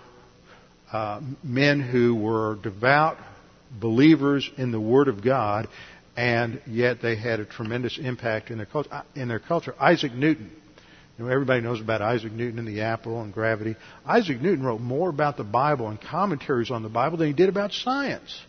uh, 0.93 1.21
men 1.43 1.81
who 1.81 2.15
were 2.15 2.57
devout 2.63 3.19
believers 3.81 4.49
in 4.57 4.71
the 4.71 4.81
Word 4.81 5.09
of 5.09 5.25
God, 5.25 5.67
and 6.17 6.63
yet 6.69 7.03
they 7.03 7.17
had 7.17 7.41
a 7.41 7.45
tremendous 7.45 7.99
impact 7.99 8.51
in 8.51 8.59
their 8.59 8.67
culture. 8.67 9.03
In 9.17 9.27
their 9.27 9.41
culture, 9.41 9.75
Isaac 9.81 10.13
Newton 10.13 10.53
you 11.19 11.25
know, 11.25 11.31
everybody 11.31 11.61
knows 11.61 11.81
about 11.81 12.01
Isaac 12.01 12.33
Newton 12.33 12.59
and 12.59 12.67
the 12.67 12.83
apple 12.83 13.21
and 13.21 13.33
gravity. 13.33 13.77
Isaac 14.07 14.41
Newton 14.41 14.65
wrote 14.65 14.81
more 14.81 15.11
about 15.11 15.37
the 15.37 15.45
Bible 15.45 15.89
and 15.89 16.01
commentaries 16.01 16.71
on 16.71 16.83
the 16.83 16.89
Bible 16.89 17.19
than 17.19 17.29
he 17.29 17.35
did 17.35 17.49
about 17.49 17.73
science. 17.73 18.41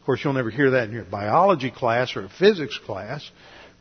Of 0.00 0.06
course, 0.06 0.24
you'll 0.24 0.32
never 0.32 0.50
hear 0.50 0.72
that 0.72 0.88
in 0.88 0.94
your 0.94 1.04
biology 1.04 1.70
class 1.70 2.16
or 2.16 2.28
physics 2.28 2.76
class, 2.86 3.30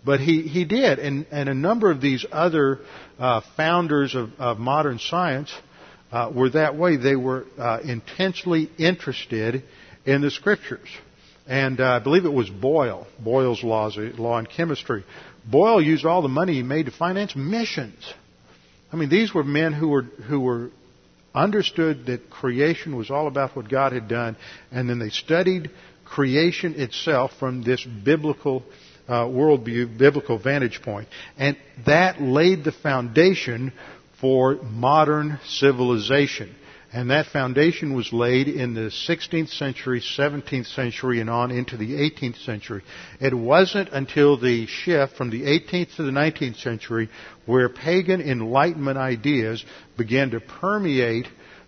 but 0.05 0.19
he, 0.19 0.43
he 0.43 0.65
did. 0.65 0.99
And, 0.99 1.25
and 1.31 1.49
a 1.49 1.53
number 1.55 1.89
of 1.89 1.99
these 1.99 2.25
other 2.31 2.79
uh, 3.17 3.41
founders 3.57 4.13
of, 4.13 4.29
of 4.37 4.59
modern 4.59 4.99
science 4.99 5.51
uh, 6.11 6.31
were 6.33 6.51
that 6.51 6.77
way. 6.77 6.97
They 6.97 7.15
were 7.15 7.45
uh, 7.57 7.79
intensely 7.83 8.69
interested 8.77 9.63
in 10.05 10.21
the 10.21 10.29
scriptures. 10.29 10.87
And 11.47 11.79
uh, 11.79 11.93
I 11.93 11.99
believe 11.99 12.25
it 12.25 12.33
was 12.33 12.49
Boyle, 12.49 13.07
Boyle's 13.19 13.63
laws, 13.63 13.97
law 13.97 14.37
in 14.37 14.45
chemistry, 14.45 15.03
Boyle 15.45 15.81
used 15.81 16.05
all 16.05 16.21
the 16.21 16.27
money 16.27 16.53
he 16.53 16.63
made 16.63 16.85
to 16.85 16.91
finance 16.91 17.35
missions. 17.35 18.13
I 18.91 18.95
mean, 18.95 19.09
these 19.09 19.33
were 19.33 19.43
men 19.43 19.73
who 19.73 19.87
were, 19.89 20.01
who 20.01 20.39
were 20.39 20.69
understood 21.33 22.07
that 22.07 22.29
creation 22.29 22.95
was 22.95 23.09
all 23.09 23.27
about 23.27 23.55
what 23.55 23.69
God 23.69 23.93
had 23.93 24.07
done, 24.07 24.35
and 24.71 24.89
then 24.89 24.99
they 24.99 25.09
studied 25.09 25.71
creation 26.05 26.75
itself 26.75 27.31
from 27.39 27.63
this 27.63 27.83
biblical 27.83 28.63
uh, 29.07 29.25
worldview, 29.25 29.97
biblical 29.97 30.37
vantage. 30.37 30.79
And 31.37 31.57
that 31.85 32.21
laid 32.21 32.63
the 32.63 32.71
foundation 32.71 33.73
for 34.19 34.55
modern 34.55 35.39
civilization. 35.45 36.53
And 36.93 37.09
that 37.09 37.27
foundation 37.27 37.93
was 37.93 38.11
laid 38.11 38.49
in 38.49 38.73
the 38.73 38.91
16th 38.91 39.49
century, 39.49 40.01
17th 40.01 40.65
century, 40.75 41.21
and 41.21 41.29
on 41.29 41.49
into 41.49 41.77
the 41.77 41.93
18th 41.93 42.43
century. 42.43 42.83
It 43.21 43.33
wasn't 43.33 43.89
until 43.89 44.37
the 44.37 44.65
shift 44.67 45.15
from 45.15 45.29
the 45.29 45.43
18th 45.43 45.95
to 45.95 46.03
the 46.03 46.11
19th 46.11 46.57
century 46.57 47.09
where 47.45 47.69
pagan 47.69 48.19
Enlightenment 48.19 48.97
ideas 48.97 49.63
began 49.97 50.31
to 50.31 50.41
permeate 50.41 51.27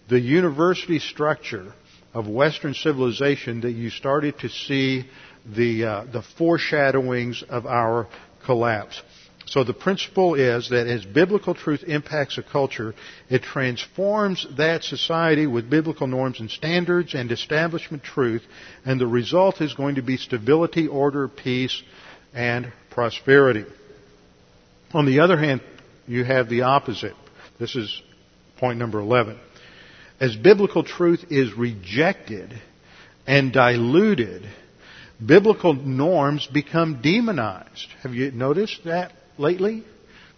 the 0.09 0.19
university 0.19 0.99
structure 0.99 1.73
of 2.13 2.27
Western 2.27 2.73
civilization 2.73 3.61
that 3.61 3.71
you 3.71 3.89
started 3.89 4.37
to 4.39 4.49
see 4.49 5.05
the, 5.45 5.85
uh, 5.85 6.05
the 6.11 6.21
foreshadowings 6.37 7.43
of 7.49 7.65
our 7.65 8.07
collapse. 8.45 9.01
So 9.45 9.63
the 9.63 9.73
principle 9.73 10.35
is 10.35 10.69
that 10.69 10.87
as 10.87 11.05
biblical 11.05 11.53
truth 11.53 11.83
impacts 11.83 12.37
a 12.37 12.43
culture, 12.43 12.95
it 13.29 13.43
transforms 13.43 14.47
that 14.57 14.83
society 14.83 15.47
with 15.47 15.69
biblical 15.69 16.07
norms 16.07 16.39
and 16.39 16.49
standards 16.49 17.13
and 17.13 17.31
establishment 17.31 18.03
truth, 18.03 18.43
and 18.85 18.99
the 18.99 19.07
result 19.07 19.61
is 19.61 19.73
going 19.73 19.95
to 19.95 20.01
be 20.01 20.17
stability, 20.17 20.87
order, 20.87 21.27
peace, 21.27 21.83
and 22.33 22.71
prosperity. 22.89 23.65
On 24.93 25.05
the 25.05 25.19
other 25.19 25.37
hand, 25.37 25.61
you 26.07 26.23
have 26.23 26.49
the 26.49 26.61
opposite. 26.61 27.15
This 27.59 27.75
is 27.75 28.01
point 28.57 28.79
number 28.79 28.99
11. 28.99 29.39
As 30.19 30.35
biblical 30.35 30.83
truth 30.83 31.25
is 31.29 31.53
rejected 31.53 32.61
and 33.27 33.51
diluted, 33.51 34.47
biblical 35.23 35.73
norms 35.73 36.47
become 36.47 37.01
demonized. 37.01 37.87
Have 38.03 38.13
you 38.13 38.31
noticed 38.31 38.85
that? 38.85 39.11
Lately? 39.37 39.83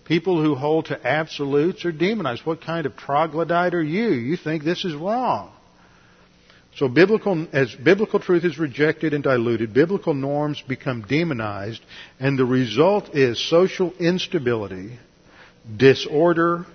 People 0.05 0.41
who 0.41 0.53
hold 0.53 0.85
to 0.85 1.07
absolutes 1.07 1.83
are 1.85 1.91
demonized. 1.91 2.45
What 2.45 2.61
kind 2.61 2.85
of 2.85 2.95
troglodyte 2.95 3.73
are 3.73 3.83
you? 3.83 4.09
You 4.09 4.37
think 4.37 4.63
this 4.63 4.85
is 4.85 4.93
wrong. 4.93 5.51
So 6.75 6.89
biblical, 6.89 7.47
as 7.53 7.73
biblical 7.73 8.19
truth 8.19 8.43
is 8.43 8.59
rejected 8.59 9.13
and 9.13 9.23
diluted, 9.23 9.73
biblical 9.73 10.13
norms 10.13 10.61
become 10.67 11.03
demonized, 11.03 11.81
and 12.19 12.37
the 12.37 12.45
result 12.45 13.15
is 13.15 13.39
social 13.49 13.93
instability, 13.93 14.99
disorder, 15.77 16.65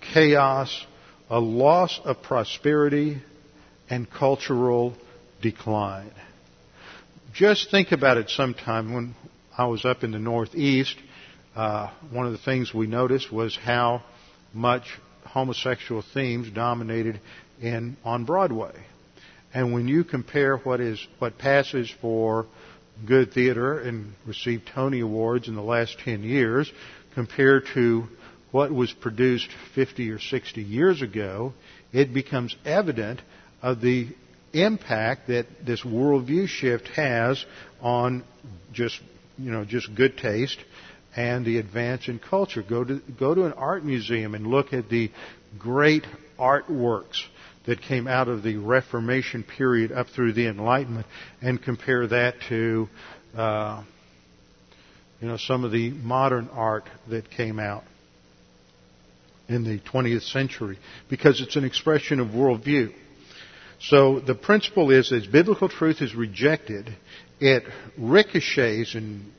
chaos, 0.00 0.86
a 1.28 1.38
loss 1.38 2.00
of 2.04 2.22
prosperity, 2.22 3.20
and 3.90 4.10
cultural 4.10 4.94
decline. 5.42 6.12
Just 7.34 7.70
think 7.70 7.92
about 7.92 8.16
it 8.16 8.30
sometime 8.30 8.94
when 8.94 9.14
I 9.56 9.66
was 9.66 9.84
up 9.84 10.02
in 10.02 10.12
the 10.12 10.18
Northeast 10.18 10.96
uh, 11.56 11.90
one 12.10 12.26
of 12.26 12.32
the 12.32 12.38
things 12.38 12.72
we 12.74 12.86
noticed 12.86 13.32
was 13.32 13.56
how 13.56 14.02
much 14.52 14.84
homosexual 15.24 16.04
themes 16.14 16.50
dominated 16.50 17.20
in 17.60 17.96
on 18.04 18.24
Broadway. 18.24 18.74
And 19.54 19.72
when 19.72 19.88
you 19.88 20.04
compare 20.04 20.58
what 20.58 20.80
is 20.80 21.04
what 21.18 21.38
passes 21.38 21.92
for 22.00 22.46
good 23.06 23.32
theater 23.32 23.80
and 23.80 24.12
received 24.26 24.70
Tony 24.74 25.00
Awards 25.00 25.48
in 25.48 25.54
the 25.54 25.62
last 25.62 25.98
10 26.04 26.22
years 26.22 26.70
compared 27.14 27.64
to 27.74 28.04
what 28.50 28.70
was 28.70 28.92
produced 28.92 29.48
50 29.74 30.10
or 30.10 30.18
60 30.18 30.62
years 30.62 31.00
ago, 31.00 31.54
it 31.92 32.12
becomes 32.12 32.54
evident 32.64 33.20
of 33.62 33.80
the 33.80 34.08
impact 34.52 35.28
that 35.28 35.46
this 35.64 35.82
worldview 35.82 36.46
shift 36.48 36.88
has 36.88 37.42
on 37.80 38.24
just, 38.72 39.00
you 39.38 39.50
know, 39.50 39.64
just 39.64 39.94
good 39.94 40.16
taste 40.18 40.58
and 41.16 41.46
the 41.46 41.58
advance 41.58 42.08
in 42.08 42.18
culture. 42.18 42.62
Go 42.62 42.84
to, 42.84 43.00
go 43.18 43.34
to 43.34 43.46
an 43.46 43.54
art 43.54 43.84
museum 43.84 44.34
and 44.34 44.46
look 44.46 44.72
at 44.72 44.90
the 44.90 45.10
great 45.58 46.06
artworks 46.38 47.22
that 47.66 47.80
came 47.80 48.06
out 48.06 48.28
of 48.28 48.42
the 48.42 48.56
Reformation 48.56 49.42
period 49.42 49.90
up 49.90 50.08
through 50.14 50.34
the 50.34 50.46
Enlightenment 50.46 51.06
and 51.40 51.60
compare 51.60 52.06
that 52.06 52.34
to, 52.48 52.88
uh, 53.34 53.82
you 55.20 55.28
know, 55.28 55.38
some 55.38 55.64
of 55.64 55.72
the 55.72 55.90
modern 55.90 56.48
art 56.52 56.84
that 57.08 57.30
came 57.30 57.58
out 57.58 57.82
in 59.48 59.64
the 59.64 59.80
20th 59.80 60.30
century 60.30 60.78
because 61.08 61.40
it's 61.40 61.56
an 61.56 61.64
expression 61.64 62.20
of 62.20 62.28
worldview. 62.28 62.92
So 63.80 64.20
the 64.20 64.34
principle 64.34 64.90
is 64.90 65.12
as 65.12 65.26
biblical 65.26 65.68
truth 65.68 66.00
is 66.00 66.14
rejected, 66.14 66.94
it 67.40 67.64
ricochets 67.98 68.94
and 68.94 69.32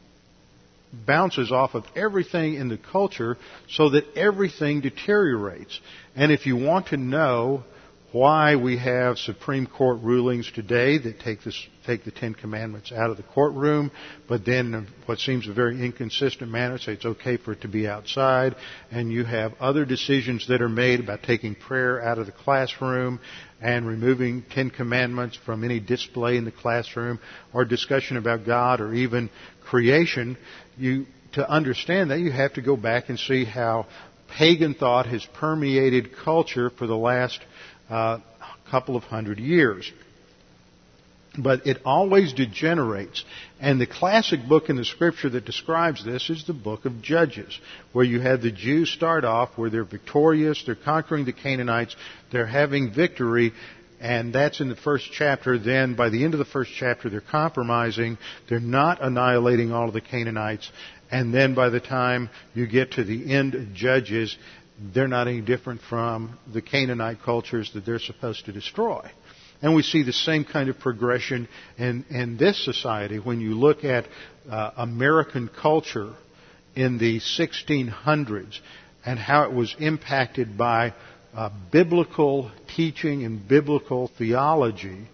bounces 0.93 1.51
off 1.51 1.75
of 1.75 1.85
everything 1.95 2.55
in 2.55 2.69
the 2.69 2.77
culture 2.77 3.37
so 3.69 3.89
that 3.89 4.05
everything 4.15 4.81
deteriorates. 4.81 5.79
And 6.15 6.31
if 6.31 6.45
you 6.45 6.55
want 6.55 6.87
to 6.87 6.97
know 6.97 7.63
why 8.13 8.55
we 8.55 8.77
have 8.77 9.17
Supreme 9.17 9.67
Court 9.67 9.99
rulings 10.01 10.49
today 10.55 10.97
that 10.97 11.19
take, 11.19 11.43
this, 11.43 11.67
take 11.85 12.05
the 12.05 12.11
Ten 12.11 12.33
Commandments 12.33 12.93
out 12.93 13.09
of 13.09 13.17
the 13.17 13.23
courtroom, 13.23 13.91
but 14.29 14.45
then 14.45 14.73
in 14.73 14.87
what 15.05 15.19
seems 15.19 15.47
a 15.47 15.53
very 15.53 15.83
inconsistent 15.83 16.49
manner 16.49 16.77
say 16.77 16.93
it's 16.93 17.05
okay 17.05 17.35
for 17.35 17.51
it 17.51 17.61
to 17.61 17.67
be 17.67 17.85
outside, 17.85 18.55
and 18.91 19.11
you 19.11 19.25
have 19.25 19.53
other 19.59 19.83
decisions 19.83 20.47
that 20.47 20.61
are 20.61 20.69
made 20.69 21.01
about 21.01 21.21
taking 21.23 21.53
prayer 21.53 22.01
out 22.01 22.17
of 22.17 22.25
the 22.25 22.31
classroom 22.31 23.19
and 23.61 23.85
removing 23.85 24.43
Ten 24.51 24.69
Commandments 24.69 25.37
from 25.45 25.65
any 25.65 25.81
display 25.81 26.37
in 26.37 26.45
the 26.45 26.51
classroom 26.51 27.19
or 27.53 27.65
discussion 27.65 28.15
about 28.15 28.45
God 28.45 28.79
or 28.79 28.93
even 28.93 29.29
creation, 29.65 30.37
you, 30.77 31.05
to 31.33 31.49
understand 31.49 32.11
that 32.11 32.19
you 32.19 32.31
have 32.31 32.53
to 32.53 32.61
go 32.61 32.75
back 32.75 33.09
and 33.09 33.19
see 33.19 33.45
how 33.45 33.85
pagan 34.37 34.73
thought 34.73 35.05
has 35.05 35.25
permeated 35.39 36.15
culture 36.23 36.69
for 36.69 36.87
the 36.87 36.97
last 36.97 37.39
uh, 37.89 38.19
couple 38.69 38.95
of 38.95 39.03
hundred 39.03 39.39
years. 39.39 39.91
But 41.39 41.67
it 41.67 41.77
always 41.85 42.33
degenerates. 42.33 43.23
And 43.59 43.79
the 43.79 43.85
classic 43.85 44.47
book 44.47 44.69
in 44.69 44.75
the 44.75 44.85
scripture 44.85 45.29
that 45.29 45.45
describes 45.45 46.03
this 46.03 46.31
is 46.31 46.45
the 46.47 46.53
book 46.53 46.85
of 46.85 47.01
Judges, 47.03 47.59
where 47.93 48.05
you 48.05 48.19
have 48.19 48.41
the 48.41 48.51
Jews 48.51 48.91
start 48.91 49.23
off 49.23 49.51
where 49.55 49.69
they're 49.69 49.83
victorious, 49.83 50.63
they're 50.65 50.75
conquering 50.75 51.25
the 51.25 51.33
Canaanites, 51.33 51.95
they're 52.31 52.47
having 52.47 52.91
victory, 52.91 53.53
and 53.99 54.33
that's 54.33 54.59
in 54.59 54.69
the 54.69 54.75
first 54.75 55.09
chapter. 55.11 55.57
Then 55.57 55.95
by 55.95 56.09
the 56.09 56.23
end 56.23 56.33
of 56.33 56.37
the 56.39 56.45
first 56.45 56.71
chapter, 56.75 57.09
they're 57.09 57.21
compromising. 57.21 58.17
They're 58.47 58.59
not 58.59 59.01
annihilating 59.01 59.71
all 59.71 59.87
of 59.87 59.93
the 59.93 60.01
Canaanites. 60.01 60.69
And 61.09 61.33
then 61.33 61.55
by 61.55 61.69
the 61.69 61.79
time 61.79 62.29
you 62.53 62.67
get 62.67 62.91
to 62.93 63.03
the 63.03 63.33
end 63.33 63.55
of 63.55 63.73
Judges, 63.73 64.37
they're 64.93 65.07
not 65.07 65.27
any 65.27 65.41
different 65.41 65.81
from 65.81 66.37
the 66.51 66.61
Canaanite 66.61 67.21
cultures 67.23 67.71
that 67.73 67.85
they're 67.85 67.99
supposed 67.99 68.45
to 68.45 68.51
destroy. 68.51 69.09
And 69.61 69.75
we 69.75 69.81
see 69.81 70.03
the 70.03 70.13
same 70.13 70.45
kind 70.45 70.69
of 70.69 70.77
progression 70.77 71.47
in, 71.77 72.05
in 72.09 72.37
this 72.37 72.63
society 72.63 73.17
when 73.17 73.41
you 73.41 73.55
look 73.55 73.83
at 73.83 74.05
uh, 74.49 74.71
American 74.77 75.49
culture 75.49 76.13
in 76.75 76.99
the 76.99 77.19
1600s 77.19 78.59
and 79.03 79.17
how 79.17 79.43
it 79.45 79.53
was 79.53 79.75
impacted 79.79 80.57
by 80.57 80.93
uh, 81.35 81.49
biblical 81.71 82.51
teaching 82.75 83.23
and 83.23 83.47
biblical 83.47 84.09
theology 84.17 85.07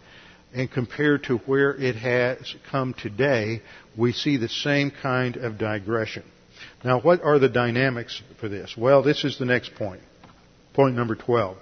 and 0.53 0.71
compared 0.71 1.23
to 1.23 1.37
where 1.39 1.71
it 1.71 1.95
has 1.95 2.55
come 2.69 2.93
today, 2.93 3.61
we 3.97 4.13
see 4.13 4.37
the 4.37 4.49
same 4.49 4.91
kind 4.91 5.35
of 5.37 5.57
digression. 5.57 6.23
Now, 6.83 6.99
what 6.99 7.23
are 7.23 7.39
the 7.39 7.49
dynamics 7.49 8.21
for 8.39 8.49
this? 8.49 8.75
Well, 8.77 9.01
this 9.01 9.23
is 9.23 9.39
the 9.39 9.45
next 9.45 9.75
point. 9.75 10.01
Point 10.73 10.95
number 10.95 11.15
12. 11.15 11.57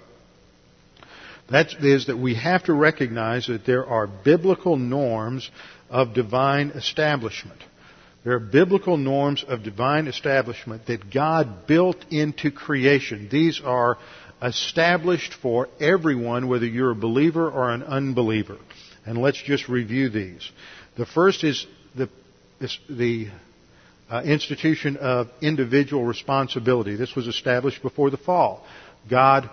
That 1.50 1.74
is 1.82 2.06
that 2.06 2.16
we 2.16 2.34
have 2.34 2.64
to 2.64 2.72
recognize 2.72 3.46
that 3.46 3.66
there 3.66 3.86
are 3.86 4.06
biblical 4.06 4.76
norms 4.76 5.50
of 5.90 6.14
divine 6.14 6.70
establishment. 6.70 7.60
There 8.24 8.34
are 8.34 8.40
biblical 8.40 8.96
norms 8.96 9.44
of 9.46 9.62
divine 9.62 10.06
establishment 10.06 10.86
that 10.86 11.10
God 11.10 11.66
built 11.66 11.96
into 12.10 12.50
creation. 12.50 13.28
These 13.30 13.60
are 13.64 13.98
established 14.42 15.34
for 15.34 15.68
everyone, 15.80 16.48
whether 16.48 16.66
you're 16.66 16.90
a 16.90 16.96
believer 16.96 17.48
or 17.50 17.70
an 17.70 17.82
unbeliever. 17.82 18.58
And 19.06 19.18
let's 19.18 19.40
just 19.42 19.68
review 19.68 20.08
these. 20.08 20.50
The 20.96 21.06
first 21.06 21.44
is 21.44 21.66
the, 21.94 22.08
the 22.88 23.28
uh, 24.10 24.22
institution 24.24 24.96
of 24.96 25.28
individual 25.40 26.04
responsibility. 26.04 26.96
This 26.96 27.14
was 27.14 27.26
established 27.26 27.82
before 27.82 28.10
the 28.10 28.16
fall. 28.16 28.66
God 29.08 29.48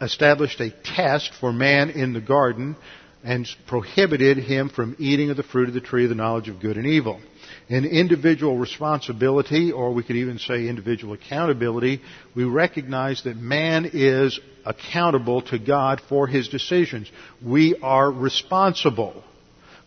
established 0.00 0.60
a 0.60 0.70
test 0.70 1.32
for 1.40 1.52
man 1.52 1.90
in 1.90 2.12
the 2.12 2.20
garden 2.20 2.76
and 3.24 3.48
prohibited 3.66 4.38
him 4.38 4.68
from 4.68 4.96
eating 4.98 5.30
of 5.30 5.36
the 5.36 5.42
fruit 5.42 5.68
of 5.68 5.74
the 5.74 5.80
tree 5.80 6.04
of 6.04 6.08
the 6.08 6.14
knowledge 6.14 6.48
of 6.48 6.60
good 6.60 6.76
and 6.76 6.86
evil. 6.86 7.20
In 7.68 7.84
individual 7.84 8.56
responsibility, 8.56 9.72
or 9.72 9.92
we 9.92 10.02
could 10.02 10.16
even 10.16 10.38
say 10.38 10.68
individual 10.68 11.14
accountability, 11.14 12.00
we 12.34 12.44
recognize 12.44 13.22
that 13.24 13.36
man 13.36 13.90
is 13.92 14.38
accountable 14.64 15.42
to 15.42 15.58
God 15.58 16.00
for 16.08 16.26
his 16.26 16.48
decisions. 16.48 17.10
We 17.44 17.76
are 17.82 18.10
responsible. 18.10 19.24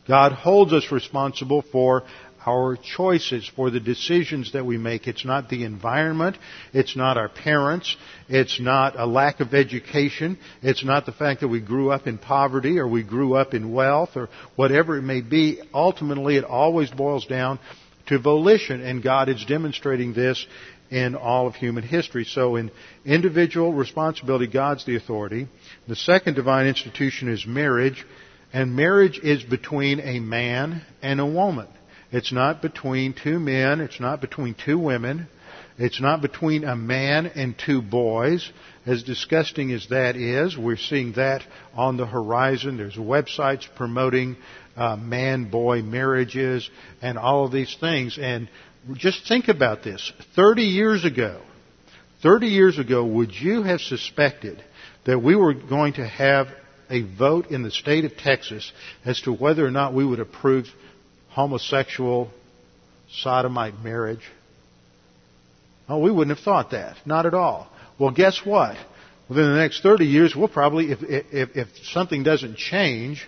God 0.08 0.32
holds 0.32 0.74
us 0.74 0.92
responsible 0.92 1.64
for 1.72 2.04
our 2.46 2.78
choices, 2.78 3.50
for 3.56 3.70
the 3.70 3.80
decisions 3.80 4.54
that 4.54 4.66
we 4.66 4.78
make. 4.78 5.08
It's 5.08 5.26
not 5.26 5.50
the 5.50 5.64
environment. 5.64 6.38
It's 6.74 6.96
not 6.96 7.18
our 7.18 7.30
parents. 7.30 7.96
It's 8.30 8.60
not 8.60 9.00
a 9.00 9.06
lack 9.06 9.40
of 9.40 9.54
education. 9.54 10.38
It's 10.62 10.84
not 10.84 11.06
the 11.06 11.12
fact 11.12 11.42
that 11.42 11.48
we 11.48 11.62
grew 11.62 11.92
up 11.92 12.08
in 12.08 12.18
poverty 12.18 12.80
or 12.80 12.88
we 12.88 13.04
grew 13.04 13.36
up 13.36 13.54
in 13.54 13.72
wealth 13.72 14.12
or 14.16 14.30
whatever 14.56 14.98
it 14.98 15.04
may 15.04 15.22
be. 15.22 15.62
Ultimately, 15.74 16.38
it 16.38 16.44
always 16.44 16.90
boils 16.90 17.26
down 17.26 17.60
to 18.08 18.20
volition, 18.20 18.82
and 18.82 19.04
God 19.04 19.30
is 19.30 19.46
demonstrating 19.46 20.14
this 20.14 20.46
in 20.90 21.16
all 21.16 21.48
of 21.48 21.56
human 21.56 21.84
history. 21.84 22.26
So 22.26 22.58
in 22.58 22.72
individual 23.06 23.74
responsibility, 23.74 24.48
God's 24.48 24.86
the 24.86 24.98
authority. 24.98 25.48
The 25.88 25.96
second 25.96 26.36
divine 26.36 26.68
institution 26.68 27.30
is 27.30 27.46
marriage, 27.48 28.06
and 28.52 28.76
marriage 28.76 29.20
is 29.20 29.44
between 29.44 30.02
a 30.02 30.20
man 30.20 30.82
and 31.02 31.22
a 31.22 31.26
woman. 31.26 31.68
It's 32.12 32.32
not 32.32 32.62
between 32.62 33.14
two 33.14 33.40
men. 33.40 33.80
It's 33.80 34.00
not 34.00 34.22
between 34.22 34.54
two 34.54 34.78
women. 34.78 35.28
It's 35.78 36.02
not 36.02 36.22
between 36.22 36.64
a 36.64 36.76
man 36.76 37.26
and 37.28 37.58
two 37.58 37.82
boys. 37.82 38.52
As 38.86 39.04
disgusting 39.04 39.72
as 39.72 39.88
that 39.90 40.16
is, 40.16 40.58
we're 40.58 40.78
seeing 40.78 41.14
that 41.14 41.44
on 41.74 41.98
the 41.98 42.06
horizon. 42.06 42.78
There's 42.78 42.96
websites 42.96 43.68
promoting 43.76 44.36
uh, 44.76 44.96
man-boy 44.98 45.84
marriages 45.84 46.70
and 47.02 47.18
all 47.18 47.46
of 47.46 47.52
these 47.52 47.76
things. 47.80 48.18
And 48.20 48.50
just 48.94 49.28
think 49.28 49.48
about 49.48 49.84
this. 49.84 50.12
30 50.36 50.64
years 50.64 51.06
ago, 51.06 51.42
30 52.24 52.48
years 52.48 52.78
ago, 52.78 53.06
would 53.06 53.34
you 53.34 53.64
have 53.64 53.82
suspected 53.82 54.62
that 55.06 55.20
we 55.20 55.36
were 55.36 55.54
going 55.54 55.94
to 55.94 56.08
have 56.08 56.48
a 56.90 57.02
vote 57.02 57.48
in 57.48 57.64
the 57.64 57.72
state 57.72 58.06
of 58.06 58.18
Texas 58.18 58.72
as 59.06 59.22
to 59.22 59.34
whether 59.34 59.66
or 59.66 59.72
not 59.72 59.94
we 59.94 60.06
would 60.06 60.20
approve 60.20 60.68
homosexual 61.32 62.30
sodomite 63.10 63.80
marriage? 63.84 64.24
Oh, 65.90 66.00
we 66.00 66.12
wouldn't 66.12 66.36
have 66.38 66.44
thought 66.44 66.72
that. 66.72 66.96
Not 67.06 67.26
at 67.26 67.34
all. 67.34 67.70
Well, 68.00 68.12
guess 68.12 68.42
what? 68.46 68.78
Within 69.28 69.46
the 69.46 69.58
next 69.58 69.84
30 69.84 70.06
years, 70.06 70.36
we'll 70.36 70.48
probably, 70.48 70.92
if, 70.92 71.00
if, 71.04 71.56
if 71.56 71.68
something 71.92 72.24
doesn't 72.24 72.58
change, 72.58 73.28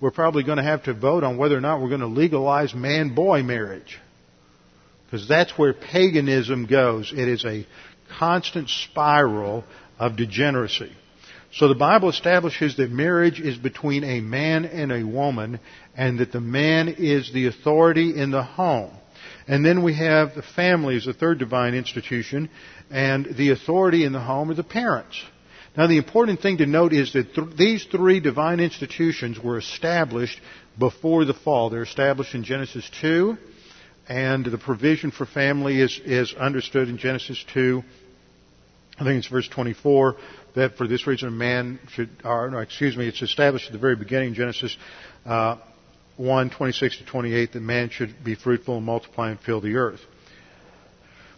we're 0.00 0.10
probably 0.10 0.42
going 0.42 0.58
to 0.58 0.64
have 0.64 0.84
to 0.84 0.94
vote 0.94 1.24
on 1.24 1.36
whether 1.36 1.56
or 1.56 1.60
not 1.60 1.80
we're 1.80 1.88
going 1.88 2.00
to 2.00 2.06
legalize 2.06 2.74
man-boy 2.74 3.42
marriage. 3.42 3.98
Because 5.06 5.28
that's 5.28 5.56
where 5.56 5.72
paganism 5.72 6.66
goes. 6.66 7.12
It 7.12 7.28
is 7.28 7.44
a 7.44 7.66
constant 8.18 8.68
spiral 8.68 9.64
of 9.98 10.16
degeneracy. 10.16 10.92
So 11.52 11.68
the 11.68 11.76
Bible 11.76 12.08
establishes 12.08 12.76
that 12.78 12.90
marriage 12.90 13.38
is 13.38 13.56
between 13.56 14.02
a 14.02 14.20
man 14.20 14.64
and 14.64 14.90
a 14.90 15.04
woman, 15.04 15.60
and 15.96 16.18
that 16.18 16.32
the 16.32 16.40
man 16.40 16.88
is 16.88 17.32
the 17.32 17.46
authority 17.46 18.16
in 18.16 18.30
the 18.30 18.42
home. 18.42 18.90
And 19.46 19.64
then 19.64 19.82
we 19.82 19.94
have 19.94 20.34
the 20.34 20.42
family 20.42 20.96
as 20.96 21.04
the 21.04 21.12
third 21.12 21.38
divine 21.38 21.74
institution, 21.74 22.48
and 22.90 23.26
the 23.36 23.50
authority 23.50 24.04
in 24.04 24.12
the 24.12 24.20
home 24.20 24.50
are 24.50 24.54
the 24.54 24.64
parents. 24.64 25.22
Now 25.76 25.86
the 25.86 25.98
important 25.98 26.40
thing 26.40 26.58
to 26.58 26.66
note 26.66 26.92
is 26.92 27.12
that 27.12 27.34
th- 27.34 27.56
these 27.56 27.84
three 27.84 28.20
divine 28.20 28.60
institutions 28.60 29.38
were 29.38 29.58
established 29.58 30.40
before 30.78 31.24
the 31.24 31.34
fall. 31.34 31.68
They're 31.70 31.82
established 31.82 32.34
in 32.34 32.44
Genesis 32.44 32.88
2, 33.00 33.36
and 34.08 34.44
the 34.44 34.58
provision 34.58 35.10
for 35.10 35.26
family 35.26 35.80
is, 35.80 36.00
is 36.04 36.32
understood 36.34 36.88
in 36.88 36.96
Genesis 36.96 37.44
2. 37.52 37.82
I 38.98 39.04
think 39.04 39.18
it's 39.18 39.26
verse 39.26 39.48
24 39.48 40.16
that 40.54 40.76
for 40.76 40.86
this 40.86 41.06
reason 41.06 41.28
a 41.28 41.32
man 41.32 41.80
should, 41.90 42.08
or 42.24 42.48
no, 42.50 42.58
excuse 42.58 42.96
me, 42.96 43.08
it's 43.08 43.22
established 43.22 43.66
at 43.66 43.72
the 43.72 43.78
very 43.78 43.96
beginning, 43.96 44.34
Genesis 44.34 44.76
uh, 45.26 45.56
1, 46.16 46.50
26 46.50 46.98
to 46.98 47.04
28, 47.04 47.52
that 47.52 47.60
man 47.60 47.90
should 47.90 48.22
be 48.22 48.34
fruitful 48.34 48.76
and 48.76 48.86
multiply 48.86 49.30
and 49.30 49.40
fill 49.40 49.60
the 49.60 49.76
earth. 49.76 50.00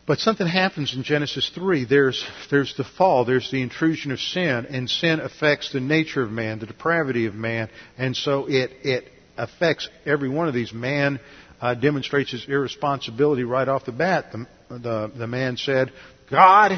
But 0.06 0.20
something 0.20 0.46
happens 0.46 0.94
in 0.94 1.02
Genesis 1.02 1.50
3. 1.52 1.84
There's, 1.84 2.24
there's 2.50 2.76
the 2.76 2.84
fall, 2.84 3.24
there's 3.24 3.50
the 3.50 3.60
intrusion 3.60 4.12
of 4.12 4.20
sin, 4.20 4.66
and 4.66 4.88
sin 4.88 5.18
affects 5.18 5.72
the 5.72 5.80
nature 5.80 6.22
of 6.22 6.30
man, 6.30 6.60
the 6.60 6.66
depravity 6.66 7.26
of 7.26 7.34
man, 7.34 7.68
and 7.98 8.16
so 8.16 8.46
it, 8.48 8.70
it 8.84 9.04
affects 9.36 9.88
every 10.04 10.28
one 10.28 10.46
of 10.46 10.54
these. 10.54 10.72
Man 10.72 11.18
uh, 11.60 11.74
demonstrates 11.74 12.30
his 12.30 12.46
irresponsibility 12.48 13.42
right 13.42 13.66
off 13.66 13.84
the 13.84 13.92
bat. 13.92 14.30
The, 14.30 14.46
the, 14.68 15.12
the 15.16 15.26
man 15.26 15.56
said, 15.56 15.92
God, 16.30 16.72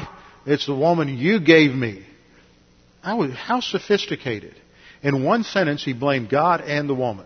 it's 0.47 0.65
the 0.65 0.75
woman 0.75 1.09
you 1.09 1.39
gave 1.39 1.71
me. 1.71 2.05
I 3.03 3.13
was, 3.13 3.31
how 3.33 3.59
sophisticated. 3.59 4.55
In 5.03 5.23
one 5.23 5.43
sentence, 5.43 5.83
he 5.83 5.93
blamed 5.93 6.29
God 6.29 6.61
and 6.61 6.89
the 6.89 6.95
woman. 6.95 7.25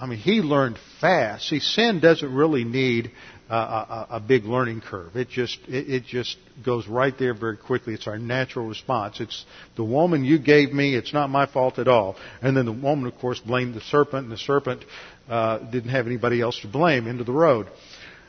I 0.00 0.06
mean, 0.06 0.18
he 0.18 0.40
learned 0.40 0.78
fast. 1.00 1.48
See, 1.48 1.60
sin 1.60 2.00
doesn't 2.00 2.34
really 2.34 2.64
need 2.64 3.10
a, 3.50 3.54
a, 3.54 4.06
a 4.12 4.20
big 4.20 4.44
learning 4.44 4.80
curve. 4.80 5.14
It 5.14 5.28
just 5.28 5.58
it, 5.68 5.90
it 5.90 6.04
just 6.06 6.38
goes 6.64 6.88
right 6.88 7.12
there 7.18 7.34
very 7.34 7.58
quickly. 7.58 7.92
It's 7.92 8.06
our 8.06 8.18
natural 8.18 8.66
response. 8.66 9.20
It's 9.20 9.44
the 9.76 9.84
woman 9.84 10.24
you 10.24 10.38
gave 10.38 10.72
me. 10.72 10.94
It's 10.94 11.12
not 11.12 11.28
my 11.28 11.46
fault 11.46 11.78
at 11.78 11.86
all. 11.86 12.16
And 12.40 12.56
then 12.56 12.64
the 12.64 12.72
woman, 12.72 13.06
of 13.06 13.18
course, 13.18 13.40
blamed 13.40 13.74
the 13.74 13.80
serpent, 13.82 14.24
and 14.24 14.32
the 14.32 14.38
serpent 14.38 14.84
uh, 15.28 15.58
didn't 15.58 15.90
have 15.90 16.06
anybody 16.06 16.40
else 16.40 16.58
to 16.60 16.68
blame. 16.68 17.06
Into 17.06 17.24
the 17.24 17.32
road. 17.32 17.66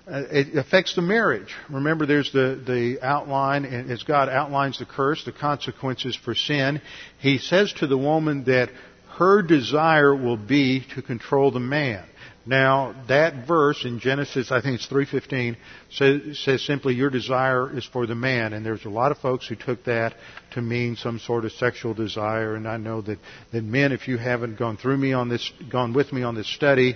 Uh, 0.07 0.23
it 0.31 0.57
affects 0.57 0.95
the 0.95 1.01
marriage. 1.01 1.55
Remember, 1.69 2.07
there's 2.07 2.31
the, 2.33 2.61
the 2.65 3.05
outline, 3.05 3.65
and 3.65 3.91
as 3.91 4.01
God 4.01 4.27
outlines 4.29 4.79
the 4.79 4.85
curse, 4.85 5.23
the 5.23 5.31
consequences 5.31 6.15
for 6.15 6.33
sin, 6.33 6.81
He 7.19 7.37
says 7.37 7.71
to 7.73 7.87
the 7.87 7.97
woman 7.97 8.43
that 8.45 8.71
her 9.21 9.43
desire 9.43 10.15
will 10.15 10.35
be 10.35 10.83
to 10.95 11.01
control 11.03 11.51
the 11.51 11.59
man. 11.59 12.03
Now, 12.43 12.95
that 13.07 13.45
verse 13.47 13.85
in 13.85 13.99
Genesis, 13.99 14.51
I 14.51 14.61
think 14.61 14.79
it's 14.79 14.87
3.15, 14.87 15.57
says, 15.91 16.39
says 16.39 16.65
simply, 16.65 16.95
your 16.95 17.11
desire 17.11 17.71
is 17.77 17.85
for 17.85 18.07
the 18.07 18.15
man. 18.15 18.53
And 18.53 18.65
there's 18.65 18.83
a 18.83 18.89
lot 18.89 19.11
of 19.11 19.19
folks 19.19 19.47
who 19.47 19.55
took 19.55 19.83
that 19.83 20.15
to 20.53 20.61
mean 20.63 20.95
some 20.95 21.19
sort 21.19 21.45
of 21.45 21.51
sexual 21.51 21.93
desire. 21.93 22.55
And 22.55 22.67
I 22.67 22.77
know 22.77 23.01
that, 23.01 23.19
that 23.51 23.63
men, 23.63 23.91
if 23.91 24.07
you 24.07 24.17
haven't 24.17 24.57
gone 24.57 24.77
through 24.77 24.97
me 24.97 25.13
on 25.13 25.29
this, 25.29 25.51
gone 25.71 25.93
with 25.93 26.11
me 26.11 26.23
on 26.23 26.33
this 26.33 26.51
study, 26.51 26.95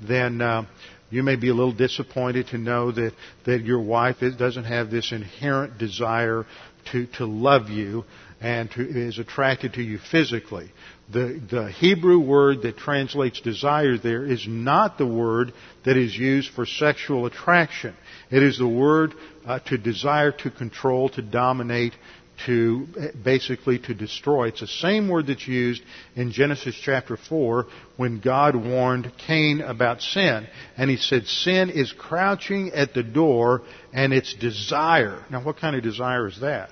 then 0.00 0.40
uh, 0.40 0.66
you 1.10 1.24
may 1.24 1.34
be 1.34 1.48
a 1.48 1.54
little 1.54 1.74
disappointed 1.74 2.46
to 2.48 2.58
know 2.58 2.92
that, 2.92 3.14
that 3.46 3.62
your 3.62 3.80
wife 3.80 4.18
doesn't 4.38 4.64
have 4.64 4.92
this 4.92 5.10
inherent 5.10 5.76
desire 5.78 6.46
to, 6.92 7.08
to 7.18 7.26
love 7.26 7.68
you 7.68 8.04
and 8.40 8.70
to, 8.72 8.82
is 8.86 9.18
attracted 9.18 9.72
to 9.72 9.82
you 9.82 9.98
physically. 9.98 10.70
The, 11.12 11.40
the 11.50 11.70
Hebrew 11.70 12.18
word 12.18 12.62
that 12.62 12.78
translates 12.78 13.40
desire 13.40 13.98
there 13.98 14.24
is 14.24 14.46
not 14.48 14.96
the 14.96 15.06
word 15.06 15.52
that 15.84 15.96
is 15.96 16.16
used 16.16 16.50
for 16.52 16.64
sexual 16.64 17.26
attraction. 17.26 17.94
It 18.30 18.42
is 18.42 18.58
the 18.58 18.68
word 18.68 19.12
uh, 19.44 19.58
to 19.66 19.76
desire, 19.76 20.32
to 20.32 20.50
control, 20.50 21.10
to 21.10 21.22
dominate, 21.22 21.92
to 22.46 22.86
basically 23.22 23.78
to 23.80 23.94
destroy. 23.94 24.48
It's 24.48 24.60
the 24.60 24.66
same 24.66 25.08
word 25.08 25.26
that's 25.26 25.46
used 25.46 25.82
in 26.16 26.32
Genesis 26.32 26.74
chapter 26.80 27.16
4 27.16 27.66
when 27.96 28.20
God 28.20 28.56
warned 28.56 29.12
Cain 29.26 29.60
about 29.60 30.02
sin. 30.02 30.46
And 30.76 30.90
he 30.90 30.96
said, 30.96 31.26
sin 31.26 31.70
is 31.70 31.92
crouching 31.92 32.72
at 32.72 32.94
the 32.94 33.02
door 33.02 33.62
and 33.92 34.12
its 34.12 34.34
desire. 34.34 35.24
Now 35.30 35.42
what 35.42 35.58
kind 35.58 35.76
of 35.76 35.82
desire 35.82 36.26
is 36.26 36.40
that? 36.40 36.70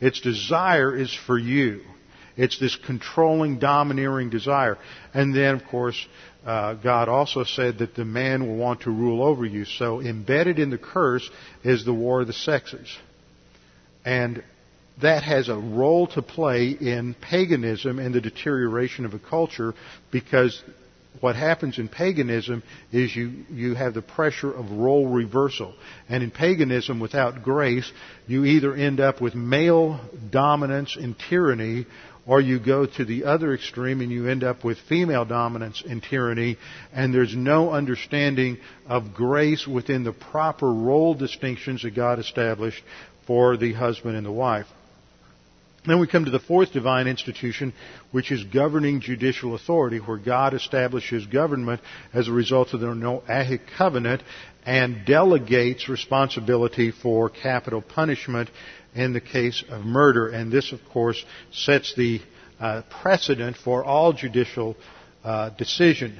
Its 0.00 0.20
desire 0.20 0.94
is 0.94 1.14
for 1.26 1.38
you. 1.38 1.80
It's 2.36 2.58
this 2.58 2.76
controlling, 2.76 3.58
domineering 3.58 4.30
desire. 4.30 4.76
And 5.12 5.34
then, 5.34 5.54
of 5.54 5.64
course, 5.66 6.06
uh, 6.44 6.74
God 6.74 7.08
also 7.08 7.44
said 7.44 7.78
that 7.78 7.94
the 7.94 8.04
man 8.04 8.46
will 8.46 8.56
want 8.56 8.82
to 8.82 8.90
rule 8.90 9.22
over 9.22 9.44
you. 9.44 9.64
So 9.64 10.00
embedded 10.00 10.58
in 10.58 10.70
the 10.70 10.78
curse 10.78 11.28
is 11.62 11.84
the 11.84 11.94
war 11.94 12.22
of 12.22 12.26
the 12.26 12.32
sexes. 12.32 12.96
And 14.04 14.42
that 15.00 15.22
has 15.22 15.48
a 15.48 15.56
role 15.56 16.06
to 16.08 16.22
play 16.22 16.68
in 16.68 17.14
paganism 17.14 17.98
and 17.98 18.14
the 18.14 18.20
deterioration 18.20 19.04
of 19.04 19.14
a 19.14 19.18
culture 19.18 19.74
because 20.10 20.62
what 21.20 21.36
happens 21.36 21.78
in 21.78 21.88
paganism 21.88 22.62
is 22.92 23.14
you, 23.14 23.44
you 23.50 23.74
have 23.74 23.94
the 23.94 24.02
pressure 24.02 24.52
of 24.52 24.70
role 24.72 25.06
reversal. 25.08 25.74
And 26.08 26.22
in 26.22 26.30
paganism, 26.30 27.00
without 27.00 27.42
grace, 27.42 27.90
you 28.26 28.44
either 28.44 28.74
end 28.74 29.00
up 29.00 29.20
with 29.20 29.34
male 29.34 30.00
dominance 30.30 30.96
and 30.96 31.16
tyranny, 31.30 31.86
or 32.26 32.40
you 32.40 32.58
go 32.58 32.86
to 32.86 33.04
the 33.04 33.24
other 33.24 33.54
extreme 33.54 34.00
and 34.00 34.10
you 34.10 34.28
end 34.28 34.44
up 34.44 34.64
with 34.64 34.78
female 34.88 35.24
dominance 35.24 35.82
and 35.88 36.02
tyranny, 36.02 36.56
and 36.92 37.12
there's 37.12 37.36
no 37.36 37.70
understanding 37.70 38.58
of 38.86 39.14
grace 39.14 39.66
within 39.66 40.04
the 40.04 40.12
proper 40.12 40.72
role 40.72 41.14
distinctions 41.14 41.82
that 41.82 41.94
God 41.94 42.18
established 42.18 42.82
for 43.26 43.56
the 43.56 43.72
husband 43.72 44.16
and 44.16 44.26
the 44.26 44.32
wife. 44.32 44.66
Then 45.86 46.00
we 46.00 46.06
come 46.06 46.24
to 46.24 46.30
the 46.30 46.38
fourth 46.38 46.72
divine 46.72 47.06
institution, 47.06 47.74
which 48.10 48.32
is 48.32 48.42
governing 48.44 49.00
judicial 49.00 49.54
authority, 49.54 49.98
where 49.98 50.16
God 50.16 50.54
establishes 50.54 51.26
government 51.26 51.82
as 52.14 52.26
a 52.26 52.32
result 52.32 52.72
of 52.72 52.80
the 52.80 52.86
Noahic 52.86 53.60
covenant 53.76 54.22
and 54.64 55.04
delegates 55.04 55.90
responsibility 55.90 56.90
for 56.90 57.28
capital 57.28 57.82
punishment 57.82 58.48
in 58.94 59.12
the 59.12 59.20
case 59.20 59.64
of 59.68 59.84
murder. 59.84 60.28
And 60.28 60.52
this, 60.52 60.72
of 60.72 60.80
course, 60.92 61.22
sets 61.52 61.94
the 61.94 62.20
uh, 62.60 62.82
precedent 63.02 63.56
for 63.56 63.84
all 63.84 64.12
judicial 64.12 64.76
uh, 65.22 65.50
decision. 65.50 66.18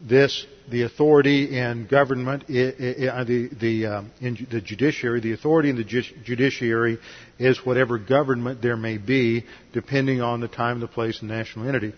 This 0.00 0.46
the 0.68 0.82
authority 0.82 1.56
in 1.56 1.86
government, 1.86 2.42
uh, 2.44 3.24
the, 3.24 3.48
the, 3.60 3.86
um, 3.86 4.10
the 4.20 4.60
judiciary, 4.60 5.20
the 5.20 5.32
authority 5.32 5.70
in 5.70 5.76
the 5.76 5.84
judiciary 5.84 6.98
is 7.38 7.64
whatever 7.64 7.98
government 7.98 8.60
there 8.62 8.76
may 8.76 8.98
be, 8.98 9.44
depending 9.72 10.20
on 10.20 10.40
the 10.40 10.48
time, 10.48 10.80
the 10.80 10.88
place, 10.88 11.20
and 11.20 11.28
national 11.28 11.68
entity. 11.68 11.92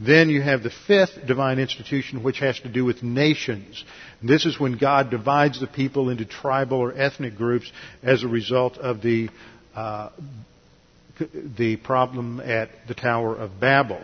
Then 0.00 0.28
you 0.28 0.40
have 0.40 0.62
the 0.62 0.72
fifth 0.86 1.26
divine 1.26 1.58
institution, 1.58 2.22
which 2.22 2.38
has 2.38 2.60
to 2.60 2.68
do 2.68 2.84
with 2.84 3.02
nations. 3.02 3.82
This 4.22 4.46
is 4.46 4.58
when 4.58 4.78
God 4.78 5.10
divides 5.10 5.58
the 5.58 5.66
people 5.66 6.08
into 6.08 6.24
tribal 6.24 6.78
or 6.78 6.96
ethnic 6.96 7.36
groups 7.36 7.70
as 8.04 8.22
a 8.22 8.28
result 8.28 8.78
of 8.78 9.02
the 9.02 9.28
uh, 9.74 10.10
the 11.56 11.76
problem 11.76 12.40
at 12.40 12.70
the 12.88 12.94
Tower 12.94 13.34
of 13.36 13.58
Babel. 13.60 14.02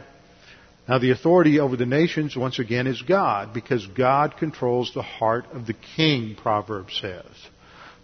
Now, 0.88 0.98
the 0.98 1.10
authority 1.10 1.60
over 1.60 1.76
the 1.76 1.84
nations, 1.84 2.34
once 2.34 2.58
again, 2.58 2.86
is 2.86 3.02
God, 3.02 3.52
because 3.52 3.86
God 3.86 4.36
controls 4.38 4.92
the 4.94 5.02
heart 5.02 5.44
of 5.52 5.66
the 5.66 5.74
king, 5.96 6.34
Proverbs 6.34 6.98
says. 6.98 7.26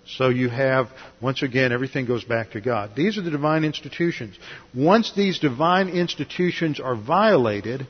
So 0.07 0.29
you 0.29 0.51
have, 0.51 0.89
once 1.21 1.43
again, 1.43 1.73
everything 1.73 2.05
goes 2.05 2.25
back 2.25 2.51
to 2.51 2.61
God. 2.61 2.91
These 2.95 3.17
are 3.17 3.23
the 3.23 3.31
divine 3.31 3.65
institutions. 3.65 4.39
Once 4.75 5.13
these 5.17 5.39
divine 5.39 5.89
institutions 5.89 6.79
are 6.79 6.95
violated, 6.95 7.87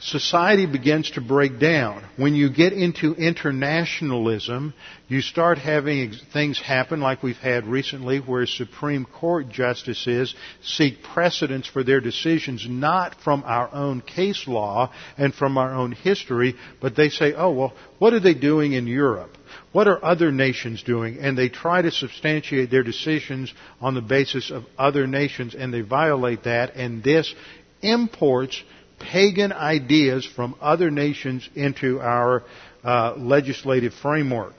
society 0.00 0.66
begins 0.66 1.10
to 1.12 1.20
break 1.20 1.58
down. 1.58 2.04
When 2.16 2.34
you 2.34 2.50
get 2.50 2.72
into 2.72 3.14
internationalism, 3.14 4.74
you 5.08 5.20
start 5.20 5.58
having 5.58 6.12
things 6.32 6.60
happen 6.60 7.00
like 7.00 7.22
we've 7.22 7.36
had 7.36 7.66
recently 7.66 8.18
where 8.18 8.46
Supreme 8.46 9.04
Court 9.04 9.48
justices 9.48 10.34
seek 10.62 11.02
precedents 11.02 11.66
for 11.68 11.82
their 11.82 12.00
decisions 12.00 12.66
not 12.68 13.16
from 13.22 13.42
our 13.44 13.72
own 13.74 14.00
case 14.00 14.46
law 14.46 14.92
and 15.16 15.34
from 15.34 15.58
our 15.58 15.74
own 15.74 15.92
history, 15.92 16.54
but 16.80 16.94
they 16.94 17.08
say, 17.08 17.34
oh, 17.34 17.50
well, 17.50 17.72
what 17.98 18.12
are 18.12 18.20
they 18.20 18.34
doing 18.34 18.72
in 18.74 18.86
Europe? 18.86 19.36
What 19.72 19.88
are 19.88 20.02
other 20.04 20.30
nations 20.30 20.82
doing? 20.82 21.18
And 21.18 21.36
they 21.36 21.48
try 21.48 21.82
to 21.82 21.90
substantiate 21.90 22.70
their 22.70 22.82
decisions 22.82 23.52
on 23.80 23.94
the 23.94 24.00
basis 24.02 24.50
of 24.50 24.64
other 24.78 25.06
nations 25.06 25.54
and 25.54 25.72
they 25.74 25.80
violate 25.80 26.44
that 26.44 26.74
and 26.76 27.02
this 27.02 27.34
imports 27.82 28.62
pagan 28.98 29.52
ideas 29.52 30.26
from 30.26 30.54
other 30.60 30.90
nations 30.90 31.48
into 31.54 32.00
our 32.00 32.44
uh, 32.84 33.14
legislative 33.16 33.92
framework. 33.94 34.54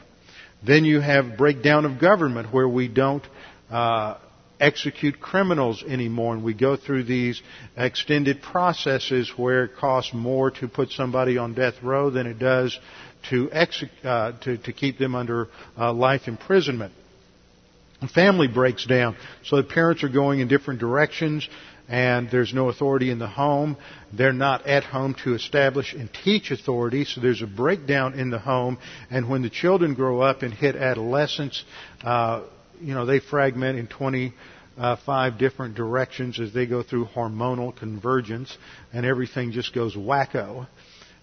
Then 0.66 0.86
you 0.86 1.00
have 1.00 1.38
breakdown 1.38 1.86
of 1.86 2.00
government 2.00 2.54
where 2.54 2.68
we 2.68 2.88
don't 2.88 3.26
uh, 3.70 4.18
execute 4.60 5.20
criminals 5.20 5.84
anymore 5.88 6.34
and 6.34 6.44
we 6.44 6.54
go 6.54 6.76
through 6.76 7.04
these 7.04 7.42
extended 7.78 8.42
processes 8.42 9.32
where 9.38 9.66
it 9.66 9.72
costs 9.78 10.14
more 10.14 10.52
to 10.52 10.68
put 10.68 10.90
somebody 10.92 11.38
on 11.38 11.54
death 11.54 11.76
row 11.82 12.10
than 12.10 12.28
it 12.28 12.40
does 12.40 12.78
to, 13.30 13.50
uh, 14.04 14.32
to, 14.42 14.58
to 14.58 14.74
keep 14.74 14.98
them 14.98 15.16
under 15.16 15.48
uh, 15.78 15.94
life 15.94 16.28
imprisonment. 16.28 16.94
family 18.14 18.48
breaks 18.48 18.86
down. 18.86 19.16
So 19.44 19.58
the 19.58 19.64
parents 19.64 20.04
are 20.04 20.10
going 20.10 20.40
in 20.40 20.48
different 20.48 20.80
directions 20.80 21.48
and 21.90 22.30
there's 22.30 22.54
no 22.54 22.70
authority 22.70 23.10
in 23.10 23.18
the 23.18 23.28
home. 23.28 23.76
They're 24.14 24.32
not 24.32 24.68
at 24.68 24.84
home 24.84 25.16
to 25.24 25.34
establish 25.34 25.94
and 25.94 26.10
teach 26.24 26.52
authority, 26.52 27.04
so 27.04 27.20
there's 27.20 27.42
a 27.42 27.48
breakdown 27.48 28.14
in 28.14 28.30
the 28.30 28.38
home. 28.38 28.78
And 29.10 29.28
when 29.28 29.42
the 29.42 29.50
children 29.50 29.96
grow 29.96 30.22
up 30.22 30.44
and 30.44 30.54
hit 30.54 30.76
adolescence, 30.76 31.64
uh, 32.04 32.44
you 32.80 32.94
know, 32.94 33.06
they 33.06 33.20
fragment 33.20 33.80
in 33.80 33.88
25 33.88 35.38
different 35.40 35.76
directions 35.76 36.40
as 36.40 36.54
they 36.54 36.68
go 36.68 36.84
through 36.84 37.06
hormonal 37.08 37.76
convergence, 37.76 38.56
and 38.94 39.06
everything 39.06 39.52
just 39.52 39.74
goes 39.74 39.96
wacko 39.96 40.68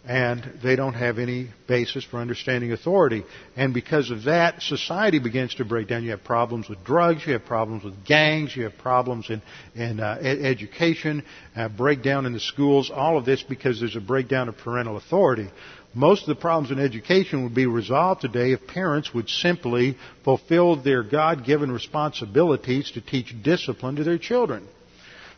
and 0.06 0.60
they 0.62 0.76
don't 0.76 0.94
have 0.94 1.18
any 1.18 1.48
basis 1.66 2.04
for 2.04 2.18
understanding 2.18 2.70
authority. 2.70 3.24
And 3.56 3.74
because 3.74 4.10
of 4.10 4.24
that, 4.24 4.62
society 4.62 5.18
begins 5.18 5.56
to 5.56 5.64
break 5.64 5.88
down. 5.88 6.04
You 6.04 6.12
have 6.12 6.22
problems 6.22 6.68
with 6.68 6.84
drugs, 6.84 7.26
you 7.26 7.32
have 7.32 7.44
problems 7.44 7.82
with 7.82 8.04
gangs, 8.04 8.54
you 8.54 8.62
have 8.64 8.78
problems 8.78 9.28
in, 9.30 9.42
in 9.74 9.98
uh, 9.98 10.16
ed- 10.20 10.42
education, 10.42 11.24
uh, 11.56 11.68
breakdown 11.68 12.24
in 12.24 12.32
the 12.32 12.40
schools, 12.40 12.90
all 12.94 13.18
of 13.18 13.24
this 13.24 13.42
because 13.42 13.80
there's 13.80 13.96
a 13.96 14.00
breakdown 14.00 14.48
of 14.48 14.56
parental 14.56 14.96
authority. 14.96 15.48
Most 15.92 16.22
of 16.22 16.28
the 16.28 16.40
problems 16.40 16.70
in 16.70 16.78
education 16.78 17.42
would 17.42 17.54
be 17.54 17.66
resolved 17.66 18.20
today 18.20 18.52
if 18.52 18.64
parents 18.66 19.12
would 19.12 19.28
simply 19.28 19.96
fulfill 20.22 20.76
their 20.76 21.02
God-given 21.02 21.72
responsibilities 21.72 22.92
to 22.92 23.00
teach 23.00 23.34
discipline 23.42 23.96
to 23.96 24.04
their 24.04 24.18
children. 24.18 24.68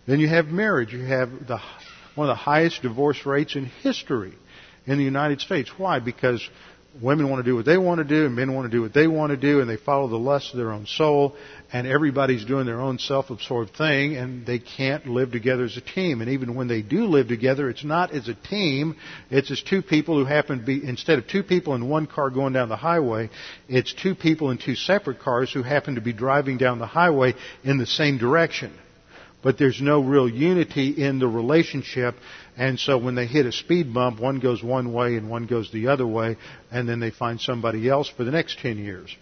Then 0.06 0.20
you 0.20 0.28
have 0.28 0.46
marriage. 0.48 0.92
You 0.92 1.04
have 1.04 1.30
the, 1.46 1.58
one 2.16 2.28
of 2.28 2.36
the 2.36 2.42
highest 2.42 2.82
divorce 2.82 3.24
rates 3.24 3.56
in 3.56 3.66
history 3.66 4.34
in 4.88 4.98
the 4.98 5.04
United 5.04 5.40
States. 5.40 5.70
Why? 5.76 6.00
Because 6.00 6.46
women 7.02 7.28
want 7.28 7.44
to 7.44 7.48
do 7.48 7.54
what 7.54 7.66
they 7.66 7.76
want 7.76 7.98
to 7.98 8.04
do 8.04 8.24
and 8.24 8.34
men 8.34 8.52
want 8.54 8.64
to 8.64 8.76
do 8.76 8.80
what 8.80 8.94
they 8.94 9.06
want 9.06 9.30
to 9.30 9.36
do 9.36 9.60
and 9.60 9.68
they 9.68 9.76
follow 9.76 10.08
the 10.08 10.16
lust 10.16 10.52
of 10.52 10.56
their 10.56 10.72
own 10.72 10.86
soul 10.86 11.36
and 11.70 11.86
everybody's 11.86 12.44
doing 12.44 12.66
their 12.66 12.80
own 12.80 12.98
self-absorbed 12.98 13.76
thing 13.76 14.16
and 14.16 14.46
they 14.46 14.58
can't 14.58 15.06
live 15.06 15.30
together 15.30 15.64
as 15.64 15.76
a 15.76 15.80
team 15.80 16.22
and 16.22 16.30
even 16.30 16.54
when 16.54 16.66
they 16.66 16.82
do 16.82 17.04
live 17.04 17.28
together 17.28 17.68
it's 17.68 17.84
not 17.84 18.10
as 18.12 18.26
a 18.28 18.34
team 18.34 18.96
it's 19.30 19.50
as 19.50 19.62
two 19.62 19.82
people 19.82 20.18
who 20.18 20.24
happen 20.24 20.58
to 20.58 20.64
be 20.64 20.82
instead 20.82 21.18
of 21.18 21.26
two 21.28 21.42
people 21.42 21.74
in 21.74 21.88
one 21.88 22.06
car 22.06 22.30
going 22.30 22.54
down 22.54 22.68
the 22.68 22.76
highway 22.76 23.28
it's 23.68 23.92
two 23.92 24.14
people 24.14 24.50
in 24.50 24.58
two 24.58 24.74
separate 24.74 25.20
cars 25.20 25.52
who 25.52 25.62
happen 25.62 25.94
to 25.94 26.00
be 26.00 26.12
driving 26.12 26.56
down 26.56 26.78
the 26.78 26.86
highway 26.86 27.34
in 27.62 27.78
the 27.78 27.86
same 27.86 28.18
direction 28.18 28.72
but 29.42 29.58
there's 29.58 29.80
no 29.80 30.00
real 30.00 30.28
unity 30.28 30.90
in 30.90 31.18
the 31.18 31.28
relationship. 31.28 32.16
And 32.56 32.78
so 32.78 32.98
when 32.98 33.14
they 33.14 33.26
hit 33.26 33.46
a 33.46 33.52
speed 33.52 33.94
bump, 33.94 34.20
one 34.20 34.40
goes 34.40 34.62
one 34.62 34.92
way 34.92 35.16
and 35.16 35.30
one 35.30 35.46
goes 35.46 35.70
the 35.70 35.88
other 35.88 36.06
way, 36.06 36.36
and 36.70 36.88
then 36.88 37.00
they 37.00 37.10
find 37.10 37.40
somebody 37.40 37.88
else 37.88 38.08
for 38.08 38.24
the 38.24 38.30
next 38.30 38.58
10 38.58 38.78
years. 38.78 39.14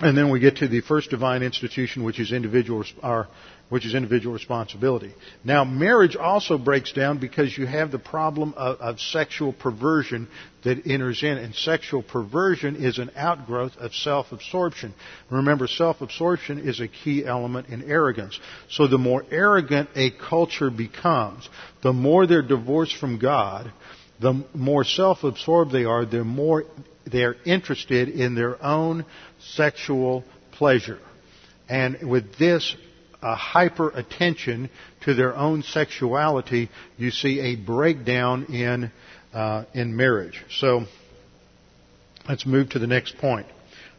And 0.00 0.16
then 0.16 0.30
we 0.30 0.40
get 0.40 0.56
to 0.56 0.68
the 0.68 0.82
first 0.82 1.10
divine 1.10 1.42
institution, 1.42 2.04
which 2.04 2.20
is 2.20 2.32
individual, 2.32 2.84
our 3.02 3.28
which 3.68 3.84
is 3.84 3.94
individual 3.94 4.32
responsibility. 4.32 5.12
Now, 5.42 5.64
marriage 5.64 6.14
also 6.14 6.56
breaks 6.56 6.92
down 6.92 7.18
because 7.18 7.56
you 7.58 7.66
have 7.66 7.90
the 7.90 7.98
problem 7.98 8.54
of, 8.56 8.78
of, 8.80 9.00
sexual 9.00 9.52
perversion 9.52 10.28
that 10.62 10.86
enters 10.86 11.22
in, 11.22 11.36
and 11.36 11.54
sexual 11.54 12.02
perversion 12.02 12.76
is 12.76 12.98
an 12.98 13.10
outgrowth 13.16 13.76
of 13.78 13.92
self-absorption. 13.92 14.94
Remember, 15.30 15.66
self-absorption 15.66 16.60
is 16.60 16.80
a 16.80 16.86
key 16.86 17.24
element 17.24 17.68
in 17.68 17.90
arrogance. 17.90 18.38
So 18.70 18.86
the 18.86 18.98
more 18.98 19.24
arrogant 19.32 19.90
a 19.96 20.10
culture 20.10 20.70
becomes, 20.70 21.48
the 21.82 21.92
more 21.92 22.26
they're 22.26 22.42
divorced 22.42 22.96
from 22.96 23.18
God, 23.18 23.72
the 24.20 24.44
more 24.54 24.84
self-absorbed 24.84 25.72
they 25.72 25.84
are, 25.84 26.04
the 26.04 26.24
more 26.24 26.64
they're 27.04 27.36
interested 27.44 28.08
in 28.08 28.34
their 28.34 28.62
own 28.64 29.04
sexual 29.54 30.24
pleasure. 30.52 30.98
And 31.68 32.08
with 32.08 32.36
this 32.38 32.74
a 33.22 33.34
hyper 33.34 33.88
attention 33.90 34.70
to 35.02 35.14
their 35.14 35.34
own 35.34 35.62
sexuality, 35.62 36.70
you 36.96 37.10
see 37.10 37.40
a 37.40 37.56
breakdown 37.56 38.44
in, 38.46 38.90
uh, 39.32 39.64
in 39.74 39.96
marriage. 39.96 40.44
So, 40.50 40.84
let's 42.28 42.46
move 42.46 42.70
to 42.70 42.78
the 42.78 42.86
next 42.86 43.18
point. 43.18 43.46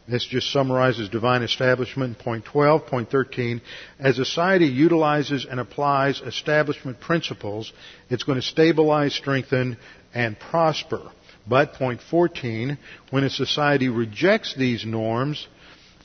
This 0.08 0.24
just 0.24 0.50
summarizes 0.50 1.10
divine 1.10 1.42
establishment. 1.42 2.18
Point 2.18 2.46
12. 2.46 2.86
Point 2.86 3.10
13. 3.10 3.60
As 3.98 4.16
society 4.16 4.64
utilizes 4.66 5.44
and 5.44 5.60
applies 5.60 6.20
establishment 6.22 6.98
principles, 6.98 7.72
it's 8.08 8.22
going 8.22 8.40
to 8.40 8.46
stabilize, 8.46 9.14
strengthen, 9.14 9.76
and 10.14 10.38
prosper. 10.38 11.02
But, 11.48 11.74
point 11.74 12.00
14, 12.10 12.78
when 13.10 13.24
a 13.24 13.30
society 13.30 13.88
rejects 13.88 14.54
these 14.54 14.84
norms, 14.84 15.46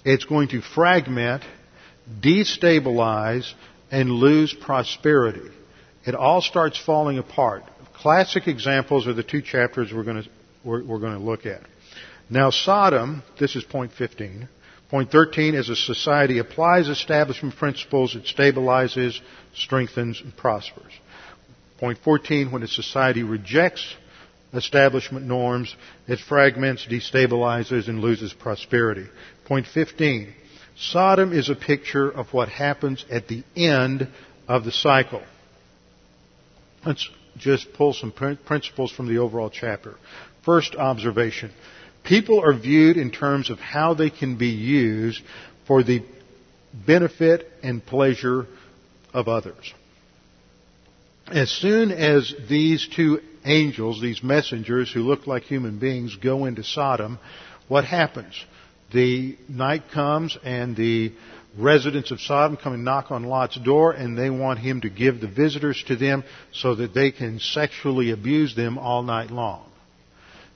it's 0.06 0.26
going 0.26 0.50
to 0.50 0.62
fragment 0.62 1.44
destabilize, 2.22 3.52
and 3.91 4.10
lose 4.10 4.54
prosperity. 4.54 5.50
It 6.06 6.16
all 6.16 6.41
starts 6.41 6.78
falling 6.78 7.18
apart. 7.18 7.64
Classic 7.94 8.48
examples 8.48 9.08
are 9.08 9.14
the 9.14 9.24
two 9.24 9.41
chapters 9.41 9.94
we're 9.94 10.04
going 10.04 10.24
to, 10.24 10.30
we're, 10.64 10.84
we're 10.84 11.00
going 11.00 11.18
to 11.18 11.24
look 11.24 11.46
at. 11.46 11.62
Now, 12.30 12.50
Sodom, 12.50 13.24
this 13.39 13.56
is 13.56 13.64
point 13.64 13.91
15. 13.94 14.50
Point 14.89 15.12
13, 15.12 15.56
as 15.56 15.70
a 15.70 15.76
society 15.76 16.39
applies 16.39 16.88
establishment 16.88 17.56
principles, 17.56 18.16
it 18.16 18.26
stabilizes, 18.26 19.20
strengthens, 19.56 20.22
and 20.22 20.36
prospers. 20.36 20.91
Point 21.80 22.00
14, 22.04 22.52
when 22.52 22.64
a 22.64 22.68
society 22.68 23.24
rejects 23.24 23.96
establishment 24.54 25.26
norms, 25.26 25.76
it 26.08 26.20
fragments, 26.20 26.86
destabilizes, 26.86 27.88
and 27.88 27.99
loses 27.99 28.34
prosperity. 28.34 29.08
Point 29.45 29.68
15, 29.68 30.34
Sodom 30.76 31.34
is 31.34 31.49
a 31.49 31.56
picture 31.56 32.10
of 32.10 32.34
what 32.34 32.49
happens 32.49 33.06
at 33.10 33.28
the 33.28 33.43
end 33.56 34.08
of 34.47 34.64
the 34.64 34.72
cycle. 34.72 35.24
Let's 36.86 37.10
just 37.38 37.74
pull 37.74 37.93
some 37.93 38.12
principles 38.12 38.91
from 38.91 39.08
the 39.08 39.20
overall 39.20 39.49
chapter. 39.49 39.95
First 40.43 40.76
observation. 40.76 41.51
People 42.04 42.41
are 42.41 42.54
viewed 42.54 42.97
in 42.97 43.12
terms 43.12 43.49
of 43.49 43.60
how 43.60 43.93
they 43.93 44.10
can 44.10 44.38
be 44.38 44.49
used 44.49 45.22
for 45.66 45.84
the 45.84 46.04
benefit 46.74 47.49
and 47.62 47.86
pleasure 47.86 48.47
of 49.14 49.28
others. 49.28 49.74
As 51.28 51.49
soon 51.49 51.91
as 51.91 52.34
these 52.49 52.88
two 52.93 53.22
angels, 53.46 54.02
these 54.02 54.24
messengers 54.24 54.91
who 54.91 55.02
look 55.02 55.28
like 55.28 55.44
human 55.44 55.80
beings, 55.80 56.16
go 56.16 56.46
into 56.46 56.64
Sodom, 56.64 57.20
what 57.68 57.86
happens? 57.86 58.46
the 58.94 59.36
night 59.50 59.84
comes 59.91 60.38
and 60.44 60.76
the 60.76 61.12
residents 61.58 62.12
of 62.12 62.22
Sodom 62.22 62.56
come 62.56 62.74
and 62.74 62.86
knock 62.86 63.12
on 63.12 63.24
Lot's 63.24 63.58
door 63.58 63.91
and 63.91 64.18
they 64.18 64.30
want 64.30 64.60
him 64.60 64.82
to 64.82 64.89
give 64.89 65.20
the 65.20 65.28
visitors 65.28 65.84
to 65.88 65.96
them 65.96 66.24
so 66.52 66.76
that 66.76 66.94
they 66.94 67.12
can 67.12 67.39
sexually 67.39 68.12
abuse 68.12 68.56
them 68.56 68.78
all 68.78 69.04
night 69.04 69.30
long. 69.30 69.66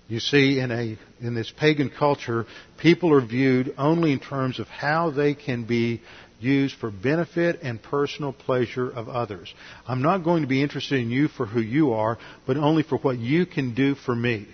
You 0.08 0.22
see, 0.22 0.60
in 0.60 0.72
a, 0.72 0.98
in 1.20 1.36
this 1.36 1.52
pagan 1.52 1.90
culture, 1.90 2.46
people 2.78 3.14
are 3.14 3.26
viewed 3.26 3.74
only 3.78 4.14
in 4.14 4.20
terms 4.20 4.58
of 4.60 4.68
how 4.68 5.12
they 5.12 5.34
can 5.34 5.66
be 5.66 6.02
used 6.40 6.76
for 6.76 6.92
benefit 6.92 7.60
and 7.62 7.82
personal 7.82 8.34
pleasure 8.34 8.90
of 8.90 9.10
others. 9.10 9.54
I'm 9.88 10.02
not 10.02 10.24
going 10.24 10.42
to 10.42 10.48
be 10.48 10.62
interested 10.62 11.00
in 11.00 11.10
you 11.10 11.28
for 11.28 11.46
who 11.46 11.62
you 11.62 11.94
are, 11.94 12.18
but 12.46 12.58
only 12.58 12.84
for 12.84 12.98
what 12.98 13.18
you 13.18 13.46
can 13.46 13.74
do 13.74 13.96
for 13.96 14.16
me 14.16 14.48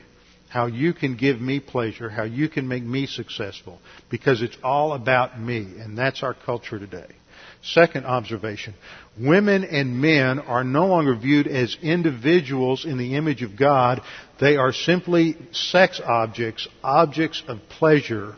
how 0.54 0.68
you 0.68 0.94
can 0.94 1.18
give 1.18 1.42
me 1.42 1.60
pleasure, 1.60 2.12
how 2.12 2.22
you 2.26 2.48
can 2.48 2.68
make 2.68 2.84
me 2.84 3.08
successful, 3.08 3.80
because 4.12 4.44
it's 4.44 4.58
all 4.64 4.94
about 4.94 5.40
me, 5.40 5.62
and 5.80 5.98
that's 5.98 6.22
our 6.22 6.36
culture 6.36 6.78
today. 6.78 7.08
Second 7.64 8.06
observation. 8.06 8.76
Women 9.18 9.64
and 9.64 10.00
men 10.00 10.38
are 10.38 10.64
no 10.64 10.86
longer 10.86 11.16
viewed 11.16 11.48
as 11.48 11.76
individuals 11.82 12.86
in 12.86 13.00
the 13.00 13.16
image 13.16 13.42
of 13.42 13.58
God. 13.58 14.02
They 14.40 14.56
are 14.56 14.72
simply 14.72 15.38
sex 15.54 16.00
objects, 16.06 16.68
objects 16.84 17.42
of 17.48 17.58
pleasure. 17.80 18.36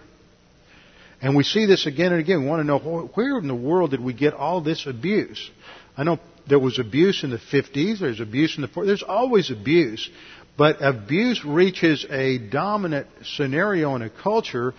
And 1.26 1.36
we 1.36 1.42
see 1.42 1.66
this 1.66 1.88
again 1.88 2.12
and 2.12 2.22
again. 2.22 2.44
We 2.44 2.48
want 2.48 2.60
to 2.60 2.68
know 2.68 2.78
where 3.16 3.40
in 3.40 3.48
the 3.48 3.56
world 3.56 3.90
did 3.90 4.00
we 4.00 4.14
get 4.14 4.36
all 4.36 4.62
this 4.62 4.86
abuse? 4.86 5.50
I 5.98 6.04
know 6.04 6.20
there 6.48 6.60
was 6.60 6.78
abuse 6.78 7.24
in 7.24 7.32
the 7.32 7.40
50s, 7.40 7.98
there's 7.98 8.20
abuse 8.20 8.58
in 8.58 8.62
the 8.62 8.68
40s, 8.68 8.86
there's 8.86 9.02
always 9.02 9.50
abuse. 9.50 10.08
But 10.56 10.84
abuse 10.86 11.44
reaches 11.44 12.06
a 12.12 12.38
dominant 12.38 13.08
scenario 13.24 13.96
in 13.96 14.04
a 14.04 14.10
culture 14.12 14.76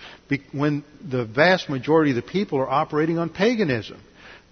when 0.53 0.85
the 1.03 1.25
vast 1.25 1.69
majority 1.69 2.13
of 2.13 2.17
the 2.17 2.23
people 2.23 2.61
are 2.61 2.71
operating 2.71 3.19
on 3.19 3.29
paganism. 3.29 4.01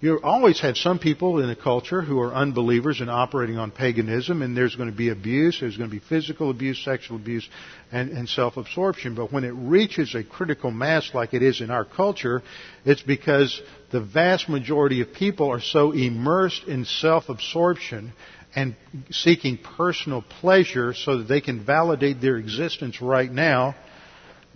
You 0.01 0.19
always 0.21 0.59
have 0.59 0.75
some 0.77 0.99
people 0.99 1.39
in 1.41 1.49
a 1.49 1.55
culture 1.55 2.01
who 2.01 2.19
are 2.19 2.33
unbelievers 2.35 2.99
and 2.99 3.09
operating 3.09 3.57
on 3.57 3.71
paganism, 3.71 4.41
and 4.41 4.55
there's 4.55 4.75
going 4.75 4.91
to 4.91 4.95
be 4.95 5.07
abuse, 5.09 5.59
there's 5.61 5.77
going 5.77 5.89
to 5.89 5.95
be 5.95 6.01
physical 6.01 6.49
abuse, 6.49 6.83
sexual 6.83 7.15
abuse, 7.15 7.47
and, 7.93 8.11
and 8.11 8.27
self-absorption. 8.27 9.15
But 9.15 9.31
when 9.31 9.45
it 9.45 9.51
reaches 9.51 10.13
a 10.13 10.23
critical 10.23 10.69
mass 10.69 11.11
like 11.13 11.33
it 11.33 11.41
is 11.41 11.61
in 11.61 11.71
our 11.71 11.85
culture, 11.85 12.43
it's 12.83 13.01
because 13.01 13.61
the 13.91 14.01
vast 14.01 14.49
majority 14.49 14.99
of 14.99 15.13
people 15.13 15.49
are 15.49 15.61
so 15.61 15.93
immersed 15.93 16.65
in 16.65 16.83
self-absorption 16.83 18.11
and 18.53 18.75
seeking 19.11 19.57
personal 19.57 20.21
pleasure 20.41 20.93
so 20.93 21.19
that 21.19 21.29
they 21.29 21.39
can 21.39 21.65
validate 21.65 22.19
their 22.19 22.35
existence 22.35 23.01
right 23.01 23.31
now 23.31 23.75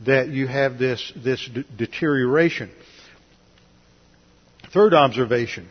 that 0.06 0.28
you 0.28 0.48
have 0.48 0.78
this, 0.78 1.14
this 1.16 1.48
d- 1.54 1.66
deterioration. 1.78 2.70
Third 4.72 4.94
observation. 4.94 5.68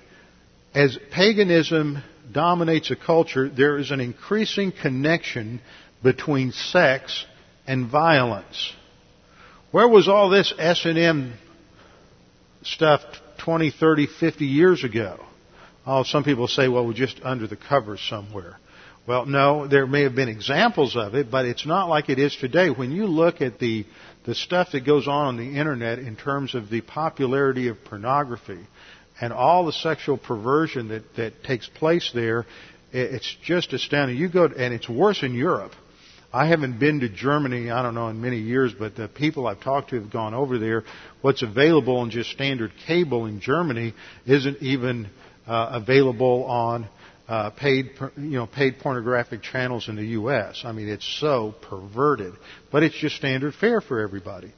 as 0.75 0.99
paganism 1.13 2.03
dominates 2.31 2.91
a 2.91 2.97
culture, 2.97 3.49
there 3.49 3.79
is 3.79 3.91
an 3.91 4.01
increasing 4.01 4.73
connection 4.73 5.61
between 6.03 6.53
sex 6.53 7.25
and 7.67 7.89
violence. 7.91 8.73
Where 9.71 9.89
was 9.89 10.09
all 10.09 10.29
this 10.31 10.53
S&M 10.59 11.35
stuff 12.63 13.01
20, 13.39 13.71
30, 13.71 14.07
50 14.07 14.45
years 14.45 14.85
ago? 14.85 15.25
Oh, 15.87 16.03
some 16.03 16.25
people 16.25 16.49
say, 16.49 16.69
well, 16.69 16.87
we're 16.87 16.93
just 16.93 17.21
under 17.23 17.47
the 17.47 17.57
covers 17.57 18.01
somewhere. 18.09 18.59
Well, 19.07 19.25
no, 19.25 19.67
there 19.67 19.87
may 19.87 20.03
have 20.03 20.15
been 20.15 20.29
examples 20.29 20.97
of 20.97 21.15
it, 21.15 21.31
but 21.31 21.47
it's 21.47 21.65
not 21.65 21.89
like 21.89 22.11
it 22.11 22.19
is 22.19 22.37
today. 22.37 22.69
When 22.69 22.93
you 22.93 23.07
look 23.07 23.41
at 23.41 23.59
the, 23.59 23.87
the 24.27 24.35
stuff 24.35 24.73
that 24.73 24.85
goes 24.85 25.09
on 25.09 25.29
on 25.29 25.37
the 25.39 25.59
internet 25.59 25.99
in 25.99 26.15
terms 26.15 26.55
of 26.55 26.69
the 26.69 26.83
popularity 26.83 27.69
of 27.69 27.83
pornography 27.85 28.59
and 29.21 29.33
all 29.33 29.67
the 29.67 29.73
sexual 29.73 30.17
perversion 30.17 30.89
that, 30.89 31.03
that 31.17 31.45
takes 31.45 31.69
place 31.69 32.11
there, 32.15 32.47
it's 32.93 33.37
just 33.43 33.73
astounding. 33.73 34.17
You 34.17 34.29
go, 34.29 34.45
and 34.45 34.73
it's 34.73 34.89
worse 34.89 35.23
in 35.23 35.35
Europe. 35.35 35.73
I 36.33 36.47
haven't 36.47 36.79
been 36.79 37.01
to 37.01 37.09
Germany, 37.09 37.71
I 37.71 37.83
don't 37.83 37.95
know, 37.95 38.09
in 38.09 38.21
many 38.21 38.39
years, 38.39 38.75
but 38.79 38.95
the 38.95 39.09
people 39.09 39.47
I've 39.47 39.61
talked 39.61 39.91
to 39.91 40.01
have 40.01 40.11
gone 40.11 40.35
over 40.35 40.59
there. 40.59 40.85
What's 41.23 41.43
available 41.43 41.97
on 41.99 42.11
just 42.11 42.31
standard 42.31 42.73
cable 42.87 43.27
in 43.27 43.41
Germany 43.41 43.95
isn't 44.27 44.63
even 44.63 45.09
uh, 45.47 45.81
available 45.83 46.45
on 46.45 46.89
uh, 47.29 47.51
paid, 47.51 47.93
you 48.17 48.39
know, 48.39 48.47
paid 48.47 48.79
pornographic 48.79 49.43
channels 49.43 49.89
in 49.89 49.97
the 49.97 50.05
U.S. 50.05 50.63
I 50.65 50.73
mean, 50.73 50.89
it's 50.89 51.19
so 51.21 51.55
perverted, 51.63 52.35
but 52.71 52.83
it's 52.83 52.97
just 52.99 53.17
standard 53.17 53.55
fare 53.55 53.81
for 53.81 54.01
everybody. 54.01 54.53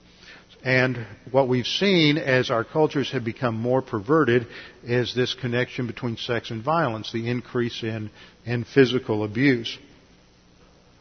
And 0.62 1.06
what 1.30 1.48
we've 1.48 1.66
seen 1.66 2.18
as 2.18 2.50
our 2.50 2.64
cultures 2.64 3.12
have 3.12 3.24
become 3.24 3.54
more 3.54 3.80
perverted 3.80 4.46
is 4.84 5.14
this 5.14 5.34
connection 5.34 5.86
between 5.86 6.16
sex 6.16 6.50
and 6.50 6.62
violence, 6.62 7.12
the 7.12 7.30
increase 7.30 7.82
in, 7.82 8.10
in 8.44 8.64
physical 8.64 9.24
abuse. 9.24 9.78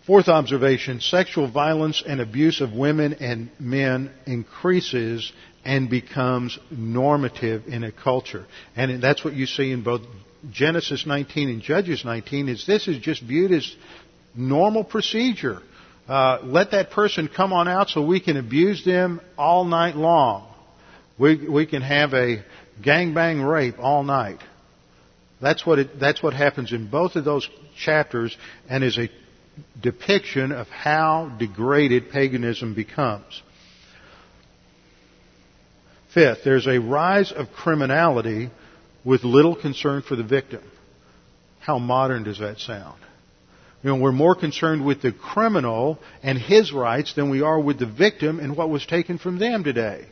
Fourth 0.05 0.30
observation, 0.30 1.01
sexual 1.01 1.51
violence 1.51 2.01
and 2.05 2.22
abuse 2.22 2.62
of 2.62 2.74
women 2.74 3.16
and 3.16 3.49
men 3.60 4.12
increases 4.26 5.32
and 5.66 5.89
becomes 5.89 6.57
normative 6.72 7.68
in 7.68 7.84
a 7.84 7.91
culture. 7.91 8.45
And 8.76 9.03
that's 9.03 9.24
what 9.24 9.34
you 9.34 9.45
see 9.45 9.72
in 9.72 9.84
both 9.84 10.01
Genesis 10.51 11.05
19 11.05 11.49
and 11.49 11.62
Judges 11.62 12.05
19 12.05 12.47
is 12.49 12.66
this 12.66 12.88
is 12.88 12.97
just 12.97 13.22
viewed 13.22 13.51
as 13.51 13.76
normal 14.36 14.84
procedure. 14.84 15.62
Uh, 16.10 16.39
let 16.43 16.72
that 16.72 16.89
person 16.89 17.30
come 17.34 17.53
on 17.53 17.68
out 17.68 17.89
so 17.89 18.01
we 18.01 18.20
can 18.20 18.36
abuse 18.36 18.84
them 18.84 19.22
all 19.38 19.64
night 19.64 19.95
long. 19.95 20.51
We, 21.20 21.47
we 21.47 21.68
can 21.68 21.84
have 21.84 22.16
a 22.16 22.43
gangbang 22.84 23.47
rape 23.47 23.76
all 23.78 24.01
night. 24.01 24.39
That's 25.39 25.64
what 25.68 25.78
it, 25.78 25.99
that's 25.99 26.24
what 26.24 26.34
happens 26.34 26.74
in 26.74 26.89
both 26.89 27.16
of 27.16 27.26
those 27.26 27.47
chapters 27.78 28.36
and 28.68 28.84
is 28.84 28.97
a 28.97 29.07
depiction 29.80 30.51
of 30.51 30.68
how 30.68 31.36
degraded 31.38 32.10
paganism 32.10 32.74
becomes. 32.74 33.43
Fifth, 36.12 36.39
there's 36.43 36.66
a 36.66 36.80
rise 36.80 37.32
of 37.32 37.51
criminality 37.51 38.49
with 39.05 39.24
little 39.24 39.55
concern 39.55 40.01
for 40.01 40.16
the 40.16 40.24
victim. 40.24 40.64
How 41.60 41.78
modern 41.78 42.24
does 42.24 42.39
that 42.39 42.57
sound? 42.57 42.99
You 43.82 43.92
know, 43.92 43.96
we're 43.96 44.12
more 44.12 44.36
concerned 44.36 44.86
with 44.86 45.02
the 45.02 45.14
criminal 45.14 46.00
and 46.22 46.38
his 46.38 46.74
rights 46.74 47.14
than 47.14 47.30
we 47.30 47.42
are 47.42 47.60
with 47.60 47.80
the 47.80 47.86
victim 47.86 48.40
and 48.40 48.58
what 48.58 48.70
was 48.70 48.86
taken 48.86 49.18
from 49.18 49.40
them 49.40 49.64
today. 49.64 50.06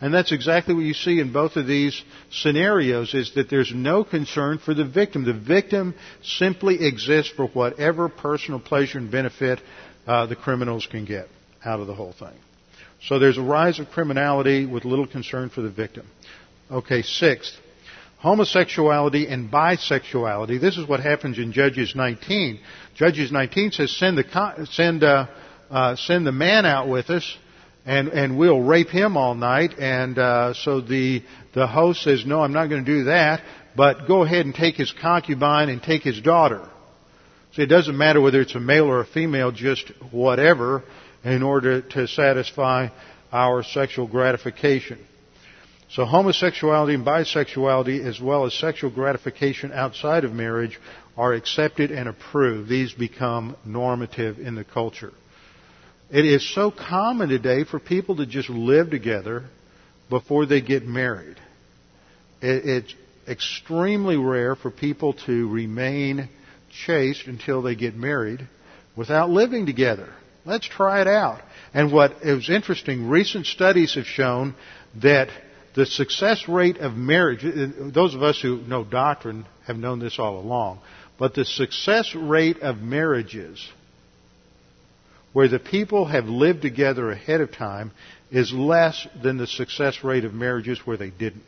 And 0.00 0.12
that's 0.12 0.32
exactly 0.32 0.74
what 0.74 0.84
you 0.84 0.92
see 0.92 1.20
in 1.20 1.32
both 1.32 1.56
of 1.56 1.66
these 1.66 2.02
scenarios 2.30 3.14
is 3.14 3.32
that 3.34 3.48
there's 3.48 3.72
no 3.74 4.04
concern 4.04 4.58
for 4.58 4.74
the 4.74 4.84
victim. 4.84 5.24
The 5.24 5.32
victim 5.32 5.94
simply 6.22 6.86
exists 6.86 7.32
for 7.34 7.46
whatever 7.46 8.10
personal 8.10 8.60
pleasure 8.60 8.98
and 8.98 9.10
benefit 9.10 9.60
uh, 10.06 10.26
the 10.26 10.36
criminals 10.36 10.86
can 10.90 11.06
get 11.06 11.28
out 11.64 11.80
of 11.80 11.86
the 11.86 11.94
whole 11.94 12.12
thing. 12.12 12.34
So 13.04 13.18
there's 13.18 13.38
a 13.38 13.42
rise 13.42 13.78
of 13.78 13.88
criminality 13.90 14.66
with 14.66 14.84
little 14.84 15.06
concern 15.06 15.48
for 15.48 15.62
the 15.62 15.70
victim. 15.70 16.06
Okay, 16.70 17.00
sixth, 17.00 17.54
homosexuality 18.18 19.28
and 19.28 19.50
bisexuality. 19.50 20.60
This 20.60 20.76
is 20.76 20.88
what 20.88 21.00
happens 21.00 21.38
in 21.38 21.52
Judges 21.52 21.94
19. 21.94 22.60
Judges 22.94 23.30
19 23.30 23.72
says, 23.72 23.96
send 23.96 24.18
the, 24.18 24.66
send, 24.70 25.04
uh, 25.04 25.26
uh, 25.70 25.96
send 25.96 26.26
the 26.26 26.32
man 26.32 26.66
out 26.66 26.88
with 26.88 27.10
us 27.10 27.36
and 27.86 28.08
and 28.08 28.36
we'll 28.36 28.60
rape 28.60 28.88
him 28.88 29.16
all 29.16 29.34
night. 29.34 29.78
And 29.78 30.18
uh, 30.18 30.54
so 30.54 30.80
the 30.80 31.22
the 31.54 31.66
host 31.66 32.02
says, 32.02 32.26
no, 32.26 32.42
I'm 32.42 32.52
not 32.52 32.66
going 32.66 32.84
to 32.84 32.90
do 32.98 33.04
that. 33.04 33.42
But 33.76 34.08
go 34.08 34.22
ahead 34.22 34.44
and 34.44 34.54
take 34.54 34.74
his 34.74 34.92
concubine 34.92 35.68
and 35.68 35.82
take 35.82 36.02
his 36.02 36.20
daughter. 36.20 36.68
See, 37.54 37.62
it 37.62 37.66
doesn't 37.66 37.96
matter 37.96 38.20
whether 38.20 38.40
it's 38.40 38.54
a 38.54 38.60
male 38.60 38.86
or 38.86 39.00
a 39.00 39.06
female, 39.06 39.52
just 39.52 39.90
whatever, 40.10 40.82
in 41.24 41.42
order 41.42 41.82
to 41.82 42.08
satisfy 42.08 42.88
our 43.32 43.62
sexual 43.62 44.06
gratification. 44.06 44.98
So 45.90 46.04
homosexuality 46.04 46.94
and 46.94 47.06
bisexuality, 47.06 48.04
as 48.04 48.20
well 48.20 48.44
as 48.44 48.54
sexual 48.54 48.90
gratification 48.90 49.72
outside 49.72 50.24
of 50.24 50.32
marriage, 50.32 50.78
are 51.16 51.32
accepted 51.32 51.90
and 51.90 52.08
approved. 52.08 52.68
These 52.68 52.92
become 52.92 53.56
normative 53.64 54.38
in 54.38 54.54
the 54.54 54.64
culture. 54.64 55.12
It 56.10 56.24
is 56.24 56.54
so 56.54 56.70
common 56.70 57.28
today 57.28 57.64
for 57.64 57.80
people 57.80 58.16
to 58.16 58.26
just 58.26 58.50
live 58.50 58.90
together 58.90 59.44
before 60.08 60.46
they 60.46 60.60
get 60.60 60.84
married. 60.84 61.36
It's 62.40 62.94
extremely 63.26 64.16
rare 64.16 64.54
for 64.54 64.70
people 64.70 65.14
to 65.26 65.48
remain 65.48 66.28
chaste 66.84 67.26
until 67.26 67.62
they 67.62 67.74
get 67.74 67.96
married 67.96 68.46
without 68.96 69.30
living 69.30 69.66
together. 69.66 70.08
Let's 70.44 70.66
try 70.66 71.00
it 71.00 71.08
out. 71.08 71.40
And 71.74 71.92
what 71.92 72.22
is 72.22 72.48
interesting, 72.50 73.08
recent 73.08 73.46
studies 73.46 73.94
have 73.94 74.06
shown 74.06 74.54
that 75.02 75.28
the 75.76 75.86
success 75.86 76.48
rate 76.48 76.78
of 76.78 76.94
marriage, 76.96 77.44
those 77.92 78.14
of 78.14 78.22
us 78.22 78.40
who 78.40 78.62
know 78.62 78.82
doctrine 78.82 79.46
have 79.66 79.76
known 79.76 79.98
this 79.98 80.18
all 80.18 80.40
along, 80.40 80.80
but 81.18 81.34
the 81.34 81.44
success 81.44 82.14
rate 82.14 82.60
of 82.60 82.78
marriages 82.78 83.68
where 85.34 85.48
the 85.48 85.58
people 85.58 86.06
have 86.06 86.24
lived 86.24 86.62
together 86.62 87.10
ahead 87.10 87.42
of 87.42 87.52
time 87.52 87.92
is 88.30 88.52
less 88.54 89.06
than 89.22 89.36
the 89.36 89.46
success 89.46 90.02
rate 90.02 90.24
of 90.24 90.32
marriages 90.32 90.80
where 90.86 90.96
they 90.96 91.10
didn't. 91.10 91.44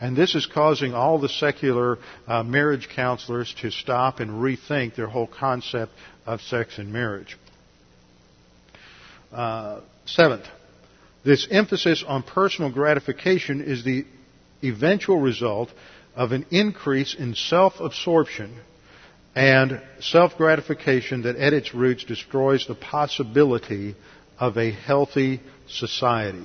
And 0.00 0.16
this 0.16 0.34
is 0.34 0.44
causing 0.44 0.92
all 0.92 1.18
the 1.18 1.28
secular 1.28 1.98
uh, 2.26 2.42
marriage 2.42 2.88
counselors 2.94 3.54
to 3.62 3.70
stop 3.70 4.18
and 4.18 4.42
rethink 4.42 4.96
their 4.96 5.06
whole 5.06 5.28
concept 5.28 5.92
of 6.26 6.40
sex 6.42 6.78
and 6.78 6.92
marriage. 6.92 7.38
Uh, 9.32 9.80
seventh, 10.04 10.44
this 11.26 11.48
emphasis 11.50 12.04
on 12.06 12.22
personal 12.22 12.70
gratification 12.70 13.60
is 13.60 13.84
the 13.84 14.06
eventual 14.62 15.18
result 15.20 15.68
of 16.14 16.30
an 16.30 16.46
increase 16.52 17.14
in 17.18 17.34
self-absorption 17.34 18.56
and 19.34 19.82
self 20.00 20.36
gratification 20.38 21.22
that 21.22 21.36
at 21.36 21.52
its 21.52 21.74
roots 21.74 22.04
destroys 22.04 22.66
the 22.66 22.76
possibility 22.76 23.96
of 24.38 24.56
a 24.56 24.70
healthy 24.70 25.40
society. 25.68 26.44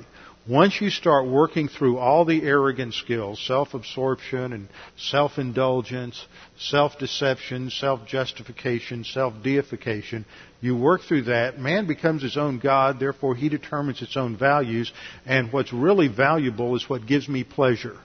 Once 0.49 0.81
you 0.81 0.89
start 0.89 1.27
working 1.27 1.67
through 1.67 1.99
all 1.99 2.25
the 2.25 2.41
arrogant 2.41 2.95
skills, 2.95 3.39
self-absorption 3.45 4.53
and 4.53 4.67
self-indulgence, 4.97 6.25
self-deception, 6.57 7.69
self-justification, 7.69 9.03
self-deification, 9.03 10.25
you 10.59 10.75
work 10.75 11.01
through 11.01 11.21
that, 11.21 11.59
man 11.59 11.85
becomes 11.85 12.23
his 12.23 12.37
own 12.37 12.57
God, 12.57 12.99
therefore 12.99 13.35
he 13.35 13.49
determines 13.49 14.01
its 14.01 14.17
own 14.17 14.35
values, 14.35 14.91
and 15.27 15.53
what's 15.53 15.71
really 15.71 16.07
valuable 16.07 16.75
is 16.75 16.89
what 16.89 17.05
gives 17.05 17.29
me 17.29 17.43
pleasure. 17.43 17.97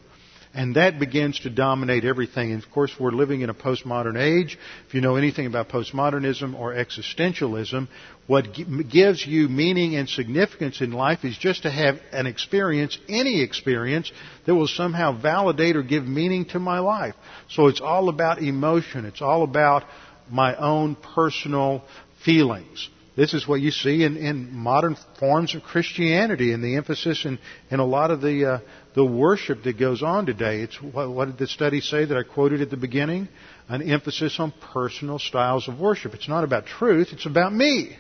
And 0.57 0.77
that 0.77 0.99
begins 0.99 1.41
to 1.41 1.51
dominate 1.51 2.07
everything. 2.07 2.51
And 2.51 2.63
of 2.63 2.71
course, 2.71 2.91
we're 2.99 3.11
living 3.11 3.43
in 3.43 3.51
a 3.51 3.55
postmodern 3.55 4.19
age. 4.19 4.59
If 4.89 4.95
you 4.95 5.03
know 5.03 5.17
anything 5.17 5.45
about 5.45 5.69
postmodernism 5.69 6.59
or 6.59 6.73
existentialism, 6.73 7.89
what 8.27 8.49
gives 8.91 9.27
you 9.27 9.51
meaning 9.51 9.97
and 9.97 10.09
significance 10.09 10.81
in 10.81 10.93
life 10.93 11.27
is 11.27 11.37
just 11.37 11.65
to 11.65 11.71
have 11.71 12.01
an 12.11 12.27
experience, 12.27 12.97
any 13.07 13.43
experience, 13.43 14.11
that 14.47 14.55
will 14.55 14.67
somehow 14.67 15.13
validate 15.21 15.77
or 15.77 15.83
give 15.83 16.07
meaning 16.07 16.47
to 16.47 16.59
my 16.59 16.79
life. 16.79 17.15
So 17.51 17.67
it's 17.67 17.83
all 17.83 18.09
about 18.09 18.41
emotion. 18.41 19.05
It's 19.05 19.21
all 19.21 19.43
about 19.43 19.85
my 20.31 20.57
own 20.57 20.97
personal 20.97 21.85
feelings. 22.25 22.89
This 23.17 23.33
is 23.33 23.49
what 23.49 23.63
you 23.63 23.71
see 23.71 24.05
in, 24.05 24.19
in 24.19 24.53
modern 24.55 24.95
forms 25.19 25.55
of 25.55 25.63
Christianity 25.63 26.53
and 26.53 26.63
the 26.63 26.77
emphasis 26.77 27.25
in, 27.25 27.39
in 27.71 27.81
a 27.81 27.85
lot 27.85 28.11
of 28.11 28.21
the, 28.21 28.45
uh, 28.45 28.59
the 28.95 29.05
worship 29.05 29.63
that 29.63 29.79
goes 29.79 30.03
on 30.03 30.27
today. 30.27 30.61
It's 30.61 30.81
what, 30.83 31.11
what 31.11 31.25
did 31.25 31.39
the 31.39 31.47
study 31.47 31.81
say 31.81 32.05
that 32.05 32.17
I 32.17 32.23
quoted 32.25 32.61
at 32.61 32.69
the 32.69 32.77
beginning? 32.77 33.29
An 33.71 33.81
emphasis 33.81 34.39
on 34.39 34.53
personal 34.75 35.19
styles 35.19 35.67
of 35.67 35.81
worship. 35.81 36.13
It's 36.13 36.29
not 36.29 36.45
about 36.45 36.67
truth, 36.67 37.09
it's 37.13 37.25
about 37.25 37.55
me. 37.55 37.97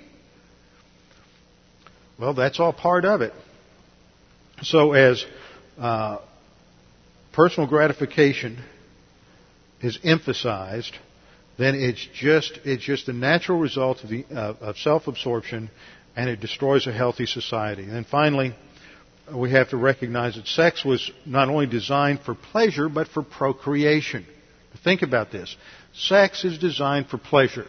Well, 2.21 2.35
that's 2.35 2.61
all 2.61 2.75
part 2.75 3.07
of 3.07 3.23
it. 3.23 3.33
So 4.63 4.93
as 4.93 5.25
uh, 5.79 6.19
personal 7.33 7.69
gratification 7.69 8.63
is 9.81 9.99
emphasized, 10.05 10.95
then 11.59 11.75
it's 11.75 12.07
just 12.15 12.59
it's 12.65 12.85
just 12.85 13.09
a 13.09 13.13
natural 13.13 13.59
result 13.59 14.05
of, 14.05 14.11
the, 14.11 14.25
uh, 14.31 14.55
of 14.61 14.77
self-absorption, 14.77 15.71
and 16.15 16.31
it 16.31 16.41
destroys 16.41 16.87
a 16.87 16.93
healthy 16.93 17.27
society. 17.27 17.83
And 17.83 17.93
then 17.93 18.05
finally, 18.05 18.55
we 19.35 19.51
have 19.53 19.71
to 19.71 19.77
recognize 19.77 20.37
that 20.37 20.47
sex 20.47 20.85
was 20.85 21.11
not 21.25 21.49
only 21.49 21.67
designed 21.67 22.21
for 22.21 22.35
pleasure 22.35 22.89
but 22.89 23.09
for 23.09 23.23
procreation. 23.23 24.27
Think 24.85 25.03
about 25.03 25.33
this: 25.33 25.57
sex 25.95 26.45
is 26.45 26.59
designed 26.59 27.09
for 27.09 27.19
pleasure. 27.19 27.67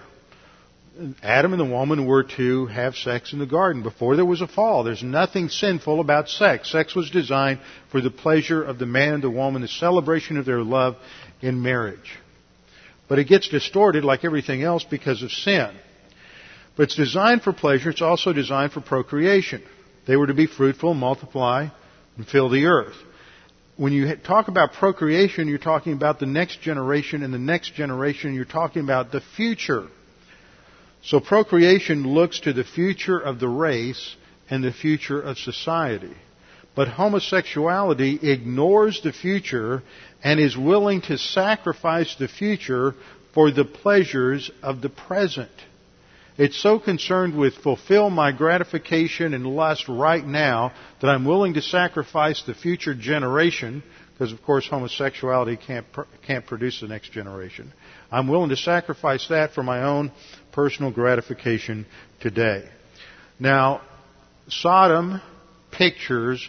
Adam 1.21 1.53
and 1.53 1.59
the 1.59 1.65
woman 1.65 2.07
were 2.07 2.23
to 2.23 2.65
have 2.65 2.95
sex 2.95 3.31
in 3.31 3.37
the 3.37 3.45
garden 3.45 3.83
before 3.83 4.15
there 4.15 4.25
was 4.25 4.41
a 4.41 4.47
fall. 4.47 4.83
There's 4.83 5.03
nothing 5.03 5.47
sinful 5.47 5.99
about 5.99 6.27
sex. 6.27 6.71
Sex 6.71 6.95
was 6.95 7.11
designed 7.11 7.59
for 7.91 8.01
the 8.01 8.09
pleasure 8.09 8.63
of 8.63 8.79
the 8.79 8.87
man 8.87 9.13
and 9.13 9.23
the 9.23 9.29
woman, 9.29 9.61
the 9.61 9.67
celebration 9.67 10.37
of 10.37 10.45
their 10.45 10.63
love 10.63 10.95
in 11.39 11.61
marriage. 11.61 12.17
But 13.07 13.19
it 13.19 13.25
gets 13.25 13.47
distorted 13.47 14.03
like 14.03 14.25
everything 14.25 14.63
else 14.63 14.83
because 14.83 15.23
of 15.23 15.31
sin. 15.31 15.71
But 16.75 16.83
it's 16.83 16.95
designed 16.95 17.41
for 17.41 17.53
pleasure. 17.53 17.89
It's 17.89 18.01
also 18.01 18.33
designed 18.33 18.71
for 18.71 18.81
procreation. 18.81 19.63
They 20.05 20.15
were 20.15 20.27
to 20.27 20.33
be 20.33 20.47
fruitful, 20.47 20.93
multiply, 20.93 21.67
and 22.17 22.27
fill 22.27 22.49
the 22.49 22.65
earth. 22.65 22.95
When 23.77 23.93
you 23.93 24.15
talk 24.15 24.47
about 24.47 24.73
procreation, 24.73 25.47
you're 25.47 25.57
talking 25.59 25.93
about 25.93 26.19
the 26.19 26.25
next 26.25 26.61
generation, 26.61 27.23
and 27.23 27.33
the 27.33 27.39
next 27.39 27.75
generation, 27.75 28.33
you're 28.33 28.45
talking 28.45 28.83
about 28.83 29.11
the 29.11 29.21
future. 29.35 29.87
So 31.03 31.19
procreation 31.19 32.07
looks 32.07 32.39
to 32.41 32.53
the 32.53 32.63
future 32.63 33.19
of 33.19 33.39
the 33.39 33.47
race 33.47 34.15
and 34.49 34.63
the 34.63 34.71
future 34.71 35.21
of 35.21 35.37
society. 35.37 36.15
But 36.77 36.89
homosexuality 36.89 38.19
ignores 38.21 39.01
the 39.01 39.11
future 39.11 39.81
and 40.23 40.39
is 40.39 40.55
willing 40.55 41.01
to 41.01 41.17
sacrifice 41.17 42.15
the 42.19 42.27
future 42.27 42.93
for 43.33 43.49
the 43.49 43.65
pleasures 43.65 44.51
of 44.61 44.81
the 44.81 44.89
present. 44.89 45.49
It's 46.37 46.61
so 46.61 46.77
concerned 46.77 47.35
with 47.35 47.55
fulfill 47.55 48.11
my 48.11 48.31
gratification 48.31 49.33
and 49.33 49.47
lust 49.47 49.87
right 49.89 50.23
now 50.23 50.71
that 51.01 51.07
I'm 51.07 51.25
willing 51.25 51.55
to 51.55 51.63
sacrifice 51.63 52.43
the 52.43 52.53
future 52.53 52.93
generation, 52.93 53.81
because 54.13 54.31
of 54.31 54.43
course 54.43 54.67
homosexuality 54.67 55.57
can't, 55.57 55.87
can't 56.27 56.45
produce 56.45 56.81
the 56.81 56.87
next 56.87 57.11
generation. 57.11 57.73
I'm 58.11 58.27
willing 58.27 58.49
to 58.49 58.55
sacrifice 58.55 59.27
that 59.29 59.55
for 59.55 59.63
my 59.63 59.81
own 59.81 60.11
personal 60.51 60.91
gratification 60.91 61.87
today. 62.19 62.69
Now, 63.39 63.81
Sodom 64.47 65.21
pictures 65.71 66.47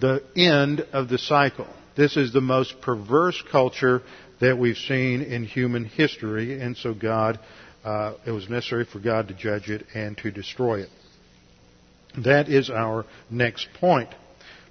the 0.00 0.22
end 0.36 0.80
of 0.92 1.08
the 1.08 1.18
cycle. 1.18 1.66
This 1.96 2.16
is 2.16 2.32
the 2.32 2.40
most 2.40 2.80
perverse 2.80 3.42
culture 3.50 4.02
that 4.40 4.56
we've 4.56 4.76
seen 4.76 5.22
in 5.22 5.44
human 5.44 5.84
history, 5.84 6.60
and 6.60 6.76
so 6.76 6.94
God, 6.94 7.40
uh, 7.84 8.14
it 8.26 8.30
was 8.30 8.48
necessary 8.48 8.84
for 8.84 9.00
God 9.00 9.28
to 9.28 9.34
judge 9.34 9.68
it 9.68 9.84
and 9.94 10.16
to 10.18 10.30
destroy 10.30 10.82
it. 10.82 10.90
That 12.24 12.48
is 12.48 12.70
our 12.70 13.04
next 13.30 13.68
point. 13.80 14.10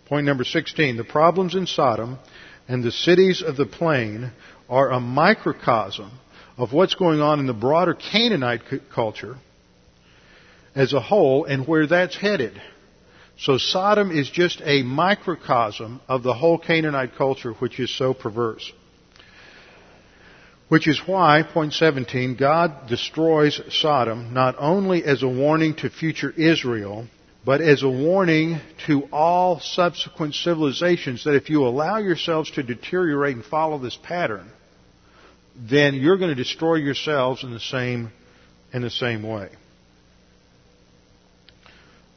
Point 0.06 0.26
number 0.26 0.44
16. 0.44 0.96
The 0.98 1.04
problems 1.04 1.54
in 1.54 1.68
Sodom 1.68 2.18
and 2.68 2.84
the 2.84 2.92
cities 2.92 3.42
of 3.42 3.58
the 3.58 3.66
plain 3.66 4.32
are 4.70 4.92
a 4.92 5.00
microcosm 5.00 6.12
of 6.58 6.74
what's 6.74 6.96
going 6.96 7.22
on 7.22 7.40
in 7.40 7.46
the 7.46 7.54
broader 7.54 7.94
Canaanite 7.94 8.62
culture 8.94 9.36
as 10.76 10.94
a 10.94 11.00
whole 11.00 11.46
and 11.46 11.68
where 11.68 11.88
that's 11.88 12.16
headed. 12.16 12.62
So 13.40 13.58
Sodom 13.58 14.12
is 14.12 14.30
just 14.30 14.62
a 14.64 14.82
microcosm 14.82 16.02
of 16.08 16.24
the 16.24 16.34
whole 16.34 16.58
Canaanite 16.58 17.16
culture, 17.16 17.54
which 17.54 17.80
is 17.80 17.96
so 17.96 18.14
perverse. 18.14 18.72
Which 20.70 20.88
is 20.88 21.00
why, 21.06 21.44
point 21.44 21.74
17, 21.74 22.36
God 22.36 22.88
destroys 22.88 23.62
Sodom 23.70 24.34
not 24.34 24.56
only 24.58 25.04
as 25.04 25.24
a 25.24 25.28
warning 25.28 25.76
to 25.76 25.90
future 25.90 26.34
Israel, 26.36 27.08
but 27.46 27.62
as 27.62 27.84
a 27.84 27.90
warning 27.90 28.60
to 28.88 29.04
all 29.14 29.62
subsequent 29.62 30.36
civilizations 30.36 31.24
that 31.24 31.36
if 31.36 31.50
you 31.50 31.66
allow 31.66 31.98
yourselves 32.00 32.52
to 32.52 32.64
deteriorate 32.64 33.36
and 33.36 33.46
follow 33.46 33.78
this 33.78 33.98
pattern, 34.04 34.52
then 35.56 35.94
you're 35.94 36.18
going 36.18 36.36
to 36.36 36.44
destroy 36.44 36.76
yourselves 36.76 37.44
in 37.44 37.52
the 37.52 37.60
same, 37.60 38.12
in 38.74 38.82
the 38.82 38.90
same 38.90 39.24
way. 39.24 39.50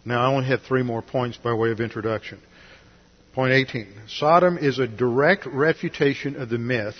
Now, 0.04 0.22
I 0.22 0.34
only 0.34 0.46
have 0.46 0.62
three 0.62 0.82
more 0.82 1.02
points 1.02 1.36
by 1.36 1.52
way 1.52 1.70
of 1.70 1.80
introduction. 1.80 2.40
Point 3.34 3.52
18. 3.52 3.86
Sodom 4.08 4.58
is 4.58 4.78
a 4.78 4.88
direct 4.88 5.46
refutation 5.46 6.36
of 6.36 6.48
the 6.48 6.58
myth 6.58 6.96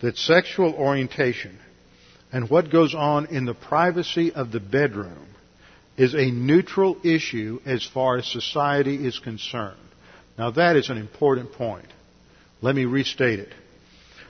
that 0.00 0.16
sexual 0.16 0.74
orientation 0.74 1.58
and 2.32 2.48
what 2.48 2.70
goes 2.70 2.94
on 2.94 3.26
in 3.26 3.44
the 3.44 3.54
privacy 3.54 4.32
of 4.32 4.52
the 4.52 4.60
bedroom 4.60 5.26
is 5.96 6.14
a 6.14 6.30
neutral 6.30 6.96
issue 7.04 7.60
as 7.66 7.86
far 7.86 8.16
as 8.16 8.26
society 8.26 9.06
is 9.06 9.18
concerned. 9.18 9.76
Now, 10.38 10.50
that 10.52 10.76
is 10.76 10.88
an 10.88 10.96
important 10.96 11.52
point. 11.52 11.88
Let 12.62 12.74
me 12.74 12.86
restate 12.86 13.38
it. 13.38 13.52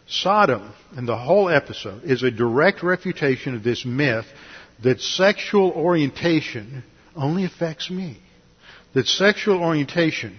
Sodom 0.09 0.73
and 0.97 1.07
the 1.07 1.17
whole 1.17 1.49
episode 1.49 2.03
is 2.03 2.25
a 2.25 2.31
direct 2.31 2.83
refutation 2.83 3.55
of 3.55 3.63
this 3.63 3.85
myth 3.85 4.27
that 4.83 5.01
sexual 5.01 5.71
orientation 5.71 6.83
only 7.17 7.45
affects 7.45 7.91
me. 7.91 8.19
That 8.95 9.07
sexual 9.07 9.63
orientation 9.63 10.37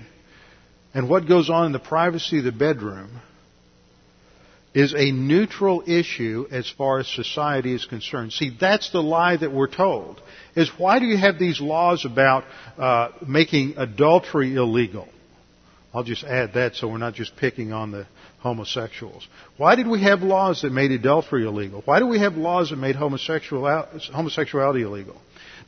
and 0.93 1.09
what 1.09 1.27
goes 1.27 1.49
on 1.49 1.67
in 1.67 1.71
the 1.71 1.79
privacy 1.79 2.39
of 2.39 2.43
the 2.43 2.51
bedroom 2.51 3.19
is 4.73 4.93
a 4.93 5.11
neutral 5.11 5.83
issue 5.85 6.47
as 6.51 6.69
far 6.69 6.99
as 6.99 7.07
society 7.07 7.73
is 7.73 7.85
concerned. 7.85 8.33
See, 8.33 8.55
that's 8.59 8.91
the 8.91 9.01
lie 9.01 9.37
that 9.37 9.51
we're 9.51 9.67
told. 9.67 10.21
Is 10.55 10.69
why 10.77 10.99
do 10.99 11.05
you 11.05 11.17
have 11.17 11.37
these 11.37 11.61
laws 11.61 12.05
about 12.05 12.43
uh, 12.77 13.09
making 13.27 13.75
adultery 13.77 14.55
illegal? 14.55 15.07
I'll 15.93 16.03
just 16.03 16.23
add 16.23 16.53
that 16.53 16.75
so 16.75 16.87
we're 16.87 16.97
not 16.97 17.13
just 17.13 17.35
picking 17.37 17.71
on 17.71 17.91
the 17.91 18.07
homosexuals. 18.39 19.27
Why 19.57 19.75
did 19.75 19.87
we 19.87 20.01
have 20.01 20.23
laws 20.23 20.63
that 20.63 20.71
made 20.71 20.91
adultery 20.91 21.45
illegal? 21.45 21.83
Why 21.85 21.99
do 21.99 22.07
we 22.07 22.19
have 22.19 22.35
laws 22.35 22.71
that 22.71 22.77
made 22.77 22.95
homosexuality 22.95 24.81
illegal? 24.81 25.21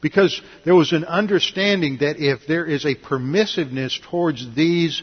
Because 0.05 0.39
there 0.65 0.75
was 0.75 0.91
an 0.91 1.03
understanding 1.03 1.97
that 2.01 2.17
if 2.19 2.45
there 2.47 2.63
is 2.63 2.85
a 2.85 2.93
permissiveness 2.93 3.99
towards 4.11 4.55
these, 4.55 5.01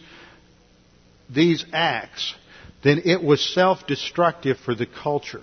these 1.28 1.64
acts, 1.72 2.36
then 2.84 3.02
it 3.04 3.20
was 3.20 3.52
self-destructive 3.52 4.58
for 4.58 4.76
the 4.76 4.86
culture. 4.86 5.42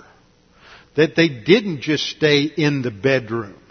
That 0.95 1.17
they 1.17 1.27
didn't 1.27 1.81
just 1.81 2.05
stay 2.05 2.43
in 2.43 2.83
the 2.83 2.89
bedroom. 2.89 3.61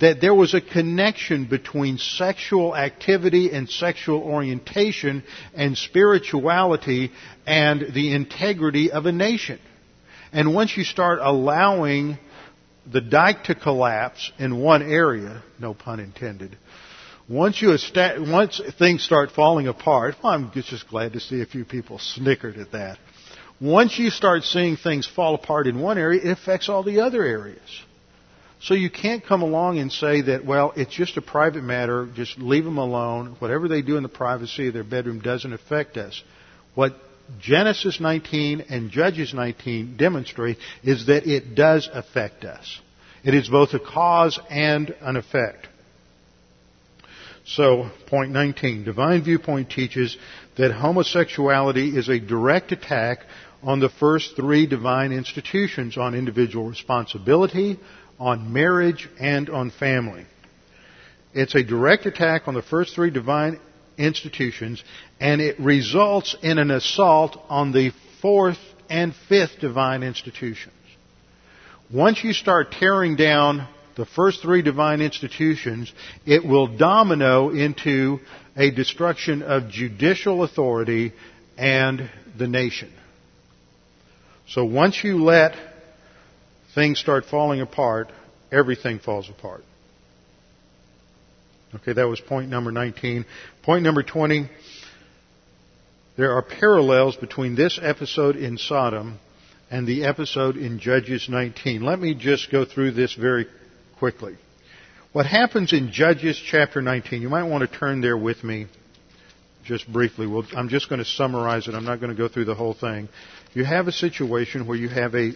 That 0.00 0.20
there 0.20 0.34
was 0.34 0.52
a 0.52 0.60
connection 0.60 1.44
between 1.44 1.98
sexual 1.98 2.74
activity 2.74 3.52
and 3.52 3.70
sexual 3.70 4.22
orientation 4.22 5.22
and 5.54 5.78
spirituality 5.78 7.12
and 7.46 7.94
the 7.94 8.14
integrity 8.14 8.90
of 8.90 9.06
a 9.06 9.12
nation. 9.12 9.60
And 10.32 10.56
once 10.56 10.76
you 10.76 10.82
start 10.82 11.20
allowing 11.22 12.18
the 12.90 13.00
dike 13.00 13.44
to 13.44 13.54
collapse 13.54 14.32
in 14.38 14.60
one 14.60 14.82
area, 14.82 15.42
no 15.58 15.74
pun 15.74 16.00
intended, 16.00 16.56
once 17.28 17.62
you 17.62 17.76
once 18.28 18.60
things 18.78 19.04
start 19.04 19.30
falling 19.30 19.68
apart, 19.68 20.16
well, 20.22 20.32
I'm 20.32 20.50
just 20.50 20.88
glad 20.88 21.12
to 21.12 21.20
see 21.20 21.40
a 21.42 21.46
few 21.46 21.64
people 21.64 21.98
snickered 21.98 22.56
at 22.56 22.72
that. 22.72 22.98
Once 23.60 23.98
you 23.98 24.10
start 24.10 24.42
seeing 24.42 24.76
things 24.76 25.06
fall 25.06 25.34
apart 25.34 25.66
in 25.66 25.78
one 25.80 25.96
area, 25.96 26.20
it 26.20 26.30
affects 26.30 26.68
all 26.68 26.82
the 26.82 27.00
other 27.00 27.22
areas. 27.22 27.82
So 28.62 28.74
you 28.74 28.90
can't 28.90 29.24
come 29.24 29.42
along 29.42 29.78
and 29.78 29.92
say 29.92 30.22
that, 30.22 30.44
well, 30.44 30.72
it's 30.76 30.92
just 30.92 31.16
a 31.16 31.22
private 31.22 31.62
matter, 31.62 32.08
just 32.14 32.38
leave 32.38 32.64
them 32.64 32.78
alone. 32.78 33.36
Whatever 33.38 33.68
they 33.68 33.80
do 33.80 33.96
in 33.96 34.02
the 34.02 34.08
privacy 34.08 34.68
of 34.68 34.74
their 34.74 34.84
bedroom 34.84 35.20
doesn't 35.20 35.52
affect 35.52 35.96
us. 35.96 36.22
What 36.74 36.94
Genesis 37.38 38.00
19 38.00 38.66
and 38.68 38.90
Judges 38.90 39.32
19 39.34 39.96
demonstrate 39.96 40.58
is 40.82 41.06
that 41.06 41.26
it 41.26 41.54
does 41.54 41.88
affect 41.92 42.44
us. 42.44 42.80
It 43.22 43.34
is 43.34 43.48
both 43.48 43.74
a 43.74 43.78
cause 43.78 44.38
and 44.48 44.94
an 45.00 45.16
effect. 45.16 45.68
So, 47.44 47.90
point 48.06 48.30
19. 48.30 48.84
Divine 48.84 49.24
viewpoint 49.24 49.70
teaches 49.70 50.16
that 50.56 50.72
homosexuality 50.72 51.96
is 51.96 52.08
a 52.08 52.20
direct 52.20 52.72
attack 52.72 53.20
on 53.62 53.80
the 53.80 53.88
first 53.88 54.36
three 54.36 54.66
divine 54.66 55.12
institutions 55.12 55.98
on 55.98 56.14
individual 56.14 56.68
responsibility, 56.68 57.78
on 58.18 58.52
marriage, 58.52 59.08
and 59.18 59.50
on 59.50 59.70
family. 59.70 60.24
It's 61.32 61.54
a 61.54 61.62
direct 61.62 62.06
attack 62.06 62.48
on 62.48 62.54
the 62.54 62.62
first 62.62 62.94
three 62.94 63.10
divine 63.10 63.60
institutions, 64.00 64.82
and 65.20 65.40
it 65.40 65.60
results 65.60 66.34
in 66.42 66.58
an 66.58 66.70
assault 66.70 67.40
on 67.48 67.72
the 67.72 67.92
fourth 68.20 68.58
and 68.88 69.14
fifth 69.28 69.60
divine 69.60 70.02
institutions. 70.02 70.74
Once 71.92 72.24
you 72.24 72.32
start 72.32 72.72
tearing 72.72 73.16
down 73.16 73.68
the 73.96 74.06
first 74.06 74.42
three 74.42 74.62
divine 74.62 75.00
institutions, 75.00 75.92
it 76.24 76.44
will 76.44 76.66
domino 76.76 77.50
into 77.50 78.18
a 78.56 78.70
destruction 78.70 79.42
of 79.42 79.68
judicial 79.68 80.42
authority 80.42 81.12
and 81.58 82.08
the 82.38 82.48
nation. 82.48 82.92
So 84.48 84.64
once 84.64 85.04
you 85.04 85.22
let 85.22 85.54
things 86.74 86.98
start 86.98 87.26
falling 87.26 87.60
apart, 87.60 88.10
everything 88.50 88.98
falls 88.98 89.28
apart. 89.28 89.62
Okay, 91.72 91.92
that 91.92 92.08
was 92.08 92.20
point 92.20 92.50
number 92.50 92.72
19. 92.72 93.24
Point 93.62 93.84
number 93.84 94.02
20. 94.02 94.48
There 96.16 96.32
are 96.32 96.42
parallels 96.42 97.16
between 97.16 97.54
this 97.54 97.78
episode 97.80 98.34
in 98.34 98.58
Sodom 98.58 99.20
and 99.70 99.86
the 99.86 100.04
episode 100.04 100.56
in 100.56 100.80
Judges 100.80 101.28
19. 101.28 101.82
Let 101.82 102.00
me 102.00 102.14
just 102.14 102.50
go 102.50 102.64
through 102.64 102.92
this 102.92 103.14
very 103.14 103.46
quickly. 103.98 104.36
What 105.12 105.26
happens 105.26 105.72
in 105.72 105.92
Judges 105.92 106.40
chapter 106.44 106.82
19, 106.82 107.22
you 107.22 107.28
might 107.28 107.44
want 107.44 107.68
to 107.68 107.78
turn 107.78 108.00
there 108.00 108.18
with 108.18 108.42
me 108.42 108.66
just 109.64 109.90
briefly. 109.90 110.26
We'll, 110.26 110.44
I'm 110.56 110.68
just 110.68 110.88
going 110.88 110.98
to 110.98 111.04
summarize 111.04 111.68
it. 111.68 111.74
I'm 111.74 111.84
not 111.84 112.00
going 112.00 112.10
to 112.10 112.20
go 112.20 112.26
through 112.26 112.46
the 112.46 112.54
whole 112.56 112.74
thing. 112.74 113.08
You 113.54 113.64
have 113.64 113.86
a 113.86 113.92
situation 113.92 114.66
where 114.66 114.76
you 114.76 114.88
have 114.88 115.14
a, 115.14 115.32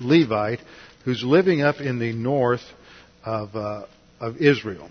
Levite 0.00 0.60
who's 1.06 1.22
living 1.22 1.62
up 1.62 1.80
in 1.80 1.98
the 1.98 2.12
north 2.12 2.64
of, 3.24 3.56
uh, 3.56 3.86
of 4.20 4.36
Israel. 4.38 4.90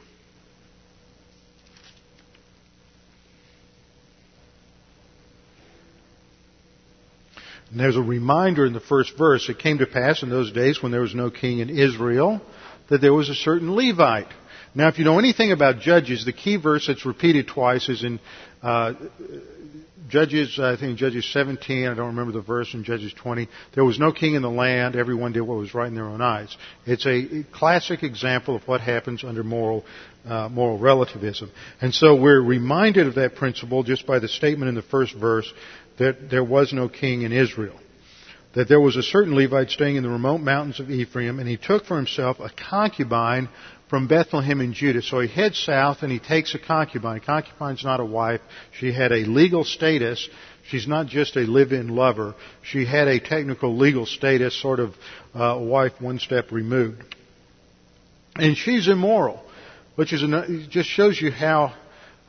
And 7.74 7.80
there's 7.80 7.98
a 7.98 8.04
reminder 8.04 8.68
in 8.68 8.74
the 8.74 8.80
first 8.80 9.18
verse. 9.18 9.50
It 9.50 9.58
came 9.58 9.80
to 9.80 9.88
pass 9.88 10.22
in 10.22 10.30
those 10.30 10.52
days 10.52 10.84
when 10.84 10.92
there 10.92 11.02
was 11.02 11.16
no 11.16 11.32
king 11.32 11.58
in 11.58 11.72
Israel 11.72 12.40
that 12.92 13.02
there 13.02 13.16
was 13.16 13.30
a 13.30 13.34
certain 13.34 13.76
Levite. 13.76 14.28
Now, 14.76 14.90
if 14.90 15.00
you 15.00 15.06
know 15.06 15.18
anything 15.18 15.52
about 15.52 15.80
Judges, 15.80 16.24
the 16.24 16.34
key 16.34 16.58
verse 16.58 16.86
that's 16.86 17.04
repeated 17.04 17.48
twice 17.48 17.90
is 17.90 18.04
in 18.04 18.20
uh, 18.62 18.94
Judges, 20.08 20.60
I 20.60 20.76
think 20.76 21.00
Judges 21.00 21.26
17, 21.34 21.88
I 21.88 21.96
don't 21.96 22.16
remember 22.16 22.34
the 22.34 22.42
verse 22.42 22.72
in 22.76 22.84
Judges 22.84 23.12
20. 23.14 23.50
There 23.74 23.84
was 23.84 23.98
no 23.98 24.12
king 24.12 24.36
in 24.36 24.44
the 24.44 24.52
land. 24.52 24.96
Everyone 24.96 25.32
did 25.32 25.42
what 25.42 25.58
was 25.58 25.74
right 25.74 25.88
in 25.88 25.96
their 25.96 26.06
own 26.06 26.22
eyes. 26.22 26.56
It's 26.86 27.08
a 27.08 27.44
classic 27.52 28.04
example 28.04 28.56
of 28.56 28.68
what 28.68 28.82
happens 28.82 29.24
under 29.24 29.44
moral, 29.44 29.84
uh, 30.28 30.50
moral 30.50 30.78
relativism. 30.78 31.52
And 31.82 31.92
so 31.92 32.16
we're 32.16 32.40
reminded 32.40 33.08
of 33.08 33.16
that 33.16 33.34
principle 33.34 33.82
just 33.82 34.06
by 34.06 34.20
the 34.20 34.28
statement 34.28 34.70
in 34.70 34.76
the 34.76 34.84
first 34.84 35.16
verse 35.16 35.52
that 35.98 36.30
there 36.30 36.44
was 36.44 36.74
no 36.74 36.90
king 36.90 37.22
in 37.22 37.32
Israel. 37.32 37.80
That 38.56 38.68
there 38.68 38.80
was 38.80 38.96
a 38.96 39.04
certain 39.04 39.36
Levite 39.36 39.72
staying 39.72 39.96
in 39.96 40.04
the 40.04 40.10
remote 40.10 40.40
mountains 40.40 40.80
of 40.80 40.92
Ephraim, 40.92 41.40
and 41.40 41.50
he 41.50 41.58
took 41.58 41.86
for 41.86 41.98
himself 41.98 42.40
a 42.40 42.52
concubine 42.70 43.50
from 43.90 44.08
Bethlehem 44.08 44.62
in 44.62 44.74
Judah. 44.74 45.02
So 45.02 45.20
he 45.20 45.28
heads 45.28 45.60
south 45.60 46.02
and 46.02 46.12
he 46.12 46.20
takes 46.20 46.56
a 46.56 46.60
concubine. 46.60 47.18
A 47.18 47.20
concubine's 47.20 47.84
not 47.84 48.00
a 48.00 48.06
wife. 48.06 48.42
She 48.80 48.92
had 48.92 49.12
a 49.12 49.26
legal 49.26 49.64
status. 49.64 50.30
She's 50.68 50.88
not 50.88 51.08
just 51.08 51.36
a 51.36 51.42
live-in 51.42 51.90
lover. 51.90 52.36
She 52.64 52.86
had 52.86 53.08
a 53.08 53.20
technical 53.20 53.78
legal 53.78 54.06
status, 54.06 54.60
sort 54.60 54.80
of 54.80 54.96
uh, 55.36 55.44
a 55.44 55.64
wife 55.64 55.94
one 56.00 56.20
step 56.20 56.52
removed. 56.52 57.04
And 58.36 58.58
she's 58.58 58.88
immoral, 58.88 59.44
which 59.96 60.12
is 60.12 60.24
just 60.70 60.90
shows 60.90 61.22
you 61.22 61.30
how 61.30 61.74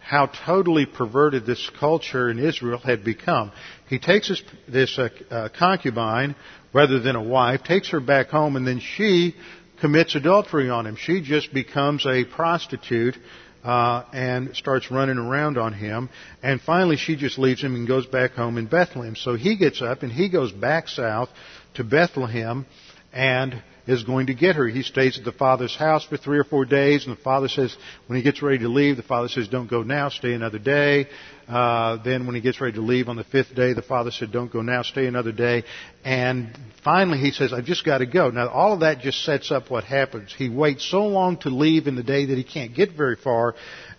how 0.05 0.27
totally 0.27 0.85
perverted 0.85 1.47
this 1.47 1.71
culture 1.81 2.29
in 2.29 2.39
Israel 2.39 2.79
had 2.79 3.05
become. 3.05 3.51
He 3.89 3.99
takes 3.99 4.29
this, 4.29 4.43
this 4.69 4.99
uh, 4.99 5.09
uh, 5.31 5.49
concubine 5.59 6.37
rather 6.75 7.01
than 7.01 7.17
a 7.17 7.23
wife, 7.23 7.63
takes 7.65 7.89
her 7.91 8.01
back 8.01 8.29
home, 8.29 8.57
and 8.57 8.67
then 8.67 8.81
she 8.81 9.35
commits 9.81 10.15
adultery 10.15 10.69
on 10.69 10.87
him. 10.87 10.97
She 10.97 11.23
just 11.23 11.55
becomes 11.55 12.05
a 12.05 12.25
prostitute 12.25 13.17
uh, 13.65 14.05
and 14.13 14.55
starts 14.55 14.91
running 14.91 15.17
around 15.17 15.57
on 15.57 15.73
him. 15.73 16.11
And 16.43 16.61
finally, 16.61 16.97
she 16.97 17.17
just 17.17 17.39
leaves 17.39 17.63
him 17.63 17.75
and 17.75 17.89
goes 17.89 18.05
back 18.07 18.33
home 18.33 18.59
in 18.59 18.67
Bethlehem. 18.67 19.17
So 19.17 19.37
he 19.37 19.57
gets 19.57 19.81
up 19.81 20.03
and 20.03 20.13
he 20.13 20.29
goes 20.29 20.53
back 20.53 20.89
south 20.89 21.31
to 21.75 21.85
Bethlehem 21.85 22.67
and 23.11 23.63
is 23.87 24.03
going 24.03 24.27
to 24.27 24.35
get 24.35 24.57
her. 24.57 24.67
He 24.67 24.83
stays 24.83 25.19
at 25.19 25.25
the 25.25 25.33
father's 25.33 25.77
house 25.77 26.05
for 26.05 26.17
three 26.17 26.39
or 26.39 26.45
four 26.45 26.65
days, 26.65 27.07
and 27.07 27.17
the 27.17 27.21
father 27.21 27.49
says, 27.49 27.77
when 28.07 28.17
he 28.17 28.23
gets 28.23 28.43
ready 28.43 28.59
to 28.59 28.69
leave, 28.69 28.97
the 28.97 29.03
father 29.03 29.29
says, 29.29 29.49
don't 29.49 29.69
go 29.69 29.83
now, 29.83 30.09
stay 30.09 30.33
another 30.33 30.59
day. 30.59 31.07
Uh, 31.47 32.03
then 32.03 32.25
when 32.25 32.35
he 32.35 32.41
gets 32.41 32.61
ready 32.61 32.73
to 32.73 32.81
leave 32.81 33.09
on 33.09 33.17
the 33.17 33.25
fifth 33.25 33.55
day, 33.55 33.75
the 33.75 33.83
father 33.83 34.11
said, 34.11 34.33
don't 34.33 34.51
go 34.51 34.63
now, 34.63 34.83
stay 34.83 35.07
another 35.07 35.33
day. 35.33 35.65
And 36.05 36.57
finally 36.83 37.19
he 37.19 37.31
says, 37.31 37.53
I've 37.53 37.67
just 37.67 37.85
got 37.85 37.99
to 37.99 38.07
go. 38.07 38.31
Now 38.31 38.49
all 38.49 38.73
of 38.73 38.81
that 38.81 39.01
just 39.01 39.23
sets 39.25 39.51
up 39.51 39.71
what 39.71 39.85
happens. 39.85 40.35
He 40.37 40.49
waits 40.49 40.89
so 40.91 41.07
long 41.07 41.37
to 41.39 41.51
leave 41.51 41.87
in 41.87 41.97
the 41.97 42.03
day 42.03 42.27
that 42.27 42.39
he 42.39 42.45
can't 42.45 42.75
get 42.75 42.97
very 42.97 43.17
far, 43.17 43.55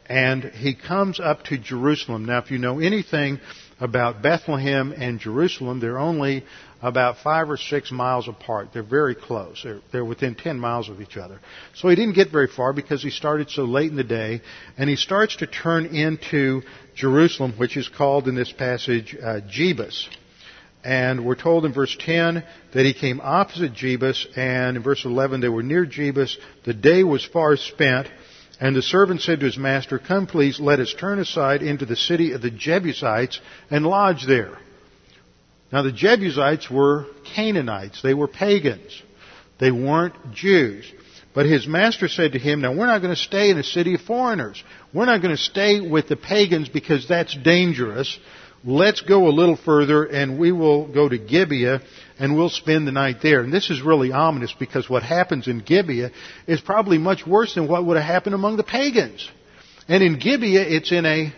and 0.07 0.43
he 0.43 0.73
comes 0.75 1.19
up 1.19 1.43
to 1.43 1.57
Jerusalem. 1.57 2.25
Now 2.25 2.39
if 2.39 2.49
you 2.49 2.57
know 2.57 2.79
anything 2.79 3.39
about 3.79 4.21
Bethlehem 4.21 4.93
and 4.95 5.19
Jerusalem, 5.19 5.79
they're 5.79 5.97
only 5.97 6.45
about 6.81 7.17
five 7.23 7.49
or 7.49 7.57
six 7.57 7.91
miles 7.91 8.27
apart. 8.27 8.69
They're 8.73 8.83
very 8.83 9.15
close. 9.15 9.61
They're, 9.63 9.79
they're 9.91 10.05
within 10.05 10.35
ten 10.35 10.59
miles 10.59 10.87
of 10.87 11.01
each 11.01 11.17
other. 11.17 11.39
So 11.73 11.89
he 11.89 11.95
didn't 11.95 12.15
get 12.15 12.31
very 12.31 12.47
far 12.47 12.73
because 12.73 13.03
he 13.03 13.09
started 13.09 13.49
so 13.49 13.63
late 13.63 13.89
in 13.89 13.97
the 13.97 14.03
day, 14.03 14.41
and 14.77 14.89
he 14.89 14.95
starts 14.95 15.37
to 15.37 15.47
turn 15.47 15.87
into 15.87 16.61
Jerusalem, 16.95 17.53
which 17.57 17.75
is 17.75 17.89
called 17.89 18.27
in 18.27 18.35
this 18.35 18.51
passage 18.51 19.15
uh, 19.15 19.41
Jebus. 19.49 20.07
And 20.83 21.25
we're 21.25 21.33
told 21.33 21.65
in 21.65 21.73
verse 21.73 21.97
10 21.99 22.43
that 22.73 22.85
he 22.85 22.93
came 22.93 23.19
opposite 23.19 23.73
Jebus, 23.73 24.27
and 24.37 24.77
in 24.77 24.83
verse 24.83 25.03
11 25.03 25.41
they 25.41 25.49
were 25.49 25.63
near 25.63 25.85
Jebus. 25.85 26.37
The 26.63 26.75
day 26.75 27.03
was 27.03 27.25
far 27.25 27.57
spent, 27.57 28.07
and 28.59 28.75
the 28.75 28.81
servant 28.81 29.21
said 29.21 29.39
to 29.39 29.45
his 29.45 29.57
master, 29.57 29.99
Come 29.99 30.27
please, 30.27 30.59
let 30.59 30.79
us 30.79 30.93
turn 30.97 31.19
aside 31.19 31.61
into 31.61 31.85
the 31.85 31.95
city 31.95 32.31
of 32.31 32.41
the 32.41 32.51
Jebusites 32.51 33.39
and 33.69 33.85
lodge 33.85 34.25
there. 34.25 34.57
Now 35.71 35.81
the 35.81 35.91
Jebusites 35.91 36.69
were 36.69 37.07
Canaanites. 37.35 38.01
They 38.01 38.13
were 38.13 38.27
pagans. 38.27 39.01
They 39.59 39.71
weren't 39.71 40.33
Jews. 40.33 40.91
But 41.33 41.45
his 41.45 41.67
master 41.67 42.07
said 42.07 42.31
to 42.31 42.39
him, 42.39 42.61
now 42.61 42.73
we're 42.73 42.85
not 42.85 43.01
going 43.01 43.13
to 43.13 43.21
stay 43.21 43.49
in 43.49 43.57
a 43.57 43.63
city 43.63 43.95
of 43.95 44.01
foreigners. 44.01 44.63
We're 44.93 45.05
not 45.05 45.21
going 45.21 45.35
to 45.35 45.41
stay 45.41 45.81
with 45.81 46.07
the 46.07 46.15
pagans 46.15 46.69
because 46.69 47.09
that's 47.09 47.35
dangerous. 47.35 48.17
Let's 48.63 49.01
go 49.01 49.27
a 49.27 49.29
little 49.35 49.57
further 49.57 50.05
and 50.05 50.39
we 50.39 50.53
will 50.53 50.87
go 50.87 51.09
to 51.09 51.17
Gibeah 51.17 51.81
and 52.19 52.35
we'll 52.35 52.49
spend 52.49 52.87
the 52.87 52.91
night 52.91 53.17
there. 53.21 53.41
And 53.41 53.53
this 53.53 53.69
is 53.69 53.81
really 53.81 54.11
ominous 54.11 54.53
because 54.57 54.89
what 54.89 55.03
happens 55.03 55.47
in 55.47 55.59
Gibeah 55.59 56.11
is 56.47 56.61
probably 56.61 56.97
much 56.97 57.25
worse 57.27 57.55
than 57.55 57.67
what 57.67 57.85
would 57.85 57.97
have 57.97 58.05
happened 58.05 58.35
among 58.35 58.57
the 58.57 58.63
pagans. 58.63 59.29
And 59.87 60.03
in 60.03 60.19
Gibeah, 60.19 60.65
it's 60.67 60.91
in 60.91 61.05
a 61.05 61.33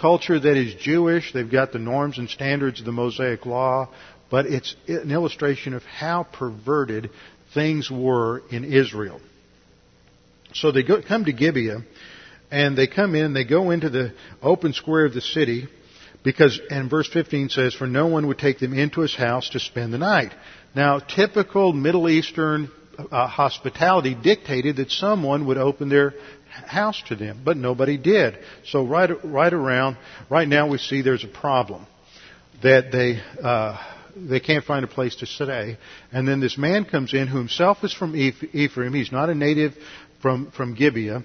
culture 0.00 0.38
that 0.38 0.56
is 0.56 0.74
Jewish. 0.74 1.32
They've 1.32 1.50
got 1.50 1.72
the 1.72 1.78
norms 1.78 2.18
and 2.18 2.28
standards 2.28 2.80
of 2.80 2.86
the 2.86 2.92
Mosaic 2.92 3.44
Law, 3.44 3.88
but 4.30 4.46
it's 4.46 4.74
an 4.88 5.10
illustration 5.10 5.74
of 5.74 5.82
how 5.82 6.22
perverted 6.22 7.10
things 7.52 7.90
were 7.90 8.42
in 8.50 8.64
Israel. 8.64 9.20
So 10.54 10.72
they 10.72 10.82
go, 10.82 11.02
come 11.02 11.24
to 11.26 11.32
Gibeah, 11.32 11.82
and 12.50 12.76
they 12.76 12.86
come 12.86 13.14
in, 13.14 13.34
they 13.34 13.44
go 13.44 13.70
into 13.70 13.90
the 13.90 14.12
open 14.42 14.72
square 14.72 15.04
of 15.04 15.14
the 15.14 15.20
city, 15.20 15.68
because, 16.22 16.60
and 16.70 16.90
verse 16.90 17.08
15 17.08 17.48
says, 17.48 17.74
for 17.74 17.86
no 17.86 18.06
one 18.06 18.26
would 18.26 18.38
take 18.38 18.58
them 18.58 18.74
into 18.74 19.00
his 19.00 19.14
house 19.14 19.50
to 19.50 19.60
spend 19.60 19.92
the 19.92 19.98
night. 19.98 20.32
Now, 20.74 20.98
typical 20.98 21.72
Middle 21.72 22.08
Eastern 22.08 22.70
uh, 23.10 23.26
hospitality 23.26 24.14
dictated 24.14 24.76
that 24.76 24.90
someone 24.90 25.46
would 25.46 25.58
open 25.58 25.88
their 25.88 26.14
house 26.50 27.02
to 27.08 27.16
them, 27.16 27.42
but 27.44 27.56
nobody 27.56 27.96
did. 27.96 28.38
So 28.66 28.84
right, 28.86 29.10
right 29.24 29.52
around, 29.52 29.96
right 30.28 30.46
now 30.46 30.68
we 30.68 30.78
see 30.78 31.02
there's 31.02 31.24
a 31.24 31.28
problem 31.28 31.86
that 32.62 32.92
they, 32.92 33.20
uh, 33.42 33.78
they 34.16 34.40
can't 34.40 34.64
find 34.64 34.84
a 34.84 34.88
place 34.88 35.16
to 35.16 35.26
stay. 35.26 35.78
And 36.12 36.26
then 36.26 36.40
this 36.40 36.58
man 36.58 36.84
comes 36.84 37.14
in 37.14 37.28
who 37.28 37.38
himself 37.38 37.78
is 37.82 37.92
from 37.94 38.14
Ephraim. 38.16 38.92
He's 38.92 39.12
not 39.12 39.30
a 39.30 39.34
native 39.34 39.74
from, 40.20 40.50
from 40.50 40.74
Gibeah. 40.74 41.24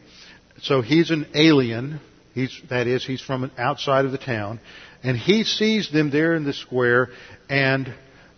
So 0.62 0.82
he's 0.82 1.12
an 1.12 1.28
alien. 1.34 2.00
He's, 2.34 2.62
that 2.70 2.88
is, 2.88 3.06
he's 3.06 3.22
from 3.22 3.52
outside 3.58 4.06
of 4.06 4.12
the 4.12 4.18
town. 4.18 4.60
And 5.06 5.16
he 5.16 5.44
sees 5.44 5.92
them 5.92 6.10
there 6.10 6.34
in 6.34 6.46
the 6.46 6.54
square 6.54 7.10
and 7.48 7.94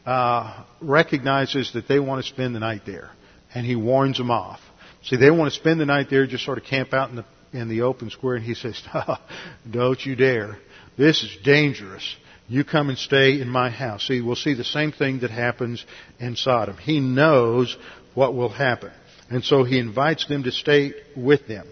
uh, 0.05 0.65
recognizes 0.81 1.71
that 1.73 1.87
they 1.87 1.97
want 1.97 2.21
to 2.21 2.27
spend 2.27 2.53
the 2.53 2.59
night 2.59 2.81
there. 2.85 3.09
And 3.53 3.65
he 3.65 3.77
warns 3.77 4.17
them 4.17 4.29
off. 4.29 4.59
See, 5.03 5.15
they 5.15 5.31
want 5.31 5.51
to 5.51 5.57
spend 5.57 5.79
the 5.79 5.85
night 5.85 6.07
there, 6.09 6.27
just 6.27 6.43
sort 6.43 6.57
of 6.57 6.65
camp 6.65 6.93
out 6.93 7.09
in 7.09 7.15
the 7.15 7.25
in 7.53 7.69
the 7.69 7.83
open 7.83 8.09
square, 8.09 8.35
and 8.35 8.43
he 8.43 8.53
says, 8.53 8.81
"Don't 9.71 10.05
you 10.05 10.17
dare! 10.17 10.57
This 10.97 11.23
is 11.23 11.37
dangerous. 11.45 12.15
You 12.49 12.65
come 12.65 12.89
and 12.89 12.97
stay 12.97 13.39
in 13.39 13.47
my 13.47 13.69
house." 13.69 14.05
See, 14.05 14.19
we'll 14.19 14.35
see 14.35 14.53
the 14.53 14.65
same 14.65 14.91
thing 14.91 15.19
that 15.19 15.31
happens 15.31 15.85
in 16.19 16.35
Sodom. 16.35 16.75
He 16.75 16.99
knows 16.99 17.77
what 18.13 18.35
will 18.35 18.49
happen, 18.49 18.91
and 19.29 19.45
so 19.45 19.63
he 19.63 19.79
invites 19.79 20.27
them 20.27 20.43
to 20.43 20.51
stay 20.51 20.93
with 21.15 21.47
them. 21.47 21.65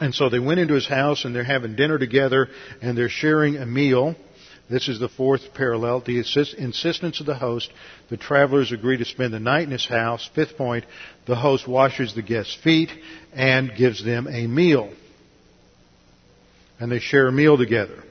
And 0.00 0.14
so 0.14 0.28
they 0.30 0.38
went 0.38 0.60
into 0.60 0.74
his 0.74 0.88
house, 0.88 1.24
and 1.24 1.34
they're 1.34 1.44
having 1.44 1.76
dinner 1.76 1.98
together, 1.98 2.48
and 2.80 2.96
they're 2.96 3.10
sharing 3.10 3.56
a 3.56 3.66
meal. 3.66 4.16
This 4.70 4.88
is 4.88 4.98
the 4.98 5.08
fourth 5.08 5.52
parallel. 5.52 6.00
The 6.00 6.18
insistence 6.18 7.20
of 7.20 7.26
the 7.26 7.34
host. 7.34 7.70
The 8.08 8.16
travelers 8.16 8.72
agree 8.72 8.96
to 8.96 9.04
spend 9.04 9.34
the 9.34 9.40
night 9.40 9.64
in 9.64 9.72
his 9.72 9.86
house. 9.86 10.30
Fifth 10.34 10.56
point, 10.56 10.84
the 11.26 11.36
host 11.36 11.68
washes 11.68 12.14
the 12.14 12.22
guests' 12.22 12.54
feet 12.54 12.90
and 13.34 13.74
gives 13.76 14.02
them 14.04 14.26
a 14.26 14.46
meal. 14.46 14.90
And 16.78 16.90
they 16.90 17.00
share 17.00 17.26
a 17.26 17.32
meal 17.32 17.58
together. 17.58 18.02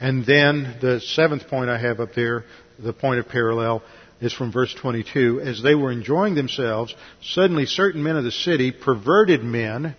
And 0.00 0.26
then 0.26 0.78
the 0.80 1.00
seventh 1.00 1.48
point 1.48 1.70
I 1.70 1.78
have 1.78 2.00
up 2.00 2.14
there, 2.14 2.44
the 2.78 2.92
point 2.92 3.20
of 3.20 3.28
parallel 3.28 3.82
is 4.20 4.32
from 4.32 4.50
verse 4.50 4.74
22. 4.74 5.40
As 5.42 5.62
they 5.62 5.74
were 5.74 5.92
enjoying 5.92 6.34
themselves, 6.34 6.94
suddenly 7.22 7.66
certain 7.66 8.02
men 8.02 8.16
of 8.16 8.24
the 8.24 8.32
city, 8.32 8.72
perverted 8.72 9.44
men, 9.44 9.94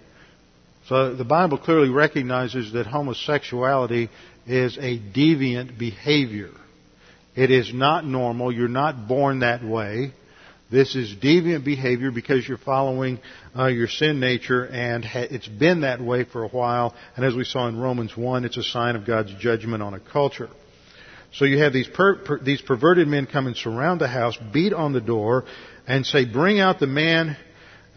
so 0.87 1.15
the 1.15 1.25
Bible 1.25 1.57
clearly 1.57 1.89
recognizes 1.89 2.73
that 2.73 2.85
homosexuality 2.85 4.09
is 4.45 4.77
a 4.77 4.97
deviant 4.97 5.77
behavior. 5.77 6.51
It 7.35 7.51
is 7.51 7.73
not 7.73 8.05
normal. 8.05 8.51
You're 8.51 8.69
not 8.69 9.07
born 9.07 9.39
that 9.39 9.63
way. 9.63 10.13
This 10.71 10.95
is 10.95 11.13
deviant 11.13 11.63
behavior 11.63 12.11
because 12.11 12.47
you're 12.47 12.57
following 12.57 13.19
uh, 13.57 13.67
your 13.67 13.87
sin 13.87 14.19
nature, 14.19 14.65
and 14.65 15.03
ha- 15.03 15.27
it's 15.29 15.47
been 15.47 15.81
that 15.81 16.01
way 16.01 16.23
for 16.25 16.43
a 16.43 16.49
while. 16.49 16.93
And 17.15 17.25
as 17.25 17.35
we 17.35 17.43
saw 17.43 17.67
in 17.67 17.77
Romans 17.77 18.15
1, 18.17 18.43
it's 18.43 18.57
a 18.57 18.63
sign 18.63 18.95
of 18.95 19.05
God's 19.05 19.33
judgment 19.39 19.81
on 19.83 19.93
a 19.93 19.99
culture. 19.99 20.49
So 21.33 21.45
you 21.45 21.59
have 21.59 21.73
these, 21.73 21.87
per, 21.87 22.15
per, 22.15 22.39
these 22.39 22.61
perverted 22.61 23.07
men 23.07 23.27
come 23.27 23.47
and 23.47 23.55
surround 23.55 24.01
the 24.01 24.07
house, 24.07 24.37
beat 24.53 24.73
on 24.73 24.93
the 24.93 25.01
door, 25.01 25.45
and 25.85 26.05
say, 26.05 26.25
Bring 26.25 26.59
out 26.59 26.79
the 26.79 26.87
man 26.87 27.37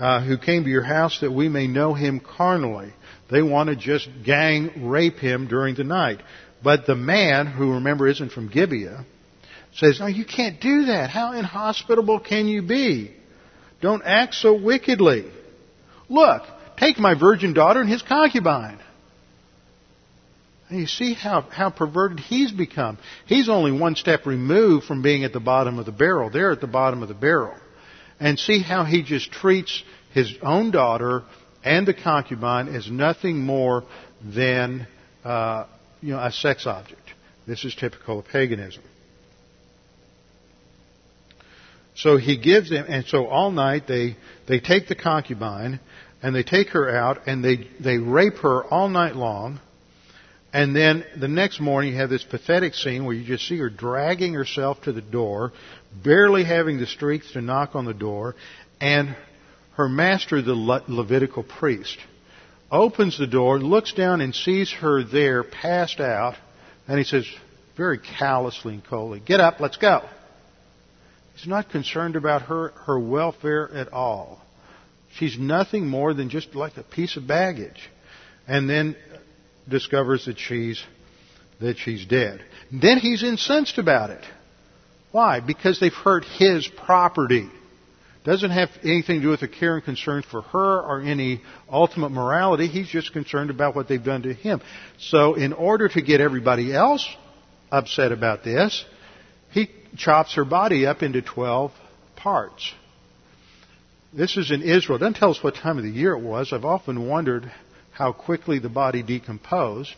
uh, 0.01 0.23
who 0.23 0.39
came 0.39 0.65
to 0.65 0.71
your 0.71 0.83
house 0.83 1.21
that 1.21 1.31
we 1.31 1.49
may 1.49 1.67
know 1.67 1.93
him 1.93 2.21
carnally. 2.21 2.93
They 3.31 3.43
want 3.43 3.69
to 3.69 3.77
just 3.77 4.09
gang 4.25 4.89
rape 4.89 5.19
him 5.19 5.47
during 5.47 5.75
the 5.75 5.85
night. 5.85 6.21
But 6.65 6.87
the 6.87 6.97
man, 6.97 7.47
who 7.47 7.75
remember 7.75 8.09
isn't 8.09 8.33
from 8.33 8.49
Gibeah, 8.49 9.05
says, 9.75 10.01
No, 10.01 10.07
you 10.07 10.25
can't 10.25 10.61
do 10.61 10.87
that. 10.87 11.11
How 11.11 11.33
inhospitable 11.33 12.21
can 12.21 12.47
you 12.47 12.63
be? 12.63 13.15
Don't 13.83 14.03
act 14.05 14.35
so 14.35 14.55
wickedly. 14.55 15.31
Look, 16.09 16.43
take 16.79 16.99
my 16.99 17.15
virgin 17.15 17.53
daughter 17.53 17.81
and 17.81 17.89
his 17.89 18.03
concubine. 18.03 18.79
And 20.71 20.81
you 20.81 20.87
see 20.87 21.15
how, 21.15 21.43
how 21.43 21.71
perverted 21.71 22.21
he's 22.21 22.53
become. 22.53 22.99
He's 23.27 23.49
only 23.49 23.73
one 23.73 23.97
step 23.97 24.25
removed 24.25 24.87
from 24.87 25.03
being 25.03 25.25
at 25.25 25.33
the 25.33 25.41
bottom 25.41 25.79
of 25.79 25.87
the 25.87 25.93
barrel. 25.93 26.31
They're 26.31 26.53
at 26.53 26.61
the 26.61 26.67
bottom 26.67 27.03
of 27.03 27.09
the 27.09 27.15
barrel. 27.15 27.55
And 28.21 28.39
see 28.39 28.63
how 28.63 28.85
he 28.85 29.03
just 29.03 29.33
treats 29.33 29.83
his 30.13 30.33
own 30.43 30.71
daughter 30.71 31.23
and 31.65 31.87
the 31.87 31.95
concubine 31.95 32.69
as 32.69 32.91
nothing 32.91 33.39
more 33.39 33.85
than 34.23 34.87
uh, 35.25 35.67
you 36.01 36.13
know, 36.13 36.23
a 36.23 36.31
sex 36.31 36.67
object. 36.67 37.01
This 37.47 37.65
is 37.65 37.75
typical 37.75 38.21
of 38.21 38.27
paganism. 38.27 38.83
So 41.95 42.17
he 42.17 42.39
gives 42.39 42.71
them, 42.71 42.87
and 42.89 43.05
so 43.07 43.27
all 43.27 43.51
night 43.51 43.87
they, 43.87 44.17
they 44.47 44.61
take 44.61 44.89
the 44.89 44.95
concubine 44.95 45.81
and 46.23 46.35
they 46.35 46.43
take 46.43 46.69
her 46.69 46.95
out 46.95 47.27
and 47.27 47.45
they, 47.45 47.69
they 47.81 47.99
rape 47.99 48.37
her 48.39 48.65
all 48.65 48.89
night 48.89 49.17
long 49.17 49.61
and 50.53 50.75
then 50.75 51.05
the 51.17 51.29
next 51.29 51.61
morning, 51.61 51.93
you 51.93 51.99
have 51.99 52.11
this 52.11 52.25
pathetic 52.25 52.75
scene 52.75 53.05
where 53.05 53.15
you 53.15 53.25
just 53.25 53.47
see 53.47 53.59
her 53.59 53.71
dragging 53.71 54.35
herself 54.35 54.83
to 54.83 54.93
the 54.93 55.01
door, 55.01 55.53
barely 55.93 56.45
having 56.45 56.79
the 56.79 56.87
strength 56.87 57.33
to 57.33 57.41
knock 57.41 57.75
on 57.75 57.85
the 57.85 57.95
door, 57.95 58.35
and 58.81 59.17
her 59.77 59.89
master, 59.89 60.43
the 60.43 60.55
Le- 60.55 60.85
Levitical 60.89 61.43
priest, 61.43 61.99
opens 62.71 63.19
the 63.19 63.27
door, 63.27 63.59
looks 63.59 63.93
down, 63.93 64.21
and 64.21 64.35
sees 64.35 64.71
her 64.73 65.03
there, 65.03 65.43
passed 65.43 66.01
out, 66.01 66.37
and 66.87 66.99
he 66.99 67.05
says, 67.05 67.27
very 67.77 67.99
callously 67.99 68.75
and 68.75 68.85
coldly, 68.85 69.21
Get 69.21 69.41
up, 69.41 69.61
let's 69.61 69.77
go. 69.77 70.09
He's 71.35 71.49
not 71.49 71.71
concerned 71.71 72.17
about 72.17 72.43
her, 72.43 72.69
her 72.87 72.99
welfare 72.99 73.73
at 73.73 73.93
all. 73.93 74.43
She's 75.15 75.39
nothing 75.39 75.87
more 75.87 76.13
than 76.13 76.29
just 76.29 76.55
like 76.55 76.77
a 76.77 76.83
piece 76.83 77.17
of 77.17 77.27
baggage. 77.27 77.81
And 78.47 78.69
then 78.69 78.97
discovers 79.69 80.27
that 80.27 80.39
she's 80.39 80.83
that 81.61 81.79
she's 81.79 82.05
dead. 82.07 82.43
Then 82.73 82.99
he's 82.99 83.23
incensed 83.23 83.79
about 83.79 84.11
it. 84.11 84.25
Why? 85.13 85.41
Because 85.41 85.81
they've 85.81 85.93
hurt 85.93 86.25
his 86.25 86.69
property. 86.69 87.49
Doesn't 88.23 88.51
have 88.51 88.69
anything 88.83 89.17
to 89.17 89.23
do 89.23 89.29
with 89.31 89.43
a 89.43 89.49
care 89.49 89.77
and 89.77 89.85
concern 89.85 90.23
for 90.23 90.43
her 90.43 90.81
or 90.81 91.01
any 91.01 91.41
ultimate 91.71 92.11
morality. 92.11 92.67
He's 92.67 92.89
just 92.89 93.13
concerned 93.13 93.49
about 93.49 93.75
what 93.75 93.89
they've 93.89 94.03
done 94.03 94.23
to 94.23 94.35
him. 94.35 94.61
So 94.99 95.35
in 95.35 95.55
order 95.55 95.89
to 95.89 96.03
get 96.03 96.21
everybody 96.21 96.73
else 96.75 97.07
upset 97.73 98.13
about 98.13 98.45
this, 98.45 98.85
he 99.53 99.71
chops 99.97 100.35
her 100.35 100.45
body 100.45 100.87
up 100.87 101.03
into 101.03 101.23
12 101.23 101.73
parts. 102.17 102.73
This 104.13 104.37
is 104.37 104.51
in 104.51 104.63
Israel. 104.63 104.97
It 104.97 105.01
doesn't 105.01 105.15
tell 105.15 105.31
us 105.31 105.43
what 105.43 105.55
time 105.55 105.79
of 105.79 105.85
the 105.85 105.91
year 105.91 106.13
it 106.13 106.21
was. 106.21 106.53
I've 106.53 106.65
often 106.65 107.09
wondered 107.09 107.51
how 107.93 108.13
quickly 108.13 108.59
the 108.59 108.69
body 108.69 109.03
decomposed, 109.03 109.95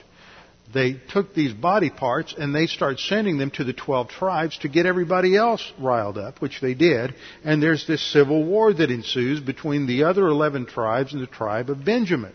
they 0.73 1.01
took 1.11 1.35
these 1.35 1.53
body 1.53 1.91
parts 1.91 2.35
and 2.37 2.55
they 2.55 2.67
start 2.67 2.99
sending 2.99 3.39
them 3.39 3.51
to 3.53 3.65
the 3.65 3.73
12 3.73 4.09
tribes 4.09 4.59
to 4.59 4.69
get 4.69 4.87
everybody 4.87 5.37
else 5.37 5.73
riled 5.79 6.19
up, 6.19 6.41
which 6.41 6.61
they 6.61 6.75
did. 6.75 7.15
And 7.45 7.63
there's 7.63 7.87
this 7.87 8.03
civil 8.13 8.45
war 8.45 8.73
that 8.73 8.91
ensues 8.91 9.41
between 9.41 9.87
the 9.87 10.05
other 10.05 10.27
11 10.27 10.67
tribes 10.67 11.13
and 11.13 11.23
the 11.23 11.27
tribe 11.27 11.71
of 11.71 11.85
Benjamin. 11.85 12.33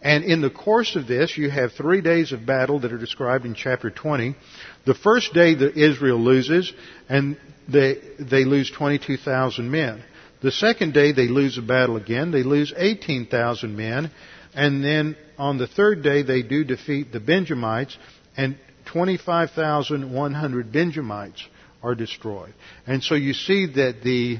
And 0.00 0.24
in 0.24 0.40
the 0.40 0.50
course 0.50 0.96
of 0.96 1.06
this, 1.06 1.36
you 1.38 1.48
have 1.48 1.72
three 1.72 2.00
days 2.00 2.32
of 2.32 2.44
battle 2.44 2.80
that 2.80 2.92
are 2.92 2.98
described 2.98 3.46
in 3.46 3.54
chapter 3.54 3.88
20. 3.88 4.34
The 4.84 4.94
first 4.94 5.32
day 5.32 5.54
that 5.54 5.76
Israel 5.76 6.18
loses, 6.18 6.72
and 7.08 7.36
they, 7.68 7.98
they 8.18 8.44
lose 8.44 8.70
22,000 8.70 9.70
men. 9.70 10.02
The 10.42 10.50
second 10.50 10.92
day 10.92 11.12
they 11.12 11.28
lose 11.28 11.56
a 11.56 11.62
battle 11.62 11.96
again. 11.96 12.32
They 12.32 12.42
lose 12.42 12.74
18,000 12.76 13.76
men. 13.76 14.10
And 14.54 14.84
then 14.84 15.16
on 15.38 15.58
the 15.58 15.66
third 15.66 16.02
day, 16.02 16.22
they 16.22 16.42
do 16.42 16.64
defeat 16.64 17.12
the 17.12 17.20
Benjamites, 17.20 17.96
and 18.36 18.56
25,100 18.86 20.72
Benjamites 20.72 21.42
are 21.82 21.94
destroyed. 21.94 22.52
And 22.86 23.02
so 23.02 23.14
you 23.14 23.32
see 23.32 23.66
that 23.66 24.02
the 24.02 24.38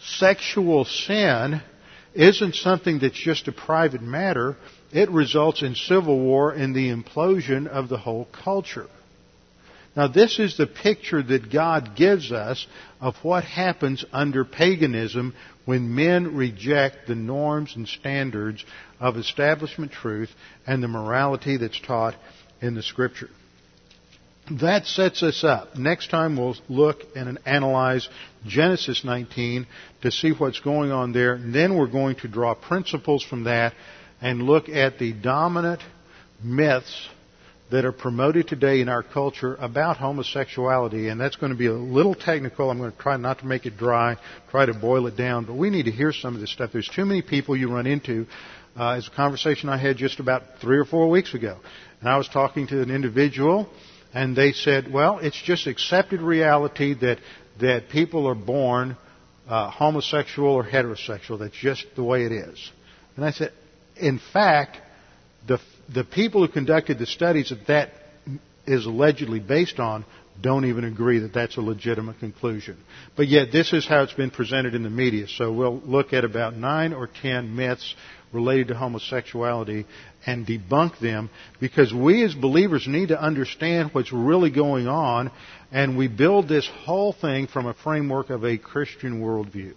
sexual 0.00 0.84
sin 0.84 1.62
isn't 2.14 2.54
something 2.56 2.98
that's 2.98 3.18
just 3.18 3.48
a 3.48 3.52
private 3.52 4.02
matter. 4.02 4.56
It 4.92 5.10
results 5.10 5.62
in 5.62 5.74
civil 5.74 6.18
war 6.18 6.52
and 6.52 6.74
the 6.74 6.90
implosion 6.90 7.66
of 7.66 7.88
the 7.88 7.98
whole 7.98 8.26
culture. 8.26 8.88
Now, 9.96 10.06
this 10.06 10.38
is 10.38 10.56
the 10.56 10.66
picture 10.66 11.22
that 11.22 11.50
God 11.50 11.96
gives 11.96 12.30
us 12.30 12.66
of 13.00 13.16
what 13.22 13.42
happens 13.44 14.04
under 14.12 14.44
paganism 14.44 15.34
when 15.64 15.94
men 15.94 16.36
reject 16.36 17.08
the 17.08 17.16
norms 17.16 17.74
and 17.74 17.88
standards 17.88 18.64
of 19.00 19.16
establishment 19.16 19.92
truth 19.92 20.30
and 20.66 20.82
the 20.82 20.88
morality 20.88 21.56
that's 21.56 21.80
taught 21.80 22.14
in 22.60 22.74
the 22.74 22.82
Scripture. 22.82 23.28
That 24.50 24.86
sets 24.86 25.22
us 25.22 25.44
up. 25.44 25.76
Next 25.76 26.10
time 26.10 26.36
we'll 26.36 26.56
look 26.68 27.02
and 27.14 27.38
analyze 27.44 28.08
Genesis 28.46 29.04
19 29.04 29.66
to 30.02 30.10
see 30.10 30.30
what's 30.30 30.60
going 30.60 30.90
on 30.90 31.12
there. 31.12 31.34
And 31.34 31.54
then 31.54 31.76
we're 31.76 31.86
going 31.86 32.16
to 32.16 32.28
draw 32.28 32.54
principles 32.54 33.22
from 33.22 33.44
that 33.44 33.74
and 34.22 34.42
look 34.42 34.68
at 34.68 34.98
the 34.98 35.12
dominant 35.12 35.80
myths 36.42 37.08
that 37.70 37.84
are 37.84 37.92
promoted 37.92 38.48
today 38.48 38.80
in 38.80 38.88
our 38.88 39.02
culture 39.02 39.54
about 39.56 39.98
homosexuality, 39.98 41.08
and 41.08 41.20
that's 41.20 41.36
going 41.36 41.52
to 41.52 41.58
be 41.58 41.66
a 41.66 41.72
little 41.72 42.14
technical. 42.14 42.70
I'm 42.70 42.78
going 42.78 42.92
to 42.92 42.98
try 42.98 43.16
not 43.18 43.40
to 43.40 43.46
make 43.46 43.66
it 43.66 43.76
dry, 43.76 44.16
try 44.50 44.64
to 44.64 44.72
boil 44.72 45.06
it 45.06 45.16
down, 45.16 45.44
but 45.44 45.54
we 45.54 45.68
need 45.68 45.84
to 45.84 45.90
hear 45.90 46.12
some 46.12 46.34
of 46.34 46.40
this 46.40 46.50
stuff. 46.50 46.70
There's 46.72 46.88
too 46.88 47.04
many 47.04 47.20
people 47.20 47.56
you 47.56 47.70
run 47.70 47.86
into. 47.86 48.26
Uh, 48.78 48.96
it's 48.96 49.08
a 49.08 49.10
conversation 49.10 49.68
I 49.68 49.76
had 49.76 49.96
just 49.96 50.20
about 50.20 50.42
three 50.60 50.78
or 50.78 50.84
four 50.84 51.10
weeks 51.10 51.34
ago, 51.34 51.58
and 52.00 52.08
I 52.08 52.16
was 52.16 52.28
talking 52.28 52.68
to 52.68 52.80
an 52.80 52.90
individual, 52.90 53.68
and 54.14 54.36
they 54.36 54.52
said, 54.52 54.92
"Well, 54.92 55.18
it's 55.18 55.40
just 55.40 55.66
accepted 55.66 56.20
reality 56.20 56.94
that 56.94 57.18
that 57.60 57.88
people 57.88 58.28
are 58.28 58.36
born 58.36 58.96
uh, 59.48 59.70
homosexual 59.70 60.50
or 60.50 60.64
heterosexual. 60.64 61.40
That's 61.40 61.56
just 61.56 61.86
the 61.96 62.04
way 62.04 62.24
it 62.24 62.32
is." 62.32 62.70
And 63.16 63.24
I 63.24 63.32
said, 63.32 63.52
"In 63.96 64.20
fact." 64.32 64.78
the 65.46 65.58
the 65.92 66.04
people 66.04 66.46
who 66.46 66.52
conducted 66.52 66.98
the 66.98 67.06
studies 67.06 67.48
that 67.50 67.66
that 67.66 67.90
is 68.66 68.86
allegedly 68.86 69.40
based 69.40 69.80
on 69.80 70.04
don't 70.40 70.66
even 70.66 70.84
agree 70.84 71.20
that 71.20 71.32
that's 71.32 71.56
a 71.56 71.60
legitimate 71.60 72.20
conclusion. 72.20 72.76
But 73.16 73.26
yet 73.26 73.50
this 73.50 73.72
is 73.72 73.88
how 73.88 74.02
it's 74.02 74.12
been 74.12 74.30
presented 74.30 74.74
in 74.74 74.84
the 74.84 74.90
media. 74.90 75.26
So 75.26 75.52
we'll 75.52 75.80
look 75.80 76.12
at 76.12 76.24
about 76.24 76.56
nine 76.56 76.92
or 76.92 77.08
ten 77.08 77.56
myths 77.56 77.94
related 78.32 78.68
to 78.68 78.74
homosexuality 78.74 79.86
and 80.26 80.46
debunk 80.46 80.98
them 80.98 81.30
because 81.60 81.92
we 81.92 82.24
as 82.24 82.34
believers 82.34 82.86
need 82.86 83.08
to 83.08 83.20
understand 83.20 83.90
what's 83.92 84.12
really 84.12 84.50
going 84.50 84.86
on 84.86 85.30
and 85.72 85.96
we 85.96 86.08
build 86.08 86.48
this 86.48 86.68
whole 86.84 87.12
thing 87.12 87.46
from 87.46 87.66
a 87.66 87.74
framework 87.74 88.30
of 88.30 88.44
a 88.44 88.58
Christian 88.58 89.20
worldview. 89.20 89.74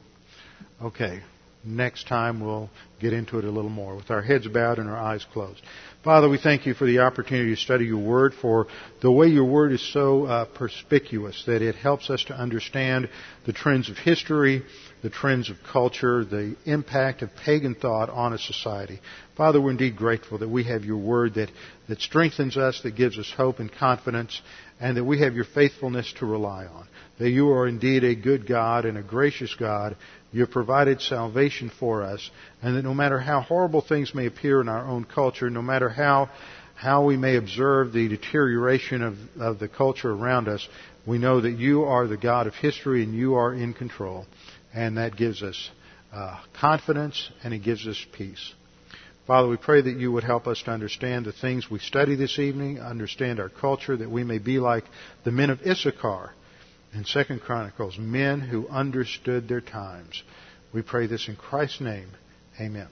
Okay, 0.81 1.21
next 1.63 2.07
time 2.07 2.39
we'll 2.39 2.69
get 2.99 3.13
into 3.13 3.37
it 3.37 3.45
a 3.45 3.51
little 3.51 3.69
more 3.69 3.95
with 3.95 4.09
our 4.09 4.21
heads 4.21 4.47
bowed 4.47 4.79
and 4.79 4.89
our 4.89 4.97
eyes 4.97 5.25
closed. 5.31 5.61
Father, 6.03 6.27
we 6.27 6.39
thank 6.39 6.65
you 6.65 6.73
for 6.73 6.85
the 6.85 6.99
opportunity 6.99 7.53
to 7.53 7.61
study 7.61 7.85
your 7.85 7.99
word, 7.99 8.33
for 8.33 8.67
the 9.01 9.11
way 9.11 9.27
your 9.27 9.45
word 9.45 9.71
is 9.71 9.93
so 9.93 10.25
uh, 10.25 10.45
perspicuous 10.45 11.43
that 11.45 11.61
it 11.61 11.75
helps 11.75 12.09
us 12.09 12.23
to 12.25 12.33
understand 12.33 13.07
the 13.45 13.53
trends 13.53 13.89
of 13.89 13.97
history 13.97 14.63
the 15.01 15.09
trends 15.09 15.49
of 15.49 15.57
culture, 15.71 16.23
the 16.23 16.55
impact 16.65 17.21
of 17.21 17.29
pagan 17.43 17.75
thought 17.75 18.09
on 18.09 18.33
a 18.33 18.37
society. 18.37 18.99
Father, 19.35 19.59
we're 19.59 19.71
indeed 19.71 19.95
grateful 19.95 20.37
that 20.37 20.49
we 20.49 20.63
have 20.65 20.85
your 20.85 20.97
word 20.97 21.33
that, 21.35 21.49
that 21.87 21.99
strengthens 22.01 22.57
us, 22.57 22.81
that 22.83 22.95
gives 22.95 23.17
us 23.17 23.31
hope 23.35 23.59
and 23.59 23.71
confidence, 23.71 24.41
and 24.79 24.97
that 24.97 25.03
we 25.03 25.19
have 25.21 25.33
your 25.33 25.45
faithfulness 25.45 26.13
to 26.19 26.25
rely 26.25 26.65
on. 26.65 26.87
That 27.17 27.29
you 27.29 27.49
are 27.49 27.67
indeed 27.67 28.03
a 28.03 28.15
good 28.15 28.47
God 28.47 28.85
and 28.85 28.97
a 28.97 29.03
gracious 29.03 29.55
God. 29.55 29.95
You 30.31 30.41
have 30.41 30.51
provided 30.51 31.01
salvation 31.01 31.71
for 31.79 32.03
us, 32.03 32.29
and 32.61 32.75
that 32.75 32.83
no 32.83 32.93
matter 32.93 33.19
how 33.19 33.41
horrible 33.41 33.81
things 33.81 34.13
may 34.13 34.27
appear 34.27 34.61
in 34.61 34.69
our 34.69 34.85
own 34.87 35.05
culture, 35.05 35.49
no 35.49 35.61
matter 35.61 35.89
how 35.89 36.29
how 36.81 37.05
we 37.05 37.15
may 37.15 37.35
observe 37.35 37.93
the 37.93 38.07
deterioration 38.07 39.03
of, 39.03 39.15
of 39.39 39.59
the 39.59 39.67
culture 39.67 40.09
around 40.09 40.47
us, 40.47 40.67
we 41.05 41.19
know 41.19 41.39
that 41.39 41.51
you 41.51 41.83
are 41.83 42.07
the 42.07 42.17
God 42.17 42.47
of 42.47 42.55
history 42.55 43.03
and 43.03 43.13
you 43.13 43.35
are 43.35 43.53
in 43.53 43.73
control. 43.75 44.25
And 44.73 44.97
that 44.97 45.15
gives 45.15 45.43
us 45.43 45.69
uh, 46.13 46.39
confidence 46.59 47.29
and 47.43 47.53
it 47.53 47.59
gives 47.59 47.87
us 47.87 48.03
peace. 48.13 48.53
Father, 49.27 49.47
we 49.47 49.57
pray 49.57 49.81
that 49.81 49.97
you 49.97 50.11
would 50.11 50.23
help 50.23 50.47
us 50.47 50.61
to 50.63 50.71
understand 50.71 51.25
the 51.25 51.31
things 51.31 51.69
we 51.69 51.79
study 51.79 52.15
this 52.15 52.39
evening, 52.39 52.79
understand 52.79 53.39
our 53.39 53.49
culture, 53.49 53.95
that 53.95 54.09
we 54.09 54.23
may 54.23 54.39
be 54.39 54.59
like 54.59 54.83
the 55.23 55.31
men 55.31 55.49
of 55.49 55.61
Issachar 55.61 56.33
in 56.93 57.05
Second 57.05 57.41
Chronicles, 57.41 57.97
men 57.97 58.41
who 58.41 58.67
understood 58.67 59.47
their 59.47 59.61
times. 59.61 60.23
We 60.73 60.81
pray 60.81 61.07
this 61.07 61.27
in 61.27 61.35
Christ's 61.35 61.81
name. 61.81 62.09
Amen. 62.59 62.89